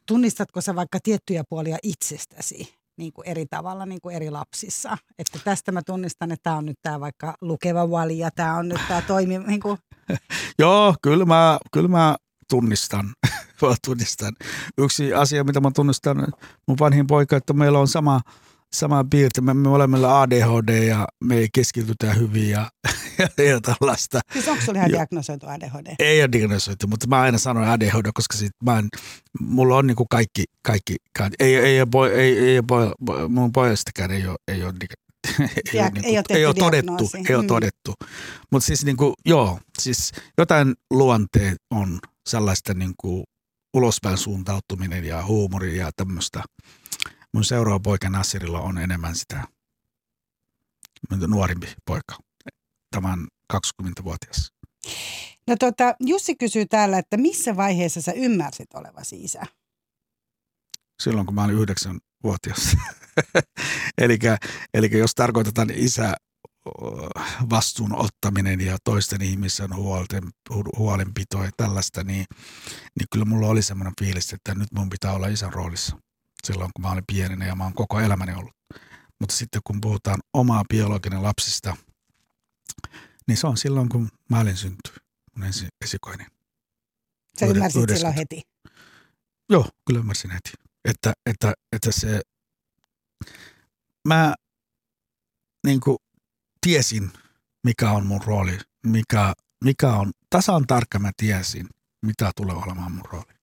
tunnistatko 0.07 0.61
sä 0.61 0.75
vaikka 0.75 0.99
tiettyjä 1.03 1.45
puolia 1.49 1.79
itsestäsi? 1.83 2.78
Niin 2.99 3.13
kuin 3.13 3.29
eri 3.29 3.47
tavalla 3.47 3.87
niin 3.87 4.01
kuin 4.01 4.17
eri 4.17 4.31
lapsissa. 4.31 4.99
Että 5.19 5.39
tästä 5.45 5.73
mä 5.73 5.83
tunnistan, 5.87 6.33
että 6.33 6.43
tämä 6.43 6.57
on 6.57 6.67
nyt 6.67 6.79
tämä 6.83 7.01
vaikka 7.01 7.35
lukeva 7.41 7.91
vali 7.91 8.19
ja 8.19 8.31
tämä 8.31 8.57
on 8.57 8.69
nyt 8.69 8.81
tämä 8.89 9.03
toimi. 9.03 9.39
Niin 9.39 9.61
kuin. 9.61 9.79
Joo, 10.59 10.95
kyllä 11.03 11.25
mä, 11.25 11.59
kyllä 11.73 11.89
mä 11.89 12.17
tunnistan. 12.51 13.15
tunnistan. 13.87 14.33
Yksi 14.79 15.15
asia, 15.15 15.45
mitä 15.45 15.61
mä 15.61 15.71
tunnistan, 15.75 16.27
mun 16.67 16.77
vanhin 16.81 17.07
poika, 17.07 17.37
että 17.37 17.53
meillä 17.53 17.79
on 17.79 17.89
sama, 17.89 18.21
sama 18.77 19.05
piirte. 19.11 19.41
Me, 19.41 19.55
me 19.55 19.69
olemme 19.69 19.99
ADHD 20.07 20.85
ja 20.85 21.09
me 21.25 21.37
ei 21.37 21.49
keskitytä 21.55 22.15
hyvin 22.15 22.51
ja, 22.51 22.71
ja, 23.19 23.45
ja 23.45 23.61
tällaista. 23.61 24.21
Siis 24.33 24.49
onko 24.49 24.65
sulla 24.65 24.79
ihan 24.79 24.91
diagnosoitu 24.91 25.47
ADHD? 25.47 25.95
Ei 25.99 26.23
ole 26.23 26.29
diagnosoitu, 26.33 26.87
mutta 26.87 27.07
mä 27.07 27.21
aina 27.21 27.39
sanon 27.39 27.65
ADHD, 27.65 28.11
koska 28.15 28.37
sit 28.37 28.53
mä 28.65 28.79
en, 28.79 28.89
mulla 29.41 29.77
on 29.77 29.87
niinku 29.87 30.07
kaikki, 30.11 30.45
kaikki, 30.63 30.97
kaikki 31.19 31.37
ei, 31.45 31.57
ei, 31.57 31.65
ei, 31.65 31.87
ei, 32.15 32.39
ei, 32.39 32.55
ei, 32.55 32.63
mun 33.29 33.53
pojastakaan 33.59 34.11
ei 34.11 34.27
ole, 34.27 34.39
ei 34.49 34.63
ole 34.63 34.75
ei, 35.39 35.91
niinku, 35.91 36.01
ei, 36.05 36.19
ole, 36.19 36.25
ei 36.31 36.47
ole 36.47 36.55
todettu, 36.55 37.11
ei 37.29 37.35
ole 37.35 37.43
mm. 37.43 37.49
todettu. 37.49 37.95
Mutta 38.53 38.67
siis 38.67 38.85
niinku, 38.85 39.15
joo, 39.25 39.61
siis 39.79 40.13
jotain 40.39 40.75
luonteet 40.91 41.57
on 41.71 41.99
sellaista 42.29 42.75
niinku 42.75 43.25
ulospäin 43.75 44.19
suuntautuminen 44.19 45.05
ja 45.05 45.27
huumori 45.27 45.77
ja 45.77 45.91
tämmöistä. 45.97 46.43
Mun 47.35 47.45
seuraava 47.45 47.81
poika 47.81 48.11
Nassirilla 48.11 48.61
on 48.61 48.79
enemmän 48.79 49.17
sitä 49.17 49.45
nuorimpi 51.27 51.75
poika, 51.87 52.19
tämän 52.91 53.27
20-vuotias. 53.53 54.53
No 55.47 55.57
tota, 55.59 55.95
Jussi 56.01 56.37
kysyy 56.37 56.67
täällä, 56.67 56.99
että 56.99 57.17
missä 57.17 57.57
vaiheessa 57.57 58.03
sä 58.03 58.13
ymmärsit 58.13 58.75
olevasi 58.75 59.25
isä? 59.25 59.43
Silloin, 61.03 61.27
kun 61.27 61.35
mä 61.35 61.45
olin 61.45 61.59
yhdeksänvuotias. 61.59 62.77
eli 64.75 64.99
jos 64.99 65.15
tarkoitetaan 65.15 65.71
isä 65.75 66.15
vastuun 67.51 67.95
ottaminen 67.95 68.61
ja 68.61 68.77
toisten 68.85 69.23
ihmisen 69.23 69.77
huolten, 69.77 70.23
huolenpito 70.79 71.45
ja 71.45 71.51
tällaista, 71.57 72.05
niin, 72.05 72.25
niin 72.99 73.07
kyllä 73.13 73.25
mulla 73.25 73.47
oli 73.47 73.63
semmoinen 73.63 73.95
fiilis, 74.01 74.33
että 74.33 74.55
nyt 74.55 74.73
mun 74.73 74.91
pitää 74.91 75.13
olla 75.13 75.27
isän 75.27 75.53
roolissa 75.53 75.97
silloin, 76.47 76.71
kun 76.77 76.83
mä 76.83 76.91
olin 76.91 77.05
pienenä 77.13 77.47
ja 77.47 77.55
mä 77.55 77.65
oon 77.65 77.75
koko 77.75 78.01
elämäni 78.01 78.35
ollut. 78.35 78.55
Mutta 79.21 79.37
sitten 79.37 79.61
kun 79.65 79.81
puhutaan 79.81 80.19
omaa 80.33 80.65
biologinen 80.69 81.23
lapsista, 81.23 81.77
niin 83.29 83.37
se 83.37 83.47
on 83.47 83.57
silloin, 83.57 83.89
kun 83.89 84.09
mä 84.31 84.41
olin 84.41 84.57
synty, 84.57 84.93
mun 85.37 85.47
ensi, 85.47 85.67
esikoinen. 85.85 86.27
Sä 87.41 87.47
ymmärsit 87.47 87.83
Yhdessä. 87.83 87.97
silloin 87.97 88.17
heti? 88.17 88.43
Joo, 89.51 89.69
kyllä 89.87 90.01
ymmärsin 90.01 90.31
heti. 90.31 90.53
Että, 90.85 91.13
että, 91.27 91.55
että 91.73 91.93
se, 91.93 92.21
mä 94.09 94.35
niin 95.67 95.81
kuin 95.81 95.99
tiesin, 96.61 97.11
mikä 97.65 97.91
on 97.91 98.07
mun 98.07 98.23
rooli, 98.25 98.59
mikä, 98.87 99.33
mikä 99.65 99.93
on, 99.93 100.13
tasan 100.31 100.67
tarkka 100.67 100.99
mä 100.99 101.11
tiesin, 101.17 101.69
mitä 102.07 102.31
tulee 102.37 102.57
olemaan 102.57 102.93
mun 102.93 103.05
rooli. 103.05 103.35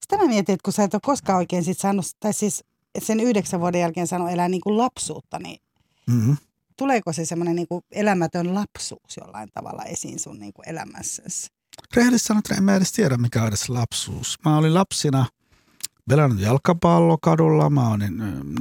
Sitä 0.00 0.16
mä 0.16 0.26
mietin, 0.26 0.52
että 0.52 0.64
kun 0.64 0.72
sä 0.72 0.84
et 0.84 0.94
ole 0.94 1.00
koskaan 1.04 1.38
oikein 1.38 1.64
sit 1.64 1.78
saanut, 1.78 2.06
tai 2.20 2.32
siis 2.32 2.64
sen 2.98 3.20
yhdeksän 3.20 3.60
vuoden 3.60 3.80
jälkeen 3.80 4.06
saanut 4.06 4.30
elää 4.30 4.48
niin 4.48 4.60
kuin 4.60 4.78
lapsuutta, 4.78 5.38
niin 5.38 5.60
mm-hmm. 6.06 6.36
tuleeko 6.76 7.12
se 7.12 7.24
semmoinen 7.24 7.56
niin 7.56 7.66
elämätön 7.90 8.54
lapsuus 8.54 9.16
jollain 9.20 9.48
tavalla 9.54 9.84
esiin 9.84 10.18
sun 10.18 10.38
niin 10.38 10.52
kuin 10.52 10.68
elämässäsi? 10.68 11.46
Rehellisesti 11.96 12.26
sanottuna 12.26 12.56
en 12.56 12.64
mä 12.64 12.76
edes 12.76 12.92
tiedä, 12.92 13.16
mikä 13.16 13.42
on 13.42 13.48
edes 13.48 13.68
lapsuus. 13.68 14.38
Mä 14.44 14.58
olin 14.58 14.74
lapsina– 14.74 15.26
pelannut 16.08 16.40
jalkapallokadulla, 16.40 17.70
mä 17.70 17.88
oon, 17.88 18.00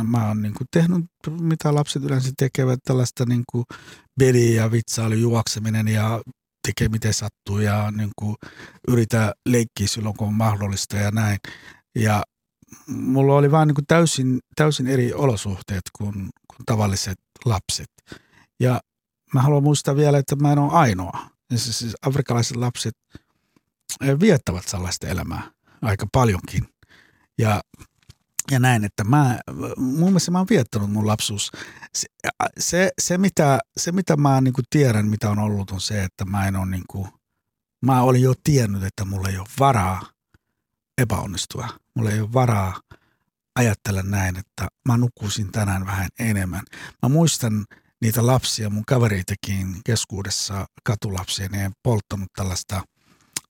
mä 0.03 0.27
oon 0.27 0.41
niin 0.41 0.53
kuin 0.53 0.67
tehnyt 0.71 1.05
mitä 1.39 1.75
lapset 1.75 2.03
yleensä 2.03 2.31
tekevät, 2.37 2.79
tällaista 2.85 3.25
niin 3.25 3.43
kuin 3.51 3.65
ja 4.55 4.71
vitsailu, 4.71 5.13
juokseminen 5.13 5.87
ja 5.87 6.21
tekee 6.67 6.87
miten 6.89 7.13
sattuu 7.13 7.59
ja 7.59 7.91
niin 7.91 8.11
kuin 8.15 8.35
yritä 8.87 9.33
leikkiä 9.45 9.87
silloin 9.87 10.17
kun 10.17 10.27
on 10.27 10.33
mahdollista 10.33 10.97
ja 10.97 11.11
näin. 11.11 11.37
Ja 11.95 12.23
mulla 12.87 13.35
oli 13.35 13.51
vaan 13.51 13.67
niin 13.67 13.75
kuin 13.75 13.87
täysin, 13.87 14.39
täysin 14.55 14.87
eri 14.87 15.13
olosuhteet 15.13 15.81
kuin, 15.97 16.13
kuin 16.47 16.65
tavalliset 16.65 17.19
lapset. 17.45 17.89
Ja 18.59 18.81
mä 19.33 19.41
haluan 19.41 19.63
muistaa 19.63 19.95
vielä, 19.95 20.17
että 20.17 20.35
mä 20.35 20.51
en 20.51 20.59
ole 20.59 20.71
ainoa. 20.71 21.19
Siis, 21.55 21.79
siis 21.79 21.95
afrikalaiset 22.01 22.57
lapset 22.57 22.95
viettävät 24.19 24.67
sellaista 24.67 25.07
elämää 25.07 25.51
aika 25.81 26.07
paljonkin. 26.11 26.67
Ja, 27.37 27.61
ja 28.53 28.59
näin, 28.59 28.85
että 28.85 29.03
mä, 29.03 29.39
mun 29.77 30.09
mielestä 30.09 30.31
mä 30.31 30.37
oon 30.37 30.47
viettänyt 30.49 30.91
mun 30.91 31.07
lapsuus. 31.07 31.51
Se, 31.95 32.07
se, 32.59 32.91
se, 33.01 33.17
mitä, 33.17 33.59
se 33.77 33.91
mitä 33.91 34.17
mä 34.17 34.41
niin 34.41 34.53
kuin 34.53 34.65
tiedän, 34.69 35.07
mitä 35.07 35.29
on 35.29 35.39
ollut, 35.39 35.71
on 35.71 35.81
se, 35.81 36.03
että 36.03 36.25
mä 36.25 36.47
en 36.47 36.55
ole 36.55 36.65
niin 36.65 36.83
kuin, 36.87 37.07
mä 37.85 38.01
olin 38.01 38.21
jo 38.21 38.33
tiennyt, 38.43 38.83
että 38.83 39.05
mulla 39.05 39.29
ei 39.29 39.37
ole 39.37 39.47
varaa 39.59 40.01
epäonnistua. 40.97 41.67
Mulla 41.95 42.11
ei 42.11 42.21
ole 42.21 42.33
varaa 42.33 42.81
ajattella 43.55 44.03
näin, 44.03 44.37
että 44.37 44.67
mä 44.87 44.97
nukkuisin 44.97 45.51
tänään 45.51 45.85
vähän 45.85 46.07
enemmän. 46.19 46.61
Mä 47.01 47.09
muistan 47.09 47.65
niitä 48.01 48.25
lapsia, 48.25 48.69
mun 48.69 48.85
kavereitakin 48.87 49.81
keskuudessa, 49.85 50.65
katulapsia, 50.83 51.49
ne 51.51 51.65
en 51.65 51.71
polttanut 51.83 52.29
tällaista 52.35 52.81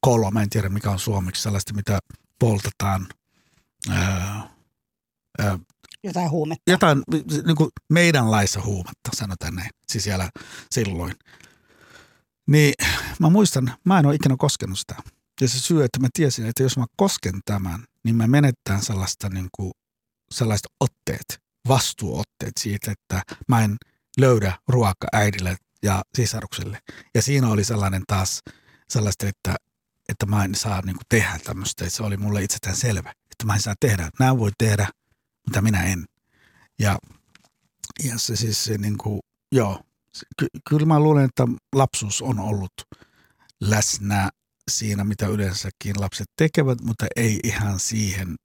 koloa, 0.02 0.32
mä 0.32 0.42
en 0.42 0.50
tiedä 0.50 0.70
mikä 0.70 0.92
on 0.92 1.00
suomeksi, 1.00 1.42
sellaista 1.42 1.74
mitä 1.74 2.00
poltetaan– 2.40 3.08
jotain 6.04 6.30
huumetta. 6.30 6.72
Jotain 6.72 7.04
niin 7.46 7.56
kuin 7.56 7.70
meidän 7.90 8.32
laissa 8.32 8.62
huumetta, 8.62 9.10
sanotaan 9.14 9.56
näin, 9.56 9.70
siis 9.92 10.04
siellä 10.04 10.30
silloin. 10.72 11.14
Niin 12.48 12.74
mä 13.20 13.30
muistan, 13.30 13.78
mä 13.84 14.00
en 14.00 14.06
ole 14.06 14.16
ikinä 14.16 14.36
koskenut 14.38 14.80
sitä. 14.80 14.96
Ja 15.42 15.48
se 15.48 15.60
syy, 15.60 15.84
että 15.84 16.00
mä 16.00 16.08
tiesin, 16.14 16.46
että 16.46 16.64
jos 16.64 16.78
mä 16.78 16.86
kosken 16.96 17.40
tämän, 17.46 17.84
niin 18.04 18.16
mä 18.16 18.28
menettään 18.28 18.82
sellaista 18.82 19.30
niin 19.30 19.48
kuin, 19.58 19.72
sellaiset 20.32 20.68
otteet, 20.80 21.40
vastuuotteet 21.68 22.54
siitä, 22.60 22.92
että 22.92 23.22
mä 23.48 23.64
en 23.64 23.78
löydä 24.18 24.54
ruoka 24.68 25.08
äidille 25.14 25.58
ja 25.84 26.02
sisarukselle. 26.16 26.80
Ja 27.16 27.22
siinä 27.22 27.48
oli 27.48 27.64
sellainen 27.64 28.04
taas 28.08 28.42
sellaista, 28.90 29.28
että, 29.28 29.56
että 30.10 30.26
mä 30.26 30.44
en 30.44 30.56
saa 30.56 30.82
niin 30.82 30.96
kuin 30.96 31.06
tehdä 31.10 31.40
tämmöistä. 31.44 31.86
Että 31.86 31.98
se 31.98 32.04
oli 32.04 32.18
mulle 32.18 32.44
itsestään 32.44 32.76
selvä 32.76 33.14
että 33.34 33.46
mä 33.46 33.54
en 33.54 33.62
saa 33.62 33.76
tehdä. 33.80 34.10
Nämä 34.20 34.38
voi 34.38 34.52
tehdä, 34.58 34.88
mutta 35.46 35.62
minä 35.62 35.84
en. 35.84 36.06
Ja, 36.80 37.00
ja 38.04 38.18
se 38.18 38.36
siis 38.36 38.64
se 38.64 38.78
niin 38.78 38.98
kuin, 38.98 39.20
joo, 39.52 39.80
ky, 40.38 40.48
kyllä 40.70 40.86
mä 40.86 41.00
luulen, 41.00 41.26
että 41.26 41.48
lapsuus 41.76 42.22
on 42.22 42.40
ollut 42.40 42.74
läsnä 43.62 44.30
siinä, 44.72 45.04
mitä 45.04 45.28
yleensäkin 45.28 46.02
lapset 46.02 46.28
tekevät, 46.38 46.82
mutta 46.82 47.06
ei 47.16 47.40
ihan 47.44 47.80
siihen 47.80 48.36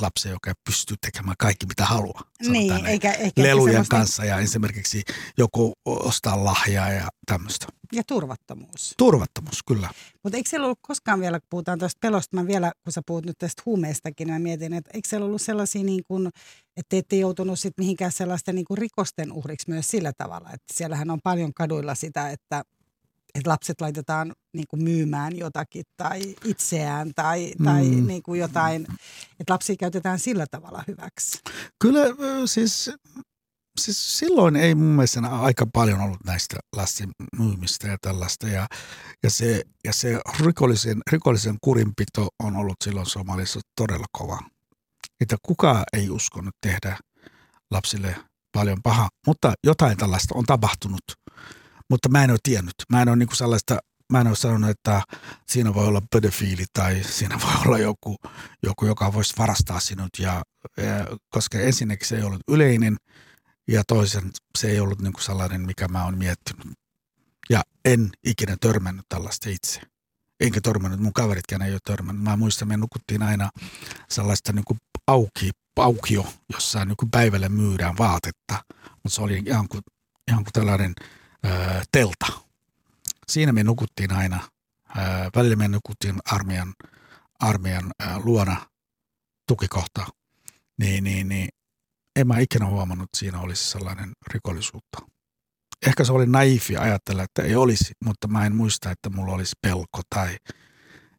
lapsi, 0.00 0.28
joka 0.28 0.52
pystyy 0.64 0.96
tekemään 1.00 1.36
kaikki, 1.38 1.66
mitä 1.66 1.84
haluaa. 1.84 2.22
Niin, 2.48 2.86
eikä, 2.86 3.12
eikä 3.12 3.42
Lelujen 3.42 3.74
semmoista... 3.74 3.96
kanssa 3.96 4.24
ja 4.24 4.38
esimerkiksi 4.38 5.02
joku 5.38 5.72
ostaa 5.84 6.44
lahjaa 6.44 6.90
ja 6.90 7.08
tämmöistä. 7.26 7.66
Ja 7.92 8.02
turvattomuus. 8.06 8.94
Turvattomuus, 8.98 9.62
kyllä. 9.66 9.88
Mutta 10.22 10.36
eikö 10.36 10.50
siellä 10.50 10.64
ollut 10.64 10.78
koskaan 10.82 11.20
vielä, 11.20 11.40
kun 11.40 11.46
puhutaan 11.50 11.78
tuosta 11.78 11.98
pelosta, 12.00 12.36
mä 12.36 12.46
vielä, 12.46 12.72
kun 12.84 12.92
sä 12.92 13.02
puhut 13.06 13.26
nyt 13.26 13.38
tästä 13.38 13.62
huumeistakin, 13.66 14.26
niin 14.26 14.34
mä 14.34 14.38
mietin, 14.38 14.72
että 14.72 14.90
eikö 14.94 15.08
siellä 15.08 15.26
ollut 15.26 15.42
sellaisia, 15.42 15.84
niin 15.84 16.04
kuin, 16.08 16.26
että 16.76 16.88
te 16.88 16.98
ette 16.98 17.16
joutunut 17.16 17.58
sitten 17.58 17.82
mihinkään 17.82 18.12
sellaisten 18.12 18.54
niin 18.54 18.64
kuin 18.64 18.78
rikosten 18.78 19.32
uhriksi 19.32 19.70
myös 19.70 19.88
sillä 19.88 20.12
tavalla, 20.18 20.50
että 20.52 20.74
siellähän 20.74 21.10
on 21.10 21.18
paljon 21.24 21.54
kaduilla 21.54 21.94
sitä, 21.94 22.30
että 22.30 22.62
että 23.34 23.50
lapset 23.50 23.80
laitetaan 23.80 24.32
niin 24.52 24.66
kuin 24.68 24.82
myymään 24.82 25.36
jotakin 25.36 25.84
tai 25.96 26.34
itseään 26.44 27.10
tai, 27.14 27.52
mm. 27.58 27.64
tai 27.64 27.84
niin 27.84 28.22
kuin 28.22 28.40
jotain, 28.40 28.86
että 29.40 29.52
lapsia 29.52 29.76
käytetään 29.76 30.18
sillä 30.18 30.46
tavalla 30.50 30.84
hyväksi. 30.88 31.38
Kyllä 31.78 32.00
siis, 32.46 32.90
siis 33.80 34.18
silloin 34.18 34.56
ei 34.56 34.74
mun 34.74 34.88
mielestä 34.88 35.20
aika 35.20 35.66
paljon 35.72 36.00
ollut 36.00 36.24
näistä 36.24 36.56
lasten 36.76 37.10
myymistä 37.38 37.88
ja 37.88 37.96
tällaista 38.00 38.48
ja, 38.48 38.66
ja 39.22 39.30
se, 39.30 39.62
ja 39.84 39.92
se 39.92 40.20
rikollisen, 40.40 40.98
rikollisen 41.12 41.56
kurinpito 41.60 42.28
on 42.42 42.56
ollut 42.56 42.76
silloin 42.84 43.06
Somalissa 43.06 43.60
todella 43.76 44.06
kova. 44.12 44.38
Että 45.20 45.36
kukaan 45.42 45.84
ei 45.92 46.10
uskonut 46.10 46.54
tehdä 46.60 46.98
lapsille 47.70 48.16
paljon 48.52 48.78
pahaa, 48.82 49.08
mutta 49.26 49.52
jotain 49.64 49.96
tällaista 49.96 50.34
on 50.34 50.44
tapahtunut– 50.44 51.02
mutta 51.92 52.08
mä 52.08 52.24
en 52.24 52.30
ole 52.30 52.38
tiennyt. 52.42 52.74
Mä 52.90 53.02
en 53.02 53.08
ole 53.08 53.16
niinku 53.16 53.34
sellaista, 53.34 53.78
mä 54.12 54.20
en 54.20 54.26
ole 54.26 54.36
sanonut, 54.36 54.70
että 54.70 55.02
siinä 55.46 55.74
voi 55.74 55.86
olla 55.86 56.02
pedofiili 56.12 56.64
tai 56.72 57.02
siinä 57.04 57.38
voi 57.42 57.50
olla 57.66 57.78
joku, 57.78 58.16
joku 58.62 58.86
joka 58.86 59.12
voisi 59.12 59.34
varastaa 59.38 59.80
sinut. 59.80 60.08
Ja, 60.18 60.42
ja, 60.76 61.16
koska 61.30 61.58
ensinnäkin 61.58 62.08
se 62.08 62.16
ei 62.16 62.22
ollut 62.22 62.40
yleinen 62.48 62.96
ja 63.72 63.82
toisen 63.88 64.30
se 64.58 64.70
ei 64.70 64.80
ollut 64.80 65.00
niinku 65.00 65.20
sellainen, 65.20 65.60
mikä 65.60 65.88
mä 65.88 66.04
oon 66.04 66.18
miettinyt. 66.18 66.66
Ja 67.50 67.62
en 67.84 68.10
ikinä 68.24 68.56
törmännyt 68.60 69.06
tällaista 69.08 69.48
itse. 69.50 69.80
enkä 70.40 70.60
törmännyt, 70.60 71.00
mun 71.00 71.12
kaveritkään 71.12 71.62
ei 71.62 71.72
ole 71.72 71.80
törmännyt. 71.84 72.22
Mä 72.22 72.36
muistan, 72.36 72.68
me 72.68 72.76
nukuttiin 72.76 73.22
aina 73.22 73.50
sellaista 74.08 74.52
niin 74.52 74.64
kuin 74.64 74.78
auki, 75.06 75.50
aukio, 75.76 76.26
jossa 76.52 76.84
niin 76.84 76.96
kuin 76.96 77.10
päivällä 77.10 77.48
myydään 77.48 77.98
vaatetta, 77.98 78.64
mutta 79.02 79.10
se 79.10 79.22
oli 79.22 79.42
ihan 79.46 79.68
kuin, 79.68 79.82
ihan 80.28 80.44
kuin 80.44 80.52
tällainen 80.52 80.94
ö, 81.46 81.48
telta. 81.92 82.26
Siinä 83.28 83.52
me 83.52 83.64
nukuttiin 83.64 84.12
aina. 84.12 84.48
Ö, 84.96 85.00
välillä 85.36 85.56
me 85.56 85.68
nukuttiin 85.68 86.18
armeijan, 86.24 86.74
armeijan 87.40 87.92
ö, 88.02 88.04
luona 88.24 88.66
tukikohta. 89.48 90.06
Niin, 90.78 91.04
niin, 91.04 91.28
niin. 91.28 91.48
En 92.16 92.28
mä 92.28 92.38
ikinä 92.38 92.66
huomannut, 92.66 93.04
että 93.04 93.18
siinä 93.18 93.40
olisi 93.40 93.70
sellainen 93.70 94.12
rikollisuutta. 94.26 94.98
Ehkä 95.86 96.04
se 96.04 96.12
oli 96.12 96.26
naifi 96.26 96.76
ajatella, 96.76 97.22
että 97.22 97.42
ei 97.42 97.56
olisi, 97.56 97.94
mutta 98.04 98.28
mä 98.28 98.46
en 98.46 98.56
muista, 98.56 98.90
että 98.90 99.10
mulla 99.10 99.32
olisi 99.32 99.56
pelko 99.62 100.00
tai 100.14 100.36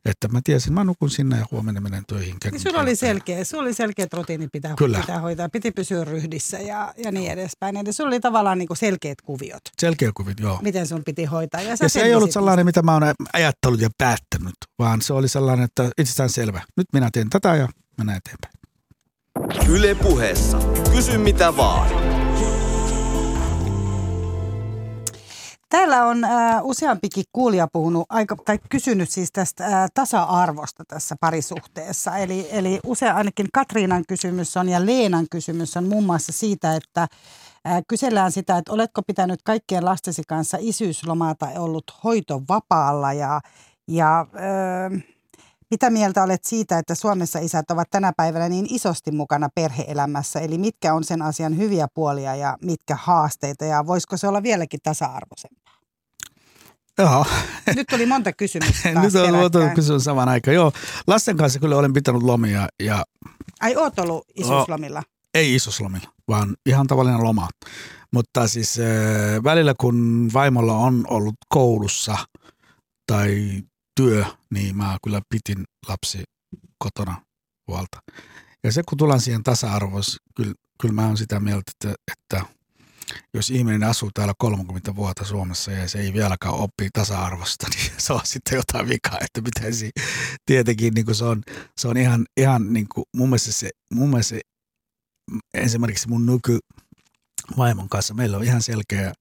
että 0.05 0.27
mä 0.27 0.39
tiesin, 0.43 0.73
mä 0.73 0.83
nukun 0.83 1.09
sinne 1.09 1.37
ja 1.37 1.45
huomenna 1.51 1.81
menen 1.81 2.03
töihin. 2.07 2.35
Niin 2.51 2.59
sulla 2.59 2.81
oli 2.81 2.95
selkeä, 2.95 3.43
sulla 3.43 3.63
oli 3.63 3.73
selkeä 3.73 4.07
rutiini 4.13 4.47
pitää, 4.51 4.73
Kyllä. 4.77 4.99
pitää 4.99 5.19
hoitaa, 5.19 5.49
piti 5.49 5.71
pysyä 5.71 6.03
ryhdissä 6.03 6.59
ja, 6.59 6.93
ja 6.97 7.11
niin 7.11 7.31
edespäin. 7.31 7.77
Eli 7.77 7.93
sulla 7.93 8.07
oli 8.07 8.19
tavallaan 8.19 8.57
niin 8.57 8.67
kuin 8.67 8.77
selkeät 8.77 9.21
kuviot, 9.21 9.61
Selkeä 9.81 10.11
kuvit, 10.13 10.39
joo. 10.39 10.59
miten 10.61 10.87
sun 10.87 11.01
piti 11.05 11.25
hoitaa. 11.25 11.61
Ja, 11.61 11.75
Ja 11.81 11.89
se 11.89 12.01
ei 12.01 12.15
ollut 12.15 12.31
sellainen, 12.31 12.65
mitä 12.65 12.81
mä 12.81 12.93
oon 12.93 13.03
ajattellut 13.33 13.81
ja 13.81 13.89
päättänyt, 13.97 14.55
vaan 14.79 15.01
se 15.01 15.13
oli 15.13 15.27
sellainen, 15.27 15.65
että 15.65 15.89
itsestään 15.97 16.29
selvä. 16.29 16.61
Nyt 16.77 16.87
minä 16.93 17.09
teen 17.13 17.29
tätä 17.29 17.55
ja 17.55 17.69
mennään 17.97 18.17
eteenpäin. 18.17 18.52
Yle 19.69 19.95
puheessa. 19.95 20.57
Kysy 20.95 21.17
mitä 21.17 21.57
vaan. 21.57 21.87
Täällä 25.69 26.05
on 26.05 26.23
äh, 26.23 26.65
useampikin 26.65 27.23
kuulija 27.33 27.67
puhunut 27.73 28.05
aika, 28.09 28.35
tai 28.45 28.59
kysynyt 28.69 29.09
siis 29.09 29.31
tästä 29.31 29.65
äh, 29.65 29.89
tasa-arvosta 29.93 30.83
tässä 30.87 31.15
parisuhteessa. 31.19 32.17
Eli, 32.17 32.47
eli 32.51 32.79
usein 32.85 33.15
ainakin 33.15 33.47
Katriinan 33.53 34.03
kysymys 34.07 34.57
on 34.57 34.69
ja 34.69 34.85
Leenan 34.85 35.25
kysymys 35.31 35.77
on 35.77 35.87
muun 35.87 36.03
muassa 36.03 36.31
siitä, 36.31 36.75
että 36.75 37.01
äh, 37.01 37.81
kysellään 37.87 38.31
sitä, 38.31 38.57
että 38.57 38.73
oletko 38.73 39.01
pitänyt 39.01 39.39
kaikkien 39.43 39.85
lastesi 39.85 40.21
kanssa 40.27 40.57
isyyslomaa 40.61 41.35
tai 41.35 41.57
ollut 41.57 41.85
hoitovapaalla 42.03 43.13
ja, 43.13 43.41
ja 43.87 44.19
äh, 44.19 45.12
mitä 45.73 45.89
mieltä 45.89 46.23
olet 46.23 46.43
siitä, 46.43 46.77
että 46.77 46.95
Suomessa 46.95 47.39
isät 47.39 47.71
ovat 47.71 47.87
tänä 47.89 48.13
päivänä 48.17 48.49
niin 48.49 48.67
isosti 48.69 49.11
mukana 49.11 49.49
perheelämässä? 49.55 50.39
Eli 50.39 50.57
mitkä 50.57 50.93
on 50.93 51.03
sen 51.03 51.21
asian 51.21 51.57
hyviä 51.57 51.87
puolia 51.93 52.35
ja 52.35 52.57
mitkä 52.61 52.97
haasteita 53.01 53.65
ja 53.65 53.87
voisiko 53.87 54.17
se 54.17 54.27
olla 54.27 54.43
vieläkin 54.43 54.79
tasa-arvoisempaa? 54.83 55.73
Joo, 56.97 57.25
Nyt 57.75 57.87
tuli 57.89 58.05
monta 58.05 58.33
kysymystä 58.33 58.89
nyt 59.01 59.15
on 59.15 59.35
otettu 59.35 59.75
kysymys 59.75 60.03
saman 60.03 60.29
aikaan. 60.29 60.55
Joo, 60.55 60.71
lasten 61.07 61.37
kanssa 61.37 61.59
kyllä 61.59 61.77
olen 61.77 61.93
pitänyt 61.93 62.23
lomia 62.23 62.67
ja 62.83 63.03
Ai 63.61 63.75
oot 63.75 63.99
ollut 63.99 64.25
isyyslomilla? 64.35 65.03
ei 65.33 65.55
isoslomilla, 65.55 66.09
vaan 66.27 66.55
ihan 66.65 66.87
tavallinen 66.87 67.23
loma. 67.23 67.49
Mutta 68.13 68.47
siis 68.47 68.79
äh, 68.79 69.43
välillä 69.43 69.73
kun 69.79 70.29
vaimolla 70.33 70.77
on 70.77 71.03
ollut 71.09 71.35
koulussa 71.49 72.17
tai 73.07 73.61
työ, 73.95 74.25
niin 74.53 74.77
mä 74.77 74.97
kyllä 75.03 75.21
pitin 75.29 75.63
lapsi 75.87 76.23
kotona 76.77 77.21
huolta. 77.67 77.99
Ja 78.63 78.71
se 78.71 78.83
kun 78.89 78.97
tullaan 78.97 79.21
siihen 79.21 79.43
tasa-arvoon, 79.43 80.03
kyllä, 80.35 80.53
kyllä 80.81 80.93
mä 80.93 81.07
oon 81.07 81.17
sitä 81.17 81.39
mieltä, 81.39 81.71
että, 81.71 81.95
että 82.11 82.45
jos 83.33 83.49
ihminen 83.49 83.83
asuu 83.83 84.09
täällä 84.13 84.33
30 84.37 84.95
vuotta 84.95 85.25
Suomessa 85.25 85.71
ja 85.71 85.87
se 85.87 85.99
ei 85.99 86.13
vieläkään 86.13 86.53
oppi 86.53 86.89
tasa-arvosta, 86.93 87.67
niin 87.75 87.91
se 87.97 88.13
on 88.13 88.21
sitten 88.23 88.55
jotain 88.55 88.89
vikaa, 88.89 89.17
että 89.21 89.41
pitäisi 89.41 89.91
tietenkin 90.45 90.93
niin 90.93 91.05
kuin 91.05 91.15
se 91.15 91.25
on, 91.25 91.41
se 91.77 91.87
on 91.87 91.97
ihan, 91.97 92.25
ihan 92.37 92.73
niin 92.73 92.87
kuin, 92.95 93.05
mun 93.15 93.29
mielestä 93.29 93.51
se, 93.51 93.69
mun 93.91 94.09
mielestä 94.09 94.35
se, 94.35 94.41
esimerkiksi 95.53 96.09
mun 96.09 96.25
nyky 96.25 96.59
vaimon 97.57 97.89
kanssa 97.89 98.13
meillä 98.13 98.37
on 98.37 98.43
ihan 98.43 98.61
selkeä 98.61 99.13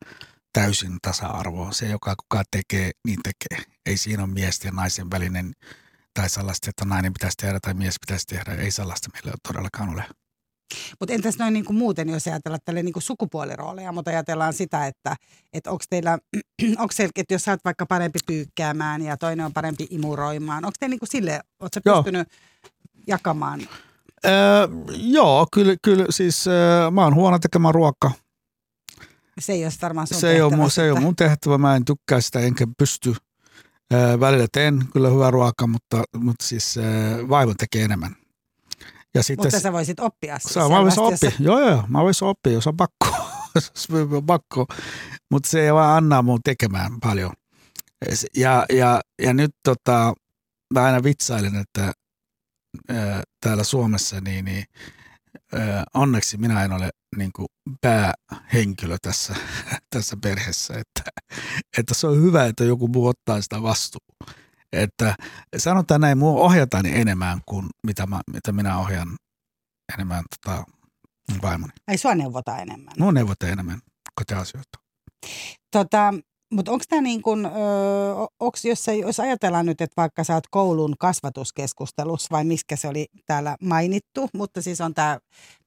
täysin 0.53 0.99
tasa-arvo. 1.03 1.73
Se, 1.73 1.87
joka 1.87 2.15
kuka 2.17 2.43
tekee, 2.51 2.91
niin 3.07 3.19
tekee. 3.23 3.73
Ei 3.87 3.97
siinä 3.97 4.23
ole 4.23 4.33
miesten 4.33 4.69
ja 4.69 4.73
naisen 4.73 5.11
välinen 5.11 5.53
tai 6.15 6.31
sellaista, 6.31 6.71
että 6.71 6.85
nainen 6.85 7.13
pitäisi 7.13 7.37
tehdä 7.37 7.61
tai 7.61 7.75
mies 7.75 7.97
pitäisi 8.01 8.27
tehdä. 8.27 8.55
Ei 8.55 8.71
sellaista 8.71 9.11
meillä 9.13 9.33
todellakaan 9.49 9.89
ole. 9.89 10.05
Mutta 11.01 11.15
entäs 11.15 11.39
noin 11.39 11.53
niin 11.53 11.65
kuin 11.65 11.77
muuten, 11.77 12.09
jos 12.09 12.27
ajatellaan 12.27 12.61
tälle 12.65 12.83
niin 12.83 12.93
kuin 12.93 13.03
sukupuolirooleja, 13.03 13.93
mutta 13.93 14.11
ajatellaan 14.11 14.53
sitä, 14.53 14.87
että, 14.87 15.17
että 15.53 15.71
onko 15.71 15.85
teillä, 15.91 16.19
onko 16.83 16.93
se, 16.93 17.09
että 17.17 17.35
jos 17.35 17.43
sä 17.43 17.51
oot 17.51 17.65
vaikka 17.65 17.87
parempi 17.87 18.19
pyykkäämään 18.27 19.03
ja 19.03 19.17
toinen 19.17 19.47
on 19.47 19.53
parempi 19.53 19.87
imuroimaan, 19.91 20.65
onko 20.65 20.77
te 20.81 20.89
niin 20.89 20.99
kuin 20.99 21.09
sille, 21.09 21.41
oot 21.61 21.73
sä 21.75 21.81
Joo. 21.85 22.03
pystynyt 22.03 22.29
jakamaan? 23.07 23.61
Öö, 24.27 24.69
joo, 24.97 25.47
kyllä, 25.53 25.77
kyllä 25.83 26.07
siis 26.11 26.47
öö, 26.47 26.91
mä 26.91 27.05
oon 27.05 27.15
huono 27.15 27.39
tekemään 27.39 27.75
ruokaa. 27.75 28.13
Se 29.41 29.53
ei 29.53 29.65
ole 29.65 29.73
varmaan 29.83 30.07
sun 30.07 30.21
Se 30.21 30.31
ei, 30.31 30.41
ole, 30.43 30.51
tehtävä 30.51 30.65
mun- 30.65 30.71
se 30.71 30.85
ei 30.85 30.91
ole 30.91 31.01
mun 31.01 31.17
tehtävä, 31.17 31.59
mä 31.59 31.77
en 31.77 31.85
tykkää 31.85 32.21
sitä 32.21 32.41
enkä 32.41 32.67
pysty. 32.79 33.15
Välillä 34.21 34.47
teen 34.53 34.87
kyllä 34.93 35.09
hyvää 35.09 35.31
ruokaa, 35.31 35.67
mutta, 35.67 36.05
mutta 36.17 36.47
siis 36.47 36.75
vaimo 37.29 37.55
tekee 37.59 37.85
enemmän. 37.85 38.17
Ja 39.15 39.23
sitten 39.23 39.47
Mutta 39.47 39.61
sä 39.61 39.73
voisit 39.73 40.01
oppia 40.01 40.39
siis 40.39 40.55
Saa, 40.55 40.69
mä 40.69 40.83
voisin 40.83 41.03
oppia. 41.03 41.31
Joo, 41.39 41.61
joo, 41.61 41.85
mä 41.89 42.03
voisin 42.03 42.29
oppia, 42.29 42.53
jos 42.53 42.67
on 42.67 42.77
pakko. 42.77 43.07
jos 43.55 43.89
on 44.13 44.27
pakko. 44.27 44.67
Mutta 45.31 45.49
se 45.49 45.65
ei 45.65 45.73
vaan 45.73 45.97
anna 45.97 46.23
mun 46.23 46.41
tekemään 46.45 47.01
paljon. 47.01 47.33
Ja, 48.37 48.67
ja, 48.73 49.01
ja 49.23 49.35
nyt 49.35 49.51
tota, 49.65 50.15
mä 50.75 50.83
aina 50.85 51.03
vitsailen, 51.03 51.57
että 51.57 51.93
ää, 52.89 53.23
täällä 53.41 53.65
Suomessa 53.65 54.21
niin, 54.21 54.45
niin 54.45 54.65
onneksi 55.95 56.37
minä 56.37 56.65
en 56.65 56.73
ole 56.73 56.91
niin 57.17 57.31
kuin 57.33 57.49
päähenkilö 57.81 58.97
tässä, 59.03 59.35
tässä 59.95 60.17
perheessä. 60.23 60.75
Että, 60.75 61.11
että 61.79 61.95
se 61.95 62.07
on 62.07 62.23
hyvä, 62.23 62.47
että 62.47 62.65
joku 62.65 62.89
muu 62.89 63.07
ottaa 63.07 63.43
sitä 63.43 63.63
vastuuta. 63.63 64.35
Että 64.73 65.15
sanotaan 65.57 66.01
näin, 66.01 66.19
mua 66.19 66.41
ohjataan 66.41 66.87
enemmän 66.87 67.41
kuin 67.47 67.67
mitä, 67.87 68.07
mä, 68.07 68.21
mitä 68.33 68.53
minä 68.53 68.79
ohjaan 68.79 69.17
enemmän 69.95 70.25
tota, 70.37 70.65
vaimoni. 71.43 71.73
Ai 71.89 71.99
sua 71.99 72.15
neuvotaan 72.15 72.61
enemmän. 72.61 72.95
Mua 72.99 73.13
neuvotaan 73.13 73.53
enemmän 73.53 73.81
kotiasioita. 74.15 74.79
Tota, 75.71 76.15
mutta 76.53 76.73
onko 76.73 76.85
tämä 76.89 77.03
niin 77.03 77.23
kuin, 77.23 77.49
onks, 78.41 78.65
jos, 78.65 78.87
jos 79.01 79.21
ajatellaan 79.21 79.67
nyt, 79.67 79.81
että 79.81 79.95
vaikka 79.97 80.25
sä 80.25 80.35
oot 80.35 80.47
koulun 80.51 80.95
kasvatuskeskustelussa 80.99 82.29
vai 82.31 82.45
miskä 82.45 82.77
se 82.77 82.89
oli 82.89 83.07
täällä 83.27 83.57
mainittu, 83.61 84.29
mutta 84.35 84.63
siis 84.63 84.81
on 84.81 84.95
tämä, 84.95 85.19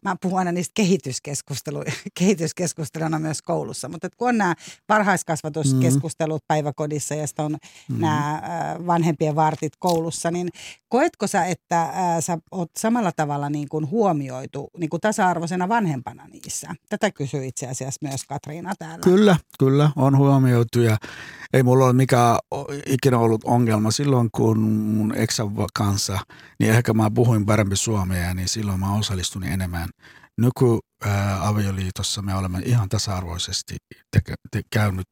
mä 0.01 0.15
puhun 0.21 0.39
aina 0.39 0.51
niistä 0.51 0.71
kehityskeskustelu, 0.75 1.83
kehityskeskusteluna 2.19 3.19
myös 3.19 3.41
koulussa, 3.41 3.89
mutta 3.89 4.09
kun 4.17 4.29
on 4.29 4.37
nämä 4.37 4.55
varhaiskasvatuskeskustelut 4.89 6.41
mm. 6.41 6.47
päiväkodissa 6.47 7.15
ja 7.15 7.27
sitten 7.27 7.45
on 7.45 7.57
mm. 7.89 8.01
nämä 8.01 8.43
vanhempien 8.87 9.35
vartit 9.35 9.73
koulussa, 9.79 10.31
niin 10.31 10.49
koetko 10.89 11.27
sä, 11.27 11.45
että 11.45 11.81
ää, 11.81 12.21
sä 12.21 12.37
oot 12.51 12.71
samalla 12.77 13.11
tavalla 13.15 13.49
niin 13.49 13.69
kuin 13.69 13.89
huomioitu 13.89 14.69
niin 14.77 14.89
kuin 14.89 15.01
tasa-arvoisena 15.01 15.69
vanhempana 15.69 16.27
niissä? 16.27 16.75
Tätä 16.89 17.11
kysyy 17.11 17.45
itse 17.45 17.67
asiassa 17.67 18.07
myös 18.07 18.25
Katriina 18.25 18.73
täällä. 18.79 19.03
Kyllä, 19.03 19.37
kyllä, 19.59 19.91
on 19.95 20.17
huomioitu 20.17 20.74
ja 20.81 20.97
ei 21.53 21.63
mulla 21.63 21.85
ole 21.85 21.93
mikään 21.93 22.37
ikinä 22.85 23.17
ollut 23.17 23.43
ongelma. 23.43 23.91
Silloin 23.91 24.29
kun 24.31 24.59
mun 24.59 25.15
eksän 25.15 25.47
kanssa, 25.73 26.19
niin 26.59 26.71
ehkä 26.71 26.93
mä 26.93 27.11
puhuin 27.11 27.45
parempi 27.45 27.75
suomea, 27.75 28.33
niin 28.33 28.47
silloin 28.47 28.79
mä 28.79 28.93
osallistun 28.93 29.43
enemmän. 29.43 29.89
Nyky 30.37 30.79
ää, 31.05 31.47
avioliitossa 31.47 32.21
me 32.21 32.35
olemme 32.35 32.59
ihan 32.59 32.89
tasa-arvoisesti 32.89 33.75
te, 34.51 34.61
käynyt 34.73 35.07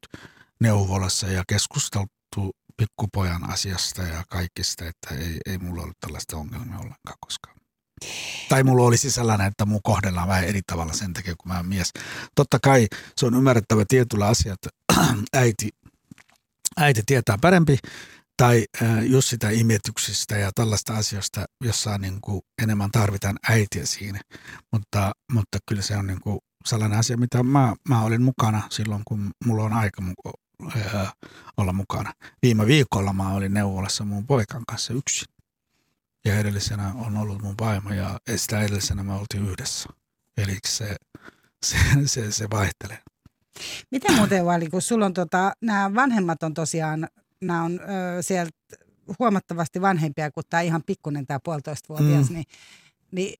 neuvolassa 0.60 1.26
ja 1.26 1.42
keskusteltu 1.48 2.50
pikkupojan 2.76 3.50
asiasta 3.50 4.02
ja 4.02 4.24
kaikista, 4.28 4.84
että 4.84 5.14
ei, 5.14 5.38
ei 5.46 5.58
mulla 5.58 5.82
ollut 5.82 5.96
tällaista 6.00 6.36
ongelmia 6.36 6.76
ollenkaan 6.76 7.16
koskaan. 7.20 7.53
Tai 8.48 8.64
mulla 8.64 8.84
olisi 8.84 9.10
sellainen, 9.10 9.46
että 9.46 9.66
mun 9.66 9.80
kohdellaan 9.82 10.28
vähän 10.28 10.44
eri 10.44 10.60
tavalla 10.66 10.92
sen 10.92 11.12
takia, 11.12 11.34
kun 11.36 11.52
mä 11.52 11.56
oon 11.56 11.66
mies. 11.66 11.92
Totta 12.34 12.58
kai 12.62 12.86
se 13.16 13.26
on 13.26 13.34
ymmärrettävä 13.34 13.84
tietyllä 13.88 14.26
asiat, 14.26 14.58
äiti, 15.36 15.68
äiti 16.76 17.02
tietää 17.06 17.38
parempi, 17.40 17.78
tai 18.36 18.64
äh, 18.82 19.04
just 19.04 19.28
sitä 19.28 19.50
imetyksistä 19.50 20.38
ja 20.38 20.50
tällaista 20.54 20.96
asioista, 20.96 21.44
jossa 21.64 21.98
niin 21.98 22.20
kuin 22.20 22.40
enemmän 22.62 22.90
tarvitaan 22.90 23.38
äitiä 23.48 23.86
siinä. 23.86 24.20
Mutta, 24.72 25.12
mutta 25.32 25.58
kyllä 25.68 25.82
se 25.82 25.96
on 25.96 26.06
niin 26.06 26.20
kuin 26.20 26.38
sellainen 26.66 26.98
asia, 26.98 27.16
mitä 27.16 27.42
mä, 27.42 27.74
mä 27.88 28.02
olin 28.02 28.22
mukana 28.22 28.62
silloin, 28.70 29.02
kun 29.04 29.30
mulla 29.44 29.64
on 29.64 29.72
aika 29.72 30.02
äh, 30.76 31.12
olla 31.56 31.72
mukana. 31.72 32.12
Viime 32.42 32.66
viikolla 32.66 33.12
mä 33.12 33.32
olin 33.32 33.54
neuvolassa 33.54 34.04
mun 34.04 34.26
poikan 34.26 34.62
kanssa 34.68 34.92
yksin. 34.92 35.33
Ja 36.24 36.38
edellisenä 36.38 36.92
on 36.94 37.16
ollut 37.16 37.42
mun 37.42 37.54
vaimo 37.60 37.92
ja 37.92 38.18
sitä 38.36 38.60
edellisenä 38.60 39.02
me 39.02 39.12
oltiin 39.14 39.48
yhdessä. 39.48 39.88
Eli 40.36 40.58
se, 40.66 40.96
se, 41.64 41.76
se, 42.06 42.32
se 42.32 42.50
vaihtelee. 42.50 42.98
Miten 43.90 44.14
muuten 44.16 44.44
Vali, 44.46 44.68
kun 44.68 44.82
sulla 44.82 45.06
on 45.06 45.14
tota, 45.14 45.52
nämä 45.60 45.94
vanhemmat 45.94 46.42
on 46.42 46.54
tosiaan, 46.54 47.08
nämä 47.40 47.62
on 47.62 47.80
ö, 48.18 48.22
sieltä 48.22 48.52
huomattavasti 49.18 49.80
vanhempia 49.80 50.30
kuin 50.30 50.44
tämä 50.50 50.60
ihan 50.60 50.82
pikkunen 50.86 51.26
tämä 51.26 51.40
puolitoistavuotias, 51.44 52.28
Mm. 52.30 52.34
niin, 52.34 52.44
niin 53.12 53.34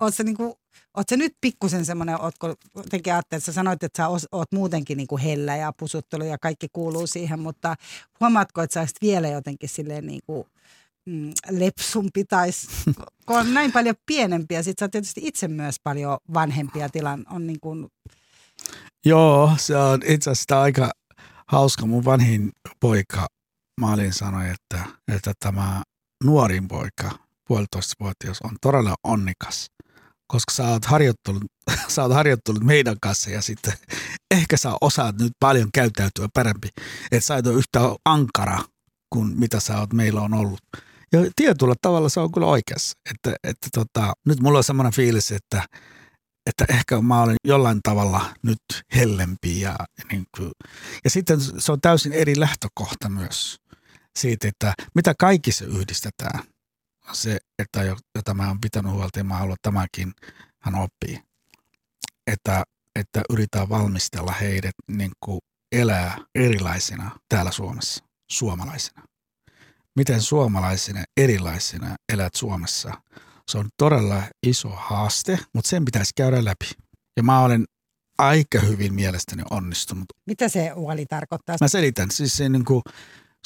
oot 0.00 0.14
sä, 0.14 0.22
niinku, 0.22 0.58
oot 0.96 1.08
sä 1.08 1.16
nyt 1.16 1.36
pikkusen 1.40 1.84
semmoinen, 1.84 2.20
ootko 2.20 2.54
jotenkin 2.76 3.12
ajattelet, 3.12 3.40
että 3.40 3.46
sä 3.46 3.52
sanoit, 3.52 3.82
että 3.82 4.02
sä 4.02 4.06
os- 4.08 4.28
oot 4.32 4.52
muutenkin 4.52 4.96
niinku 4.96 5.18
hellä 5.18 5.56
ja 5.56 5.72
pusuttelu 5.72 6.24
ja 6.24 6.38
kaikki 6.38 6.66
kuuluu 6.72 7.06
siihen, 7.06 7.40
mutta 7.40 7.74
huomaatko, 8.20 8.62
että 8.62 8.74
sä 8.74 8.80
olisit 8.80 8.96
vielä 9.02 9.28
jotenkin 9.28 9.68
silleen 9.68 10.06
niinku, 10.06 10.46
mm, 11.06 11.32
lepsumpi 11.50 12.24
s- 12.50 12.68
kun 13.26 13.38
on 13.38 13.54
näin 13.54 13.72
paljon 13.72 13.94
pienempiä. 14.06 14.62
Sitten 14.62 14.86
sä 14.86 14.88
tietysti 14.88 15.20
itse 15.24 15.48
myös 15.48 15.76
paljon 15.82 16.18
vanhempia 16.34 16.88
tilan. 16.88 17.24
On 17.30 17.46
niin 17.46 17.60
kuin, 17.60 17.88
Joo, 19.06 19.54
se 19.58 19.76
on 19.76 20.00
itse 20.06 20.30
asiassa 20.30 20.62
aika 20.62 20.90
hauska. 21.48 21.86
Mun 21.86 22.04
vanhin 22.04 22.52
poika 22.80 23.26
Maalin 23.80 24.12
sanoi, 24.12 24.44
että, 24.50 24.84
että 25.08 25.32
tämä 25.38 25.82
nuorin 26.24 26.68
poika, 26.68 27.10
puolitoistavuotias, 27.48 28.38
on 28.44 28.56
todella 28.60 28.94
onnikas, 29.04 29.66
koska 30.26 30.52
sä 30.52 30.68
oot 30.68 30.84
harjoittanut, 30.84 31.42
sä 31.88 32.02
oot 32.02 32.12
harjoittanut 32.12 32.62
meidän 32.64 32.96
kanssa 33.02 33.30
ja 33.30 33.42
sitten 33.42 33.72
ehkä 34.30 34.56
sä 34.56 34.72
osaat 34.80 35.18
nyt 35.20 35.32
paljon 35.40 35.68
käyttäytyä 35.74 36.28
parempi, 36.34 36.68
että 37.12 37.26
sä 37.26 37.36
et 37.36 37.46
ole 37.46 37.54
yhtä 37.54 37.80
ankara 38.04 38.58
kuin 39.10 39.38
mitä 39.38 39.60
sä 39.60 39.78
oot 39.78 39.92
meillä 39.92 40.20
on 40.20 40.34
ollut. 40.34 40.60
Ja 41.14 41.30
tietyllä 41.36 41.74
tavalla 41.82 42.08
se 42.08 42.20
on 42.20 42.32
kyllä 42.32 42.46
oikeassa, 42.46 42.98
että, 43.10 43.36
että 43.44 43.68
tota, 43.74 44.12
nyt 44.26 44.40
mulla 44.40 44.58
on 44.58 44.64
semmoinen 44.64 44.92
fiilis, 44.92 45.32
että 45.32 45.62
että 46.46 46.64
ehkä 46.68 47.00
mä 47.00 47.22
olen 47.22 47.36
jollain 47.44 47.80
tavalla 47.82 48.34
nyt 48.42 48.60
hellempi 48.94 49.60
ja, 49.60 49.76
niin 50.12 50.26
kuin, 50.36 50.50
ja 51.04 51.10
sitten 51.10 51.40
se 51.40 51.72
on 51.72 51.80
täysin 51.80 52.12
eri 52.12 52.40
lähtökohta 52.40 53.08
myös 53.08 53.56
siitä, 54.18 54.48
että 54.48 54.74
mitä 54.94 55.14
kaikissa 55.18 55.64
yhdistetään. 55.64 56.44
On 57.08 57.16
Se, 57.16 57.38
että 57.58 57.82
jo- 57.82 57.96
jota 58.14 58.34
mä 58.34 58.48
oon 58.48 58.60
pitänyt 58.60 58.92
huolta 58.92 59.18
ja 59.18 59.24
mä 59.24 59.36
haluan 59.36 59.56
tämäkin 59.62 60.12
hän 60.62 60.74
oppii. 60.74 61.20
Että, 62.26 62.64
että 62.94 63.22
yritetään 63.30 63.68
valmistella 63.68 64.32
heidät 64.32 64.74
niin 64.90 65.12
kuin 65.20 65.40
elää 65.72 66.18
erilaisina 66.34 67.18
täällä 67.28 67.50
Suomessa, 67.50 68.04
suomalaisina. 68.30 69.02
Miten 69.96 70.22
suomalaisina 70.22 71.04
erilaisina 71.16 71.96
elät 72.12 72.34
Suomessa 72.34 72.92
se 73.48 73.58
on 73.58 73.68
todella 73.76 74.22
iso 74.46 74.68
haaste, 74.68 75.38
mutta 75.54 75.68
sen 75.68 75.84
pitäisi 75.84 76.12
käydä 76.16 76.44
läpi. 76.44 76.70
Ja 77.16 77.22
mä 77.22 77.40
olen 77.40 77.64
aika 78.18 78.60
hyvin 78.60 78.94
mielestäni 78.94 79.42
onnistunut. 79.50 80.04
mitä 80.26 80.48
se 80.48 80.72
uoli 80.72 81.06
tarkoittaa? 81.06 81.56
Mä 81.60 81.68
selitän. 81.68 82.10
Siis 82.10 82.36
se 82.36 82.48
niin 82.48 82.64
kuin 82.64 82.82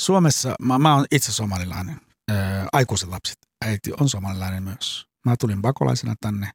Suomessa, 0.01 0.55
mä, 0.63 0.79
mä 0.79 0.95
oon 0.95 1.07
itse 1.13 1.33
somalilainen, 1.33 2.01
ää, 2.31 2.69
aikuisen 2.73 3.11
lapset. 3.11 3.39
Äiti 3.65 3.93
on 4.01 4.09
somalilainen 4.09 4.63
myös. 4.63 5.07
Mä 5.25 5.37
tulin 5.41 5.63
pakolaisena 5.63 6.15
tänne 6.21 6.51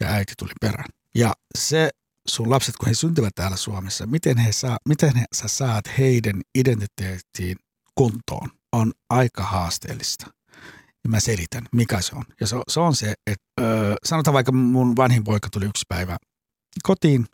ja 0.00 0.08
äiti 0.08 0.32
tuli 0.38 0.52
perään. 0.60 0.88
Ja 1.14 1.34
se 1.58 1.90
sun 2.28 2.50
lapset, 2.50 2.76
kun 2.76 2.88
he 2.88 2.94
syntyvät 2.94 3.34
täällä 3.34 3.56
Suomessa, 3.56 4.06
miten, 4.06 4.38
he 4.38 4.52
saa, 4.52 4.78
miten 4.88 5.16
he, 5.16 5.24
sä 5.34 5.48
saat 5.48 5.84
heidän 5.98 6.40
identiteettiin 6.58 7.56
kuntoon, 7.94 8.50
on 8.72 8.92
aika 9.10 9.42
haasteellista 9.42 10.26
ja 11.04 11.10
mä 11.10 11.20
selitän, 11.20 11.66
mikä 11.72 12.00
se 12.00 12.16
on. 12.16 12.24
Ja 12.40 12.46
se, 12.46 12.56
se 12.68 12.80
on 12.80 12.96
se, 12.96 13.14
että 13.26 13.44
öö, 13.60 13.94
sanotaan 14.04 14.34
vaikka 14.34 14.52
mun 14.52 14.96
vanhin 14.96 15.24
poika 15.24 15.48
tuli 15.50 15.64
yksi 15.64 15.84
päivä 15.88 16.16
kotiin 16.82 17.26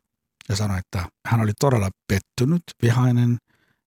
ja 0.49 0.57
sanoi, 0.57 0.79
että 0.79 1.09
hän 1.27 1.41
oli 1.41 1.53
todella 1.61 1.91
pettynyt, 2.09 2.63
vihainen 2.83 3.39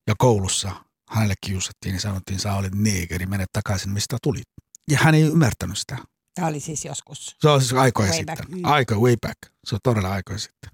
ja 0.08 0.16
koulussa 0.18 0.72
hänelle 1.10 1.34
kiusattiin 1.42 1.94
ja 1.94 2.02
sanottiin, 2.02 2.40
sä 2.40 2.54
olet 2.54 2.76
neegeri, 2.76 3.26
mene 3.26 3.46
takaisin, 3.54 3.92
mistä 3.92 4.18
tulit. 4.24 4.48
Ja 4.92 4.98
hän 5.02 5.16
ei 5.16 5.22
ymmärtänyt 5.22 5.78
sitä. 5.78 5.98
Tämä 6.36 6.48
oli 6.48 6.60
siis 6.60 6.86
joskus. 6.86 7.36
Se 7.40 7.50
on 7.50 7.62
siis 7.62 7.74
aikoja 7.74 8.10
Way 8.10 8.18
sitten. 8.18 8.38
back, 8.38 8.50
mm. 8.50 8.66
Aika 8.66 8.96
way 8.96 9.16
back. 9.22 9.38
Se 9.66 9.76
on 9.76 9.80
todella 9.84 10.12
aikoja 10.12 10.40
sitten. 10.40 10.70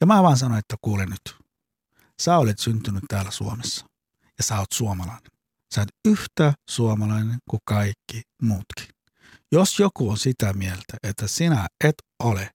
Ja 0.00 0.06
mä 0.06 0.22
vaan 0.22 0.36
sanoin, 0.36 0.58
että 0.58 0.76
kuule 0.80 1.06
nyt, 1.06 1.36
sä 2.22 2.38
olet 2.38 2.58
syntynyt 2.58 3.04
täällä 3.08 3.30
Suomessa 3.30 3.86
ja 4.38 4.44
sä 4.44 4.58
oot 4.58 4.72
suomalainen. 4.72 5.31
Sä 5.74 5.80
oot 5.80 5.88
yhtä 6.08 6.52
suomalainen 6.70 7.38
kuin 7.50 7.60
kaikki 7.64 8.22
muutkin. 8.42 8.88
Jos 9.52 9.78
joku 9.78 10.10
on 10.10 10.18
sitä 10.18 10.52
mieltä, 10.52 10.96
että 11.02 11.26
sinä 11.26 11.66
et 11.84 11.94
ole, 12.22 12.50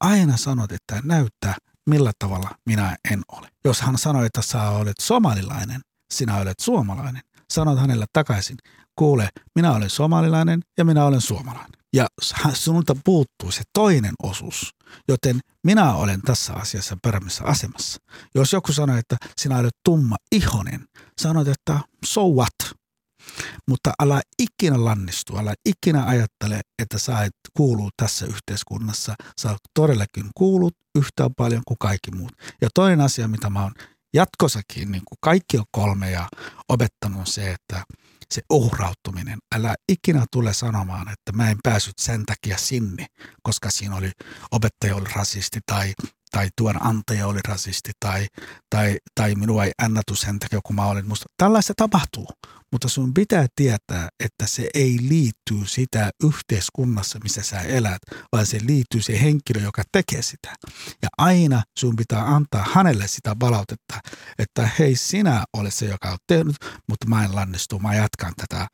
aina 0.00 0.36
sanot, 0.36 0.72
että 0.72 1.02
näyttää, 1.04 1.54
millä 1.90 2.12
tavalla 2.18 2.50
minä 2.66 2.96
en 3.12 3.22
ole. 3.32 3.48
Jos 3.64 3.80
hän 3.80 3.98
sanoo, 3.98 4.24
että 4.24 4.42
sä 4.42 4.68
olet 4.70 4.96
somalilainen, 5.00 5.80
sinä 6.14 6.36
olet 6.36 6.60
suomalainen, 6.60 7.22
sanot 7.52 7.78
hänelle 7.78 8.06
takaisin, 8.12 8.56
kuule, 8.98 9.28
minä 9.54 9.72
olen 9.72 9.90
somalilainen 9.90 10.60
ja 10.78 10.84
minä 10.84 11.04
olen 11.04 11.20
suomalainen. 11.20 11.83
Ja 11.94 12.06
sinulta 12.54 12.96
puuttuu 13.04 13.50
se 13.50 13.62
toinen 13.72 14.14
osuus, 14.22 14.74
joten 15.08 15.40
minä 15.64 15.94
olen 15.94 16.22
tässä 16.22 16.52
asiassa 16.54 16.96
paremmassa 17.02 17.44
asemassa. 17.44 18.00
Jos 18.34 18.52
joku 18.52 18.72
sanoo, 18.72 18.96
että 18.96 19.16
sinä 19.36 19.58
olet 19.58 19.76
tumma 19.84 20.16
ihonen, 20.32 20.84
sanot, 21.20 21.48
että 21.48 21.80
so 22.04 22.28
what? 22.28 22.76
Mutta 23.68 23.92
älä 24.02 24.20
ikinä 24.38 24.84
lannistu, 24.84 25.38
älä 25.38 25.54
ikinä 25.64 26.04
ajattele, 26.06 26.60
että 26.82 26.98
sä 26.98 27.22
et 27.22 27.36
kuulu 27.56 27.90
tässä 27.96 28.26
yhteiskunnassa. 28.26 29.14
Sä 29.40 29.56
todellakin 29.74 30.30
kuulut 30.36 30.74
yhtä 30.94 31.30
paljon 31.36 31.62
kuin 31.68 31.78
kaikki 31.78 32.10
muut. 32.10 32.32
Ja 32.60 32.68
toinen 32.74 33.00
asia, 33.00 33.28
mitä 33.28 33.50
mä 33.50 33.62
oon 33.62 33.72
jatkossakin, 34.14 34.92
niin 34.92 35.02
kuin 35.08 35.18
kaikki 35.20 35.58
on 35.58 35.64
kolme 35.70 36.10
ja 36.10 36.28
opettanut 36.68 37.20
on 37.20 37.26
se, 37.26 37.50
että 37.50 37.84
se 38.32 38.42
uhrautuminen. 38.50 39.38
Älä 39.54 39.74
ikinä 39.88 40.24
tule 40.32 40.54
sanomaan, 40.54 41.08
että 41.08 41.32
mä 41.32 41.50
en 41.50 41.58
päässyt 41.62 41.98
sen 41.98 42.26
takia 42.26 42.58
sinne, 42.58 43.06
koska 43.42 43.70
siinä 43.70 43.96
oli 43.96 44.10
opettaja 44.50 44.96
oli 44.96 45.08
rasisti 45.14 45.60
tai, 45.66 45.92
tai 46.34 46.48
työnantaja 46.56 47.26
oli 47.26 47.40
rasisti 47.48 47.92
tai, 48.00 48.26
tai, 48.70 48.96
tai 49.14 49.34
minua 49.34 49.64
ei 49.64 49.72
annettu 49.82 50.14
sen 50.14 50.38
takia, 50.38 50.60
kun 50.64 50.76
mä 50.76 50.86
olin 50.86 51.08
musta. 51.08 51.26
Tällaista 51.36 51.72
tapahtuu, 51.76 52.28
mutta 52.72 52.88
sun 52.88 53.14
pitää 53.14 53.46
tietää, 53.56 54.08
että 54.24 54.46
se 54.46 54.68
ei 54.74 54.98
liittyy 55.02 55.66
sitä 55.66 56.10
yhteiskunnassa, 56.24 57.18
missä 57.22 57.42
sä 57.42 57.60
elät, 57.60 58.02
vaan 58.32 58.46
se 58.46 58.58
liittyy 58.62 59.02
se 59.02 59.20
henkilö, 59.20 59.60
joka 59.60 59.82
tekee 59.92 60.22
sitä. 60.22 60.54
Ja 61.02 61.08
aina 61.18 61.62
sun 61.78 61.96
pitää 61.96 62.34
antaa 62.34 62.66
hänelle 62.72 63.08
sitä 63.08 63.36
palautetta, 63.38 64.00
että 64.38 64.68
hei 64.78 64.96
sinä 64.96 65.44
olet 65.52 65.74
se, 65.74 65.86
joka 65.86 66.10
on 66.10 66.18
tehnyt, 66.26 66.56
mutta 66.88 67.08
mä 67.08 67.24
en 67.24 67.34
lannistu, 67.34 67.78
mä 67.78 67.94
jatkan 67.94 68.32
tätä, 68.36 68.66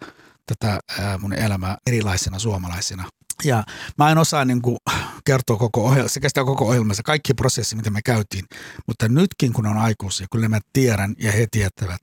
tätä 0.47 0.81
mun 1.19 1.33
elämää 1.33 1.77
erilaisena 1.87 2.39
suomalaisena. 2.39 3.09
Ja 3.45 3.65
mä 3.99 4.11
en 4.11 4.19
osaa 4.19 4.45
niin 4.45 4.63
kuin, 4.63 4.79
kertoa 5.25 5.57
koko 5.57 5.85
ohjelma, 5.85 6.09
sekä 6.09 6.29
sitä 6.29 6.45
koko 6.45 6.67
ohjelmassa, 6.67 7.03
kaikki 7.03 7.35
prosessi, 7.35 7.77
mitä 7.77 7.91
me 7.91 8.03
käytiin, 8.03 8.45
mutta 8.87 9.09
nytkin 9.09 9.53
kun 9.53 9.67
on 9.67 9.79
aikuisia, 9.79 10.27
kyllä 10.33 10.49
mä 10.49 10.59
tiedän 10.73 11.15
ja 11.19 11.33
he 11.33 11.47
tietävät, 11.51 12.01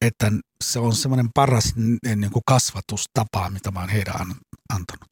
että 0.00 0.32
se 0.64 0.78
on 0.78 0.94
semmoinen 0.94 1.28
paras 1.34 1.72
niin 2.16 2.30
kuin 2.30 2.42
kasvatustapa, 2.46 3.50
mitä 3.50 3.70
mä 3.70 3.80
oon 3.80 3.88
heidän 3.88 4.20
an- 4.20 4.36
antanut. 4.68 5.10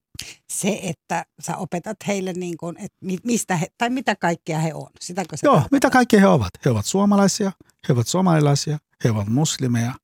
Se, 0.50 0.80
että 0.82 1.24
sä 1.40 1.56
opetat 1.56 1.96
heille, 2.06 2.32
niin 2.32 2.56
kuin, 2.56 2.76
että 2.76 2.98
mi- 3.00 3.18
mistä 3.24 3.56
he, 3.56 3.66
tai 3.78 3.90
mitä 3.90 4.16
kaikkea 4.16 4.58
he 4.58 4.74
on. 4.74 4.90
Sitäkö 5.00 5.36
se 5.36 5.46
Joo, 5.46 5.54
tarkoittaa? 5.54 5.76
mitä 5.76 5.90
kaikki 5.90 6.20
he 6.20 6.26
ovat? 6.26 6.50
He 6.64 6.70
ovat 6.70 6.86
suomalaisia, 6.86 7.52
he 7.88 7.92
ovat 7.92 8.08
somalilaisia, 8.08 8.78
he 9.04 9.10
ovat 9.10 9.28
muslimeja 9.28 9.94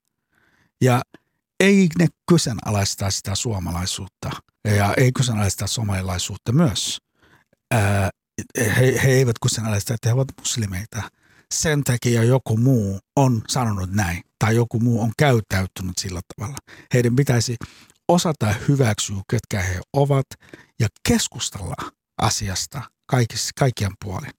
ja 0.81 1.03
ei 1.61 1.89
ne 1.99 2.07
kyseenalaistaa 2.29 3.11
sitä 3.11 3.35
suomalaisuutta 3.35 4.31
ja 4.65 4.95
ei 4.97 5.13
kyseenalaistaa 5.13 5.69
somalilaisuutta 5.69 6.53
myös. 6.53 6.99
He, 8.59 9.01
he 9.03 9.11
eivät 9.11 9.37
kyseenalaista, 9.43 9.95
että 9.95 10.09
he 10.09 10.13
ovat 10.13 10.29
muslimeita. 10.41 11.03
Sen 11.55 11.85
takia 11.85 12.23
joku 12.23 12.57
muu 12.57 13.01
on 13.17 13.43
sanonut 13.49 13.91
näin 13.93 14.23
tai 14.39 14.57
joku 14.57 14.81
muu 14.81 15.03
on 15.03 15.13
käyttäytynyt 15.19 15.99
sillä 15.99 16.21
tavalla. 16.37 16.59
Heidän 16.95 17.17
pitäisi 17.17 17.57
osata 18.09 18.55
hyväksyä, 18.69 19.17
ketkä 19.31 19.63
he 19.63 19.81
ovat 19.93 20.27
ja 20.81 20.89
keskustella 21.09 21.75
asiasta 22.23 22.83
kaikissa, 23.07 23.51
kaikkien 23.59 23.93
puolin. 24.05 24.31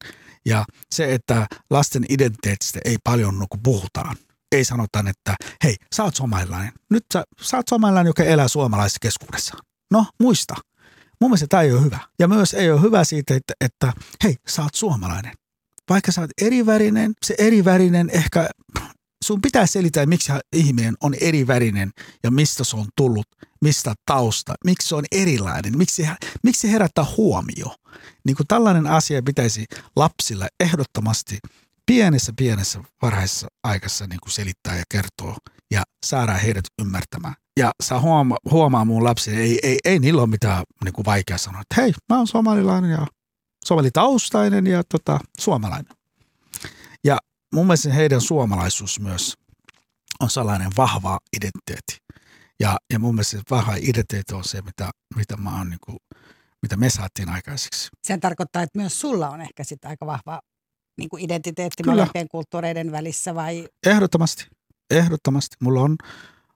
Ja 0.46 0.66
se, 0.96 1.14
että 1.14 1.48
lasten 1.70 2.06
identiteetistä 2.10 2.80
ei 2.86 2.98
paljon 3.04 3.40
niin 3.40 3.62
puhutaan. 3.64 4.18
Ei 4.52 4.66
sanota, 4.66 5.04
että 5.10 5.36
hei, 5.64 5.76
sä 5.96 6.04
oot 6.04 6.16
somalilainen. 6.16 6.72
Nyt 6.90 7.04
sä, 7.14 7.24
sä 7.42 7.58
oot 7.58 7.68
somalilainen, 7.68 8.10
joka 8.10 8.24
elää 8.24 8.48
suomalaisessa 8.48 9.00
keskuudessa. 9.02 9.58
No, 9.92 10.06
muista. 10.20 10.56
Mun 11.26 11.30
mielestä 11.30 11.48
tämä 11.48 11.64
ei 11.64 11.72
ole 11.72 11.82
hyvä. 11.82 12.00
Ja 12.20 12.28
myös 12.28 12.54
ei 12.54 12.72
ole 12.72 12.82
hyvä 12.82 13.04
siitä, 13.04 13.36
että, 13.36 13.54
että 13.62 13.94
hei, 14.24 14.36
sä 14.48 14.62
oot 14.62 14.76
suomalainen. 14.76 15.34
Vaikka 15.90 16.12
sä 16.12 16.22
oot 16.22 16.30
erivärinen, 16.42 17.14
se 17.26 17.36
erivärinen 17.38 18.10
ehkä, 18.10 18.50
sun 19.24 19.42
pitää 19.42 19.66
selittää, 19.66 20.06
miksi 20.06 20.32
ihminen 20.54 20.96
on 21.02 21.14
erivärinen 21.22 21.92
ja 22.24 22.32
mistä 22.32 22.64
se 22.64 22.78
on 22.78 22.86
tullut, 22.98 23.28
mistä 23.62 23.94
tausta, 24.06 24.54
miksi 24.66 24.88
se 24.88 24.96
on 24.96 25.04
erilainen, 25.12 25.78
miksi, 25.78 26.08
miksi 26.44 26.62
se 26.62 26.72
herättää 26.72 27.06
huomio. 27.18 27.76
Niin 28.26 28.36
kuin 28.36 28.48
tällainen 28.48 28.88
asia 28.88 29.24
pitäisi 29.24 29.66
lapsilla 29.96 30.48
ehdottomasti 30.60 31.40
pienessä 31.86 32.34
pienessä 32.38 32.80
varhaisessa 33.02 33.48
aikassa 33.64 34.08
niin 34.08 34.20
kuin 34.20 34.32
selittää 34.32 34.78
ja 34.78 34.84
kertoo 34.90 35.38
ja 35.72 35.84
saadaan 36.06 36.40
heidät 36.40 36.66
ymmärtämään. 36.82 37.36
Ja 37.60 37.72
saa 37.84 38.00
huomaa, 38.02 38.38
huomaa 38.52 38.86
mun 38.86 39.04
lapsi, 39.04 39.32
ei, 39.32 39.60
ei, 39.64 39.80
ei 39.86 40.00
niillä 40.00 40.22
ole 40.22 40.30
mitään 40.30 40.64
niin 40.84 40.94
kuin 40.94 41.06
vaikea 41.06 41.38
sanoa, 41.38 41.62
että 41.62 41.82
hei, 41.82 41.94
mä 42.10 42.18
oon 42.18 42.28
somalilainen 42.28 42.92
ja 42.92 43.08
somalitaustainen 43.66 44.68
ja 44.68 44.84
tota, 44.84 45.20
suomalainen. 45.40 45.94
Ja 47.04 47.18
mun 47.54 47.66
mielestä 47.66 47.94
heidän 47.94 48.22
suomalaisuus 48.22 49.00
myös 49.00 49.34
on 50.20 50.30
sellainen 50.30 50.72
vahva 50.78 51.20
identiteetti. 51.38 51.98
Ja, 52.60 52.78
ja 52.94 53.00
mun 53.00 53.16
mielestä 53.16 53.42
vahva 53.50 53.76
identiteetti 53.76 54.34
on 54.34 54.44
se, 54.44 54.62
mitä, 54.62 54.92
mitä, 55.16 55.38
mä 55.38 55.58
oon, 55.58 55.70
niin 55.70 55.80
kuin, 55.86 55.98
mitä 56.62 56.78
me 56.78 56.90
saatiin 56.90 57.30
aikaiseksi. 57.30 57.90
Sen 58.04 58.20
tarkoittaa, 58.20 58.62
että 58.62 58.80
myös 58.80 59.00
sulla 59.00 59.30
on 59.30 59.42
ehkä 59.42 59.64
sitä 59.64 59.88
aika 59.88 60.06
vahva 60.06 60.42
niin 60.98 61.10
kuin 61.10 61.24
identiteetti 61.24 61.84
Kyllä. 61.84 61.96
molempien 61.96 62.28
kulttuureiden 62.28 62.92
välissä 62.92 63.36
vai 63.36 63.68
Ehdottomasti. 63.86 64.48
Ehdottomasti. 64.92 65.56
Mulla 65.60 65.82
on, 65.82 65.96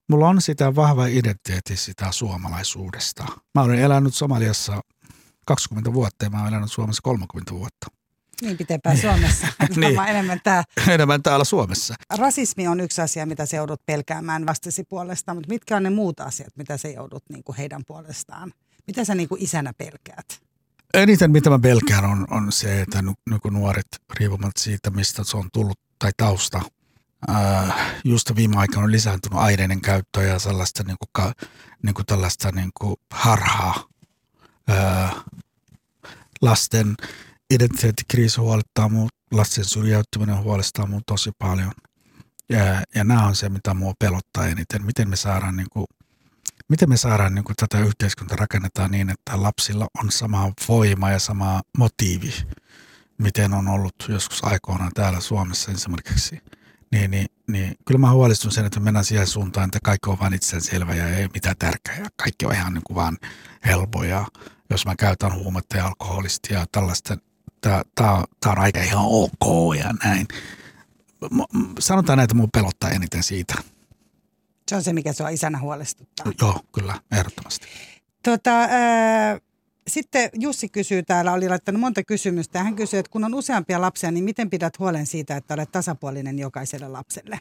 mulla 0.10 0.30
on 0.30 0.42
sitä 0.42 0.76
vahva 0.76 1.06
identiteetti 1.06 1.78
sitä 1.78 2.12
suomalaisuudesta. 2.12 3.26
Mä 3.56 3.62
olen 3.62 3.80
elänyt 3.80 4.14
Somaliassa 4.16 4.82
20 5.46 5.94
vuotta 5.94 6.26
ja 6.26 6.30
mä 6.30 6.42
olen 6.42 6.54
elänyt 6.54 6.72
Suomessa 6.72 7.02
30 7.04 7.54
vuotta. 7.54 7.88
niin 8.42 8.58
pitempään 8.58 8.98
Suomessa? 8.98 9.48
Niin. 9.76 10.00
Enemmän 10.08 10.40
tämä 10.44 10.64
Enemmän 10.88 11.24
täällä 11.24 11.46
Suomessa. 11.46 11.96
rasismi 12.18 12.68
on 12.68 12.80
yksi 12.80 13.02
asia, 13.02 13.26
mitä 13.26 13.46
se 13.46 13.58
joudut 13.58 13.82
pelkäämään 13.86 14.46
vastasi 14.46 14.84
puolestaan, 14.84 15.38
mutta 15.38 15.50
mitkä 15.50 15.76
on 15.78 15.84
ne 15.84 15.90
muut 15.90 16.20
asiat, 16.20 16.58
mitä 16.58 16.78
se 16.78 16.92
joudut 16.92 17.24
niin 17.30 17.44
kuin 17.44 17.56
heidän 17.58 17.82
puolestaan? 17.88 18.54
Mitä 18.88 19.06
sä 19.06 19.16
niin 19.16 19.30
kuin 19.30 19.44
isänä 19.44 19.74
pelkäät? 19.78 20.49
Eniten 20.94 21.32
mitä 21.32 21.50
mä 21.50 21.60
pelkään 21.60 22.06
on, 22.06 22.28
on 22.30 22.52
se, 22.52 22.82
että 22.82 23.02
ny, 23.02 23.12
nykynuoret, 23.30 23.88
riippumatta 24.20 24.62
siitä 24.62 24.90
mistä 24.90 25.24
se 25.24 25.38
on 25.38 25.50
tullut 25.54 25.80
tai 26.00 26.12
tausta, 26.18 26.62
ää, 27.28 27.74
just 28.04 28.36
viime 28.36 28.58
aikoina 28.58 28.84
on 28.84 28.92
lisääntynyt 28.92 29.40
aineiden 29.40 29.82
käyttö 29.82 30.24
ja 30.24 30.40
sellaista 30.40 30.84
niin 30.84 30.98
kuin, 31.00 31.34
niin 31.84 31.94
kuin 31.94 32.06
tällaista 32.06 32.52
niin 32.52 32.72
kuin 32.80 32.96
harhaa. 33.12 33.84
Ää, 34.68 35.12
lasten 36.42 36.96
identiteettikriisi 37.50 38.42
huolettaa 38.42 38.90
mut, 38.90 39.12
lasten 39.32 39.66
syrjäytyminen 39.66 40.44
huolestaa 40.44 40.86
mut 40.86 41.04
tosi 41.06 41.32
paljon. 41.38 41.72
Ja, 42.50 42.84
ja 42.96 43.04
nämä 43.04 43.28
on 43.28 43.36
se, 43.36 43.50
mitä 43.50 43.74
mua 43.74 43.94
pelottaa 44.00 44.48
eniten. 44.48 44.86
Miten 44.86 45.10
me 45.10 45.16
saadaan, 45.16 45.56
niin 45.56 45.70
kuin, 45.70 45.86
miten 46.70 46.90
me 46.90 46.98
saadaan 46.98 47.36
niin 47.36 47.46
kuin, 47.46 47.56
tätä 47.56 47.80
yhteiskuntaa 47.80 48.38
rakennetaan 48.38 48.92
niin, 48.92 49.10
että 49.10 49.44
lapsilla 49.44 49.88
on 50.04 50.12
sama 50.12 50.52
voima 50.68 51.12
ja 51.12 51.20
sama 51.20 51.62
motiivi, 51.78 52.34
miten 53.18 53.54
on 53.54 53.68
ollut 53.68 53.96
joskus 54.08 54.44
aikoinaan 54.44 54.92
täällä 54.94 55.20
Suomessa 55.20 55.72
esimerkiksi. 55.72 56.42
Niin, 56.92 57.12
niin, 57.12 57.28
niin 57.48 57.76
kyllä 57.86 58.00
mä 58.00 58.12
huolestun 58.12 58.52
sen, 58.52 58.66
että 58.66 58.80
mennään 58.80 59.06
siihen 59.06 59.28
suuntaan, 59.28 59.66
että 59.66 59.80
kaikki 59.84 60.10
on 60.10 60.20
vain 60.20 60.34
itsestäänselvä 60.34 60.96
ja 60.96 61.08
ei 61.08 61.28
mitään 61.34 61.56
tärkeää. 61.60 62.08
Kaikki 62.16 62.46
on 62.46 62.54
ihan 62.54 62.74
niin 62.74 62.84
kuin 62.84 62.96
vaan 62.96 63.18
helpoja. 63.66 64.26
Jos 64.70 64.86
mä 64.86 64.96
käytän 64.96 65.36
huumetta 65.36 65.78
ja 65.78 65.86
alkoholista 65.86 66.54
ja 66.54 66.66
tällaista, 66.72 67.18
tämä 67.62 67.84
on 68.46 68.60
aika 68.60 68.80
ihan 68.80 69.06
ok 69.06 69.76
ja 69.78 69.94
näin. 70.04 70.28
Sanotaan 71.80 72.18
näin, 72.18 72.24
että 72.24 72.36
mun 72.36 72.50
pelottaa 72.54 72.90
eniten 72.90 73.24
siitä. 73.24 73.54
Se 74.70 74.76
on 74.76 74.84
se, 74.84 74.94
mikä 74.94 75.14
sua 75.14 75.30
isänä 75.30 75.60
huolestuttaa. 75.60 76.32
Joo, 76.42 76.60
kyllä, 76.72 77.00
ehdottomasti. 77.12 77.68
Tota, 78.24 78.52
ää, 78.70 79.40
sitten 79.88 80.30
Jussi 80.34 80.70
kysyy 80.70 81.04
täällä, 81.04 81.34
oli 81.34 81.50
laittanut 81.50 81.80
monta 81.80 82.04
kysymystä. 82.04 82.64
Hän 82.64 82.76
kysyy, 82.76 83.00
että 83.00 83.12
kun 83.12 83.24
on 83.24 83.34
useampia 83.34 83.82
lapsia, 83.82 84.12
niin 84.12 84.24
miten 84.24 84.50
pidät 84.50 84.80
huolen 84.80 85.06
siitä, 85.06 85.38
että 85.38 85.54
olet 85.54 85.72
tasapuolinen 85.72 86.40
jokaiselle 86.40 86.88
lapselle? 86.88 87.40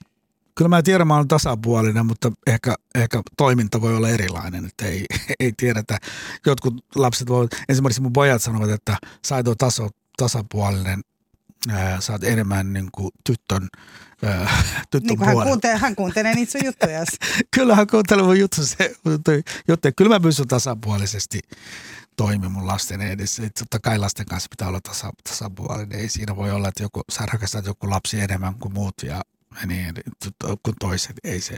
Kyllä 0.54 0.68
mä 0.68 0.82
tiedän, 0.82 1.06
mä 1.06 1.16
olen 1.16 1.28
tasapuolinen, 1.28 2.06
mutta 2.06 2.32
ehkä, 2.46 2.74
ehkä 2.94 3.22
toiminta 3.36 3.80
voi 3.80 3.96
olla 3.96 4.08
erilainen, 4.08 4.64
että 4.64 4.84
ei, 4.86 5.06
ei 5.40 5.52
tiedetä. 5.56 5.98
Jotkut 6.46 6.74
lapset 6.94 7.28
voivat, 7.28 7.50
esimerkiksi 7.68 8.02
mun 8.02 8.12
pojat 8.12 8.42
sanovat, 8.42 8.70
että 8.70 8.96
sä 9.26 9.38
et 9.38 9.48
ole 9.48 9.56
tasa, 9.58 9.88
tasapuolinen, 10.16 11.00
ää, 11.70 12.00
sä 12.00 12.12
oot 12.12 12.24
enemmän 12.24 12.72
niin 12.72 12.88
kuin 12.92 13.10
tyttön, 13.24 13.68
ää, 14.24 14.62
tyttön 14.90 15.08
Niin 15.08 15.18
kuin 15.18 15.26
hän, 15.28 15.46
kuuntelee, 15.46 15.76
hän 15.76 15.96
kuuntelee 15.96 16.34
niitä 16.34 16.52
sun 16.52 16.64
juttuja. 16.64 17.04
Kyllä 17.56 17.74
hän 17.76 17.86
kuuntelee 17.86 18.24
mun 18.24 18.38
juttu, 18.38 18.66
se. 18.66 18.94
Kyllä 19.96 20.14
mä 20.14 20.20
pystyn 20.20 20.48
tasapuolisesti 20.48 21.40
toimimaan 22.16 22.52
mun 22.52 22.66
lasten 22.66 23.00
edessä. 23.00 23.46
Et 23.46 23.54
totta 23.54 23.78
kai 23.80 23.98
lasten 23.98 24.26
kanssa 24.26 24.48
pitää 24.50 24.68
olla 24.68 24.80
tasa, 24.80 25.12
tasapuolinen. 25.28 25.98
Ei 26.00 26.08
siinä 26.08 26.36
voi 26.36 26.50
olla, 26.50 26.68
että 26.68 26.82
joku, 26.82 27.02
sä 27.12 27.26
rakastat 27.32 27.66
joku 27.66 27.90
lapsi 27.90 28.20
enemmän 28.20 28.54
kuin 28.54 28.74
muut 28.74 28.94
ja 29.02 29.22
niin, 29.66 29.94
kuin 30.62 30.74
toiset. 30.80 31.16
Ei 31.24 31.40
se. 31.40 31.56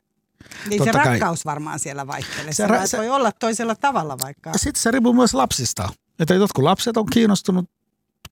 Niin 0.69 0.81
se 0.81 0.85
Totta 0.85 0.93
kai. 0.93 1.07
rakkaus 1.07 1.45
varmaan 1.45 1.79
siellä 1.79 2.07
vaihtelee. 2.07 2.53
Se 2.53 2.57
Se, 2.57 2.67
ra- 2.67 2.87
se- 2.87 2.99
voi 2.99 3.09
olla 3.09 3.33
toisella 3.33 3.75
tavalla 3.75 4.17
vaikka. 4.23 4.53
Sitten 4.57 4.83
se 4.83 4.91
riippuu 4.91 5.13
myös 5.13 5.35
lapsista. 5.35 5.89
Että 6.19 6.35
jotkut 6.35 6.65
lapset 6.65 6.97
on 6.97 7.07
kiinnostunut, 7.07 7.71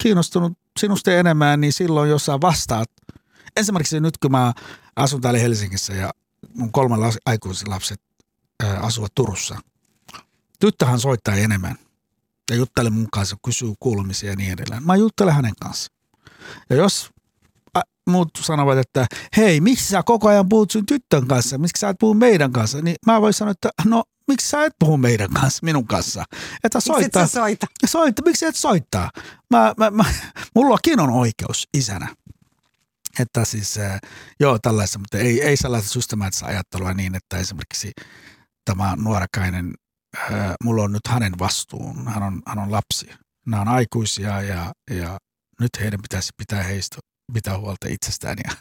kiinnostunut 0.02 0.58
sinusta 0.78 1.12
enemmän, 1.12 1.60
niin 1.60 1.72
silloin 1.72 2.10
jos 2.10 2.24
sä 2.26 2.40
vastaat. 2.40 2.90
Esimerkiksi 3.56 4.00
nyt 4.00 4.18
kun 4.18 4.30
mä 4.30 4.52
asun 4.96 5.20
täällä 5.20 5.40
Helsingissä 5.40 5.92
ja 5.92 6.10
mun 6.54 6.72
kolme 6.72 6.96
las- 6.96 7.18
lapset 7.66 8.00
asuvat 8.80 9.14
Turussa. 9.14 9.60
Tyttöhän 10.60 11.00
soittaa 11.00 11.34
enemmän 11.34 11.76
ja 12.50 12.56
juttelee 12.56 12.90
mun 12.90 13.08
kanssa, 13.12 13.36
kysyy 13.44 13.74
kuulumisia 13.80 14.30
ja 14.30 14.36
niin 14.36 14.52
edelleen. 14.52 14.86
Mä 14.86 14.96
juttelen 14.96 15.34
hänen 15.34 15.52
kanssa. 15.60 15.92
Ja 16.70 16.76
jos 16.76 17.10
muut 18.10 18.28
sanovat, 18.40 18.78
että 18.78 19.06
hei, 19.36 19.60
miksi 19.60 19.88
sä 19.88 20.02
koko 20.02 20.28
ajan 20.28 20.48
puhut 20.48 20.70
sun 20.70 20.86
tyttön 20.86 21.26
kanssa, 21.26 21.58
miksi 21.58 21.80
sä 21.80 21.88
et 21.88 21.96
puhu 22.00 22.14
meidän 22.14 22.52
kanssa, 22.52 22.80
niin 22.82 22.96
mä 23.06 23.20
voin 23.20 23.34
sanoa, 23.34 23.50
että 23.50 23.70
no 23.84 24.04
miksi 24.28 24.48
sä 24.48 24.64
et 24.64 24.72
puhu 24.78 24.96
meidän 24.96 25.30
kanssa, 25.30 25.60
minun 25.62 25.86
kanssa. 25.86 26.24
Että 26.64 26.78
Miksi 26.78 26.90
et 26.90 26.96
soittaa, 26.96 27.26
sä 27.26 27.32
soita? 27.32 27.66
soittaa, 27.86 28.24
miksi 28.26 28.46
et 28.46 28.56
soittaa? 28.56 29.10
Mä, 29.50 29.74
mä, 29.76 29.90
mä, 29.90 30.04
mullakin 30.54 31.00
on 31.00 31.10
oikeus 31.10 31.68
isänä. 31.74 32.14
Että 33.18 33.44
siis, 33.44 33.78
joo 34.40 34.58
tällaista, 34.58 34.98
mutta 34.98 35.18
ei, 35.18 35.42
ei 35.42 35.56
sellaista 35.56 35.90
systemaattista 35.90 36.46
ajattelua 36.46 36.94
niin, 36.94 37.14
että 37.14 37.36
esimerkiksi 37.36 37.92
tämä 38.64 38.96
nuorakainen, 38.96 39.74
mulla 40.64 40.82
on 40.82 40.92
nyt 40.92 41.08
hänen 41.08 41.32
vastuun, 41.38 42.08
hän 42.08 42.22
on, 42.22 42.42
hän 42.46 42.58
on 42.58 42.72
lapsi. 42.72 43.10
Nämä 43.46 43.60
on 43.60 43.68
aikuisia 43.68 44.42
ja, 44.42 44.72
ja 44.90 45.18
nyt 45.60 45.70
heidän 45.80 46.02
pitäisi 46.02 46.30
pitää 46.36 46.62
heistä, 46.62 46.96
pitää 47.32 47.58
huolta 47.58 47.86
itsestään 47.88 48.36
ja, 48.44 48.52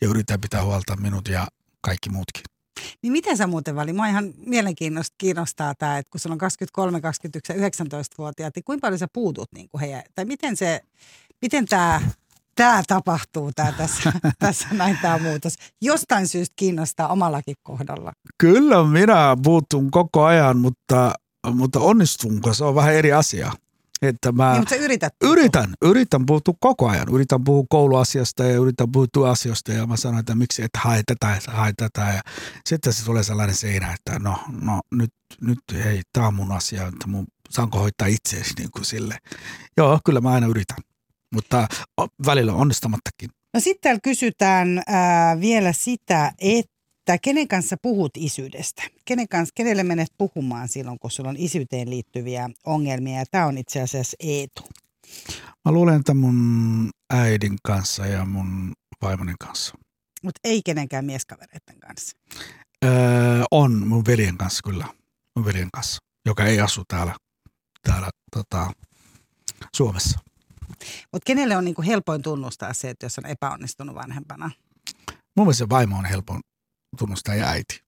ja 0.00 0.08
yrittää 0.08 0.38
pitää 0.38 0.64
huolta 0.64 0.96
minut 0.96 1.28
ja 1.28 1.46
kaikki 1.80 2.10
muutkin. 2.10 2.42
Niin 3.02 3.12
miten 3.12 3.36
sä 3.36 3.46
muuten 3.46 3.76
vali? 3.76 3.92
Mua 3.92 4.06
ihan 4.06 4.34
mielenkiinnostaa 4.46 5.14
kiinnostaa 5.18 5.74
tämä, 5.74 5.98
että 5.98 6.10
kun 6.10 6.20
sulla 6.20 6.34
on 6.34 6.38
23, 6.38 7.00
21 7.00 7.52
ja 7.52 7.68
19-vuotiaat, 7.68 8.56
niin 8.56 8.64
kuinka 8.64 8.86
paljon 8.86 8.98
sä 8.98 9.06
puutut 9.12 9.48
niin 9.54 9.68
kuin 9.68 9.80
heidän, 9.80 10.02
tai 10.14 10.24
miten 10.24 10.56
se, 10.56 10.80
miten 11.42 11.66
tämä 11.66 12.00
tämä 12.54 12.82
tapahtuu 12.86 13.50
tää 13.56 13.72
tässä, 13.72 14.12
tässä 14.38 14.68
näin 14.72 14.98
tämä 15.02 15.18
muutos. 15.18 15.54
Jostain 15.80 16.28
syystä 16.28 16.52
kiinnostaa 16.56 17.08
omallakin 17.08 17.56
kohdalla. 17.62 18.12
Kyllä 18.38 18.84
minä 18.84 19.36
puutun 19.42 19.90
koko 19.90 20.24
ajan, 20.24 20.58
mutta, 20.58 21.12
mutta 21.52 21.80
onnistunko 21.80 22.54
se 22.54 22.64
on 22.64 22.74
vähän 22.74 22.94
eri 22.94 23.12
asia. 23.12 23.52
Että 24.08 24.32
mä 24.32 24.50
Niin, 24.50 24.60
mutta 24.60 24.74
sä 24.74 24.80
yrität. 24.80 25.14
yritän, 25.22 25.74
yritän 25.82 26.26
puuttua 26.26 26.54
koko 26.60 26.88
ajan. 26.88 27.06
Yritän 27.12 27.44
puhua 27.44 27.64
kouluasiasta 27.70 28.44
ja 28.44 28.56
yritän 28.56 28.92
puuttua 28.92 29.30
asioista 29.30 29.72
ja 29.72 29.86
mä 29.86 29.96
sanon, 29.96 30.20
että 30.20 30.34
miksi 30.34 30.62
et 30.62 30.70
hae 30.78 31.02
tätä, 31.06 31.38
hae 31.48 31.72
tätä. 31.76 32.00
Ja 32.00 32.20
sitten 32.66 32.92
se 32.92 33.04
tulee 33.04 33.22
sellainen 33.22 33.56
seinä, 33.56 33.92
että 33.94 34.18
no, 34.18 34.38
no 34.60 34.80
nyt, 34.90 35.12
nyt 35.40 35.58
hei, 35.84 36.02
tämä 36.12 36.26
on 36.26 36.34
mun 36.34 36.52
asia, 36.52 36.86
että 36.86 37.06
mun, 37.06 37.26
saanko 37.50 37.78
hoitaa 37.78 38.06
itseäsi 38.08 38.54
niin 38.58 38.70
kuin 38.70 38.84
sille. 38.84 39.18
Joo, 39.76 40.00
kyllä 40.04 40.20
mä 40.20 40.30
aina 40.30 40.46
yritän, 40.46 40.78
mutta 41.34 41.66
välillä 42.26 42.52
onnistamattakin. 42.52 43.30
No 43.54 43.60
sitten 43.60 43.80
täällä 43.82 44.00
kysytään 44.02 44.82
ää, 44.86 45.40
vielä 45.40 45.72
sitä, 45.72 46.32
että 46.38 46.73
kenen 47.22 47.48
kanssa 47.48 47.76
puhut 47.82 48.12
isyydestä? 48.16 48.82
Kenen 49.04 49.28
kanssa, 49.28 49.52
kenelle 49.54 49.82
menet 49.82 50.08
puhumaan 50.18 50.68
silloin, 50.68 50.98
kun 50.98 51.10
sulla 51.10 51.30
on 51.30 51.36
isyyteen 51.38 51.90
liittyviä 51.90 52.50
ongelmia? 52.64 53.18
Ja 53.18 53.24
tämä 53.30 53.46
on 53.46 53.58
itse 53.58 53.80
asiassa 53.80 54.16
Eetu. 54.20 54.62
Mä 55.64 55.72
luulen, 55.72 56.00
että 56.00 56.14
mun 56.14 56.90
äidin 57.12 57.56
kanssa 57.62 58.06
ja 58.06 58.24
mun 58.24 58.72
vaimonin 59.02 59.38
kanssa. 59.40 59.74
Mutta 60.22 60.40
ei 60.44 60.62
kenenkään 60.62 61.04
mieskavereiden 61.04 61.80
kanssa. 61.80 62.16
Öö, 62.84 63.42
on 63.50 63.88
mun 63.88 64.04
veljen 64.06 64.38
kanssa 64.38 64.60
kyllä, 64.64 64.86
mun 65.36 65.44
veljen 65.44 65.68
kanssa, 65.72 65.98
joka 66.26 66.44
ei 66.44 66.60
asu 66.60 66.82
täällä, 66.88 67.14
täällä 67.82 68.10
tota, 68.36 68.72
Suomessa. 69.76 70.18
Mutta 71.12 71.26
kenelle 71.26 71.56
on 71.56 71.64
niinku 71.64 71.82
helpoin 71.82 72.22
tunnustaa 72.22 72.72
se, 72.72 72.90
että 72.90 73.06
jos 73.06 73.18
on 73.18 73.26
epäonnistunut 73.26 73.94
vanhempana? 73.94 74.50
Mun 75.36 75.46
mielestä 75.46 75.64
se 75.64 75.68
vaimo 75.68 75.98
on 75.98 76.04
helpon 76.04 76.40
tunnustaa 76.96 77.34
ja 77.34 77.48
äiti. 77.48 77.84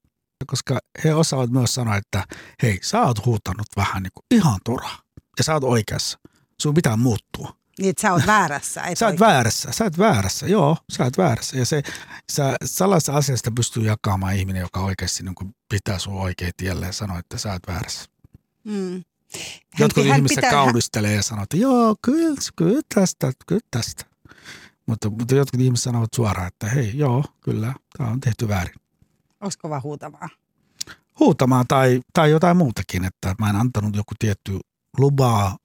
Koska 0.46 0.78
he 1.04 1.14
osaavat 1.14 1.50
myös 1.50 1.74
sanoa, 1.74 1.96
että 1.96 2.24
hei, 2.62 2.78
sä 2.82 3.00
oot 3.02 3.24
huutanut 3.26 3.66
vähän 3.76 4.02
niin 4.02 4.10
kuin 4.14 4.24
ihan 4.30 4.58
turhaa. 4.64 4.98
Ja 5.38 5.44
sä 5.44 5.54
oot 5.54 5.64
oikeassa. 5.64 6.18
Sun 6.62 6.74
pitää 6.74 6.96
muuttua. 6.96 7.56
Niin, 7.78 7.90
että 7.90 8.02
sä 8.02 8.12
oot 8.12 8.26
väärässä. 8.26 8.82
Et 8.82 8.98
Sä 8.98 9.06
oot 9.06 9.12
oikein. 9.12 9.28
väärässä, 9.28 9.72
sä 9.72 9.84
oot 9.84 9.98
väärässä, 9.98 10.46
joo, 10.46 10.76
sä 10.92 11.04
oot 11.04 11.18
väärässä. 11.18 11.56
Ja 11.58 11.66
se, 11.66 11.82
sä, 12.32 12.56
sellaista 12.64 13.12
asiasta 13.16 13.50
pystyy 13.50 13.82
jakamaan 13.82 14.36
ihminen, 14.36 14.60
joka 14.60 14.80
oikeasti 14.80 15.22
niin 15.22 15.34
kuin 15.34 15.54
pitää 15.68 15.98
sun 15.98 16.14
oikein 16.14 16.52
tielle 16.56 16.86
ja 16.86 16.92
sanoo, 16.92 17.18
että 17.18 17.38
sä 17.38 17.52
oot 17.52 17.62
väärässä. 17.68 18.04
Mm. 18.64 18.92
Hän- 18.92 19.02
Jotkut 19.78 20.06
hän 20.06 20.16
ihmiset 20.16 20.34
pitää- 20.36 20.50
kaunistelee 20.50 21.14
ja 21.14 21.22
sanoo, 21.22 21.42
että 21.42 21.56
joo, 21.56 21.96
kyllä, 22.02 22.36
kyllä 22.56 22.80
tästä, 22.94 23.32
kyllä 23.46 23.60
tästä. 23.70 24.04
Mutta, 24.86 25.10
mutta 25.10 25.34
jotkut 25.34 25.60
ihmiset 25.60 25.84
sanovat 25.84 26.10
suoraan, 26.14 26.48
että 26.48 26.66
hei, 26.68 26.98
joo, 26.98 27.24
kyllä, 27.40 27.74
tämä 27.98 28.10
on 28.10 28.20
tehty 28.20 28.48
väärin. 28.48 28.74
Onko 29.46 29.56
kova 29.58 29.80
huutamaan? 29.80 30.30
Huutamaan 31.18 31.66
tai, 31.68 32.00
tai 32.12 32.30
jotain 32.30 32.56
muutakin, 32.56 33.04
että 33.04 33.34
mä 33.38 33.50
en 33.50 33.56
antanut 33.56 33.96
joku 33.96 34.12
tietty 34.18 34.58
lupaa 34.98 35.56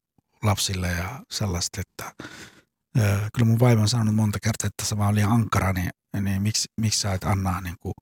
lapsille 0.43 0.87
ja 0.87 1.19
sellaista, 1.31 1.81
että 1.81 2.25
ö, 2.99 3.29
kyllä 3.33 3.45
mun 3.45 3.59
vaimo 3.59 3.81
on 3.81 3.89
sanonut 3.89 4.15
monta 4.15 4.39
kertaa, 4.39 4.67
että 4.67 4.85
sä 4.85 4.97
vaan 4.97 5.15
liian 5.15 5.31
ankara, 5.31 5.73
niin, 5.73 5.89
niin 6.21 6.41
miksi, 6.41 6.69
miksi 6.81 6.99
sä 6.99 7.13
et 7.13 7.23
anna 7.23 7.61
niin 7.61 7.75
kuin 7.79 7.93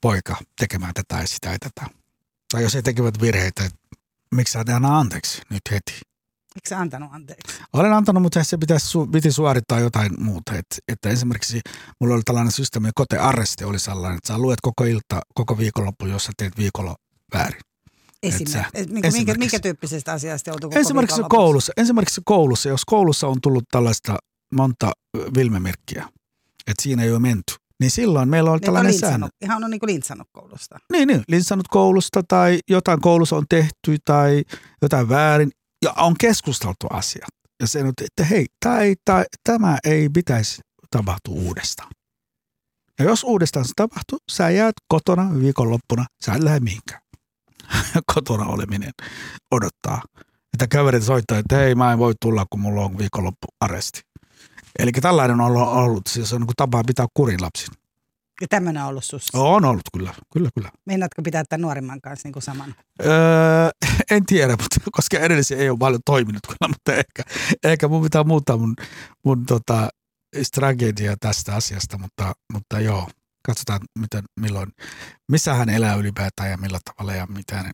poika 0.00 0.36
tekemään 0.60 0.94
tätä 0.94 1.20
ja 1.20 1.26
sitä 1.26 1.48
ja 1.48 1.58
tätä. 1.58 1.90
Tai 2.52 2.62
jos 2.62 2.74
he 2.74 2.82
tekevät 2.82 3.20
virheitä, 3.20 3.64
että 3.64 3.78
miksi 4.34 4.52
sä 4.52 4.60
et 4.60 4.68
anna 4.68 4.98
anteeksi 4.98 5.42
nyt 5.50 5.62
heti. 5.70 6.00
Eikö 6.56 6.68
sä 6.68 6.78
antanut 6.78 7.10
anteeksi? 7.12 7.58
Olen 7.72 7.92
antanut, 7.92 8.22
mutta 8.22 8.44
se 8.44 8.56
pitäisi, 8.58 8.98
piti 9.12 9.32
suorittaa 9.32 9.80
jotain 9.80 10.10
muuta. 10.22 10.54
Et, 10.54 10.66
että 10.88 11.08
esimerkiksi 11.08 11.60
mulla 12.00 12.14
oli 12.14 12.22
tällainen 12.24 12.52
systeemi, 12.52 12.90
kote 12.94 13.18
arresti 13.18 13.64
oli 13.64 13.78
sellainen, 13.78 14.16
että 14.18 14.28
sä 14.28 14.38
luet 14.38 14.60
koko 14.62 14.84
ilta, 14.84 15.20
koko 15.34 15.58
viikonloppu, 15.58 16.06
jos 16.06 16.24
sä 16.24 16.32
teet 16.36 16.56
viikolla 16.58 16.96
väärin. 17.34 17.60
Esimerkiksi. 18.22 18.52
sä- 18.52 18.64
Et 18.74 18.90
minkä, 18.90 19.10
minkä, 19.10 19.32
esimerkiksi. 19.32 19.60
tyyppisestä 19.60 20.12
asiasta 20.12 20.50
joutuu 20.50 20.70
koko 20.70 20.80
Esimerkiksi 20.80 21.22
koulussa, 21.28 21.72
esimerkiksi 21.76 22.20
koulussa, 22.24 22.68
jos 22.68 22.84
koulussa 22.84 23.28
on 23.28 23.40
tullut 23.40 23.64
tällaista 23.70 24.16
monta 24.54 24.92
vilmemerkkiä, 25.36 26.08
että 26.66 26.82
siinä 26.82 27.02
ei 27.02 27.10
ole 27.10 27.18
menty, 27.18 27.54
niin 27.80 27.90
silloin 27.90 28.28
meillä 28.28 28.50
on 28.50 28.56
Niin, 28.56 28.64
tällainen 28.64 28.98
säännö. 28.98 29.28
ihan 29.42 29.64
on 29.64 29.70
niin 29.70 29.80
kuin 29.80 29.90
lintsannut 29.92 30.28
koulusta. 30.32 30.78
Niin, 30.92 31.08
niin, 31.08 31.22
koulusta 31.70 32.22
tai 32.28 32.58
jotain 32.70 33.00
koulussa 33.00 33.36
on 33.36 33.44
tehty 33.48 33.96
tai 34.04 34.42
jotain 34.82 35.08
väärin 35.08 35.50
ja 35.82 35.92
on 35.96 36.14
keskusteltu 36.20 36.86
asiat. 36.90 37.28
Ja 37.60 37.66
se 37.66 37.82
on, 37.82 37.88
että 37.88 38.24
hei, 38.24 38.46
tämä 38.60 38.80
ei, 38.80 38.96
tai, 39.04 39.24
tämä 39.44 39.78
ei 39.84 40.08
pitäisi 40.08 40.60
tapahtua 40.90 41.34
uudestaan. 41.34 41.90
Ja 42.98 43.04
jos 43.04 43.24
uudestaan 43.24 43.64
se 43.64 43.72
tapahtuu, 43.76 44.18
sä 44.30 44.50
jäät 44.50 44.74
kotona 44.88 45.30
viikonloppuna, 45.40 46.06
sä 46.24 46.32
et 46.34 46.42
lähde 46.42 46.60
mihinkään. 46.60 47.02
kotona 48.14 48.44
oleminen 48.44 48.90
odottaa. 49.50 50.02
Että 50.52 50.66
kaverit 50.76 51.02
soittaa, 51.02 51.38
että 51.38 51.56
hei 51.56 51.74
mä 51.74 51.92
en 51.92 51.98
voi 51.98 52.14
tulla, 52.20 52.46
kun 52.50 52.60
mulla 52.60 52.84
on 52.84 52.98
viikonloppu 52.98 53.46
aresti. 53.60 54.00
Eli 54.78 54.92
tällainen 54.92 55.40
on 55.40 55.56
ollut, 55.56 56.02
siis 56.08 56.32
on 56.32 56.40
niin 56.40 56.48
tapa 56.56 56.82
pitää 56.86 57.06
kurin 57.14 57.42
lapsin. 57.42 57.74
Ja 58.42 58.48
tämmöinen 58.48 58.82
on 58.82 58.88
ollut 58.88 59.04
sussa. 59.04 59.38
On 59.38 59.64
ollut 59.64 59.82
kyllä, 59.92 60.14
kyllä, 60.32 60.50
kyllä. 60.54 60.70
Meinaatko 60.86 61.22
pitää 61.22 61.44
tämän 61.48 61.62
nuorimman 61.62 62.00
kanssa 62.00 62.26
niin 62.26 62.32
kuin 62.32 62.42
saman? 62.42 62.74
Öö, 63.04 63.70
en 64.10 64.26
tiedä, 64.26 64.52
mutta 64.52 64.76
koska 64.96 65.18
edellisiä 65.18 65.58
ei 65.58 65.70
ole 65.70 65.78
paljon 65.78 66.00
toiminut 66.06 66.42
kyllä, 66.46 66.68
mutta 66.74 66.94
ehkä, 66.94 67.22
ehkä 67.64 67.88
mun 67.88 68.02
pitää 68.02 68.24
muuttaa 68.24 68.56
mun, 68.56 68.74
mun 69.24 69.46
tota, 69.46 69.88
strategia 70.42 71.16
tästä 71.20 71.54
asiasta, 71.54 71.98
mutta, 71.98 72.32
mutta 72.52 72.80
joo, 72.80 73.08
katsotaan 73.46 73.80
miten, 73.98 74.24
milloin, 74.40 74.72
missä 75.30 75.54
hän 75.54 75.68
elää 75.68 75.94
ylipäätään 75.94 76.50
ja 76.50 76.56
millä 76.56 76.78
tavalla 76.84 77.14
ja 77.14 77.26
miten, 77.26 77.70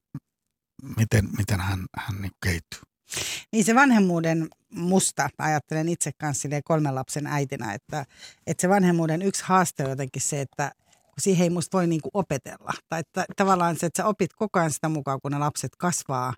miten, 0.96 1.28
miten 1.38 1.60
hän, 1.60 1.86
hän 1.96 2.20
niin 2.20 2.32
kehittyy. 2.44 2.80
Niin 3.52 3.64
se 3.64 3.74
vanhemmuuden 3.74 4.48
musta, 4.74 5.30
mä 5.38 5.44
ajattelen 5.44 5.88
itse 5.88 6.10
kanssa 6.18 6.48
kolmen 6.64 6.94
lapsen 6.94 7.26
äitinä, 7.26 7.74
että, 7.74 8.06
että 8.46 8.60
se 8.60 8.68
vanhemmuuden 8.68 9.22
yksi 9.22 9.44
haaste 9.46 9.84
on 9.84 9.90
jotenkin 9.90 10.22
se, 10.22 10.40
että 10.40 10.72
kun 11.06 11.14
siihen 11.20 11.42
ei 11.44 11.50
musta 11.50 11.76
voi 11.78 11.86
niinku 11.86 12.10
opetella. 12.14 12.72
Tai 12.88 13.00
että 13.00 13.24
tavallaan 13.36 13.76
se, 13.76 13.86
että 13.86 14.02
sä 14.02 14.08
opit 14.08 14.32
koko 14.32 14.58
ajan 14.58 14.70
sitä 14.72 14.88
mukaan, 14.88 15.20
kun 15.22 15.32
ne 15.32 15.38
lapset 15.38 15.76
kasvaa 15.76 16.34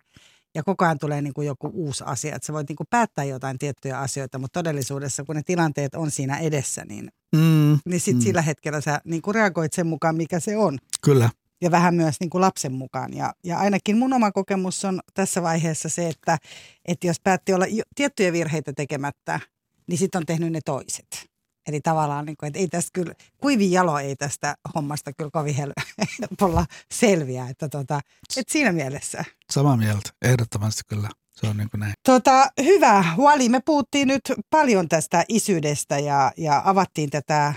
ja 0.55 0.63
koko 0.63 0.85
ajan 0.85 0.99
tulee 0.99 1.23
niinku 1.23 1.43
joku 1.43 1.71
uusi 1.75 2.05
asia. 2.07 2.37
Että 2.37 2.47
sä 2.47 2.53
voit 2.53 2.69
niinku 2.69 2.85
päättää 2.91 3.25
jotain 3.25 3.59
tiettyjä 3.59 3.99
asioita, 3.99 4.39
mutta 4.39 4.59
todellisuudessa, 4.61 5.25
kun 5.25 5.37
ne 5.37 5.43
tilanteet 5.43 5.95
on 5.95 6.11
siinä 6.11 6.39
edessä, 6.39 6.85
niin, 6.85 7.09
Mm, 7.37 7.79
niin 7.85 8.01
sit 8.01 8.15
Mm. 8.17 8.21
sillä 8.21 8.43
hetkellä 8.43 8.81
sä 8.81 9.01
niinku 9.05 9.33
reagoit 9.33 9.73
sen 9.73 9.87
mukaan, 9.87 10.17
mikä 10.17 10.41
se 10.41 10.57
on. 10.57 10.79
kyllä, 11.03 11.31
ja 11.61 11.71
vähän 11.71 11.95
myös 11.95 12.21
niin 12.21 12.31
kuin 12.31 12.41
lapsen 12.41 12.73
mukaan. 12.73 13.15
Ja, 13.15 13.35
ja 13.45 13.59
ainakin 13.59 13.99
mun 13.99 14.13
oma 14.13 14.33
kokemus 14.33 14.85
on 14.85 15.01
tässä 15.15 15.43
vaiheessa 15.43 15.89
se, 15.89 16.09
että, 16.09 16.39
että 16.85 17.07
jos 17.07 17.21
päätti 17.21 17.53
olla 17.53 17.67
jo, 17.67 17.83
tiettyjä 17.95 18.33
virheitä 18.33 18.73
tekemättä, 18.73 19.41
niin 19.87 19.99
sitten 19.99 20.19
on 20.19 20.27
tehnyt 20.27 20.53
ne 20.53 20.61
toiset. 20.65 21.31
Eli 21.69 21.81
tavallaan, 21.81 22.27
niin 22.27 22.37
kuin, 22.37 22.49
että 22.49 22.59
ei 22.59 22.69
tästä 22.69 22.91
kyllä, 22.93 23.15
kuivin 23.41 23.73
jalo 23.73 23.99
ei 23.99 24.17
tästä 24.17 24.55
hommasta 24.75 25.13
kyllä 25.13 25.31
kovin 25.33 25.55
hel- 25.55 25.73
helpolla 26.21 26.67
selviä. 26.93 27.47
Että, 27.49 27.69
tota, 27.69 28.01
että 28.37 28.53
siinä 28.53 28.73
mielessä. 28.73 29.25
samaa 29.53 29.77
mieltä, 29.77 30.11
ehdottomasti 30.23 30.83
kyllä. 30.89 31.09
Se 31.31 31.47
on 31.47 31.57
niin 31.57 31.71
kuin 31.71 31.81
näin. 31.81 31.93
Tota, 32.07 32.47
hyvä, 32.65 33.05
Wali, 33.19 33.49
me 33.49 33.61
puhuttiin 33.65 34.09
nyt 34.09 34.23
paljon 34.51 34.89
tästä 34.89 35.25
isyydestä 35.29 35.99
ja, 35.99 36.33
ja 36.37 36.63
avattiin, 36.65 37.11
tätä, 37.11 37.55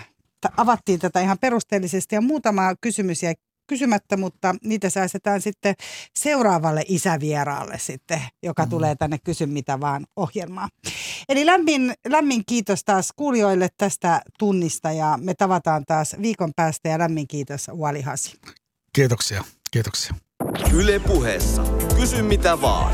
avattiin 0.57 0.99
tätä 0.99 1.21
ihan 1.21 1.37
perusteellisesti 1.41 2.15
ja 2.15 2.21
muutama 2.21 2.75
kysymys 2.81 3.23
jäi 3.23 3.33
kysymättä, 3.67 4.17
mutta 4.17 4.55
niitä 4.63 4.89
säästetään 4.89 5.41
sitten 5.41 5.75
seuraavalle 6.19 6.83
isävieraalle 6.87 7.79
sitten, 7.79 8.21
joka 8.43 8.63
Mm. 8.65 8.69
tulee 8.69 8.95
tänne 8.95 9.17
Kysy 9.23 9.45
mitä 9.45 9.79
vaan 9.79 10.05
ohjelmaan. 10.15 10.69
Eli 11.29 11.45
lämmin, 11.45 11.93
lämmin 12.07 12.43
kiitos 12.45 12.83
taas 12.83 13.09
kuulijoille 13.15 13.67
tästä 13.77 14.21
tunnista 14.39 14.91
ja 14.91 15.19
me 15.21 15.33
tavataan 15.33 15.83
taas 15.87 16.15
viikon 16.21 16.51
päästä 16.55 16.89
ja 16.89 16.99
lämmin 16.99 17.27
kiitos 17.27 17.67
Wali 17.77 18.01
Hasi. 18.01 18.37
Kiitoksia, 18.95 19.43
kiitoksia. 19.71 20.13
Yle 20.73 20.99
puheessa. 20.99 21.63
Kysy 21.99 22.21
mitä 22.21 22.61
vaan. 22.61 22.93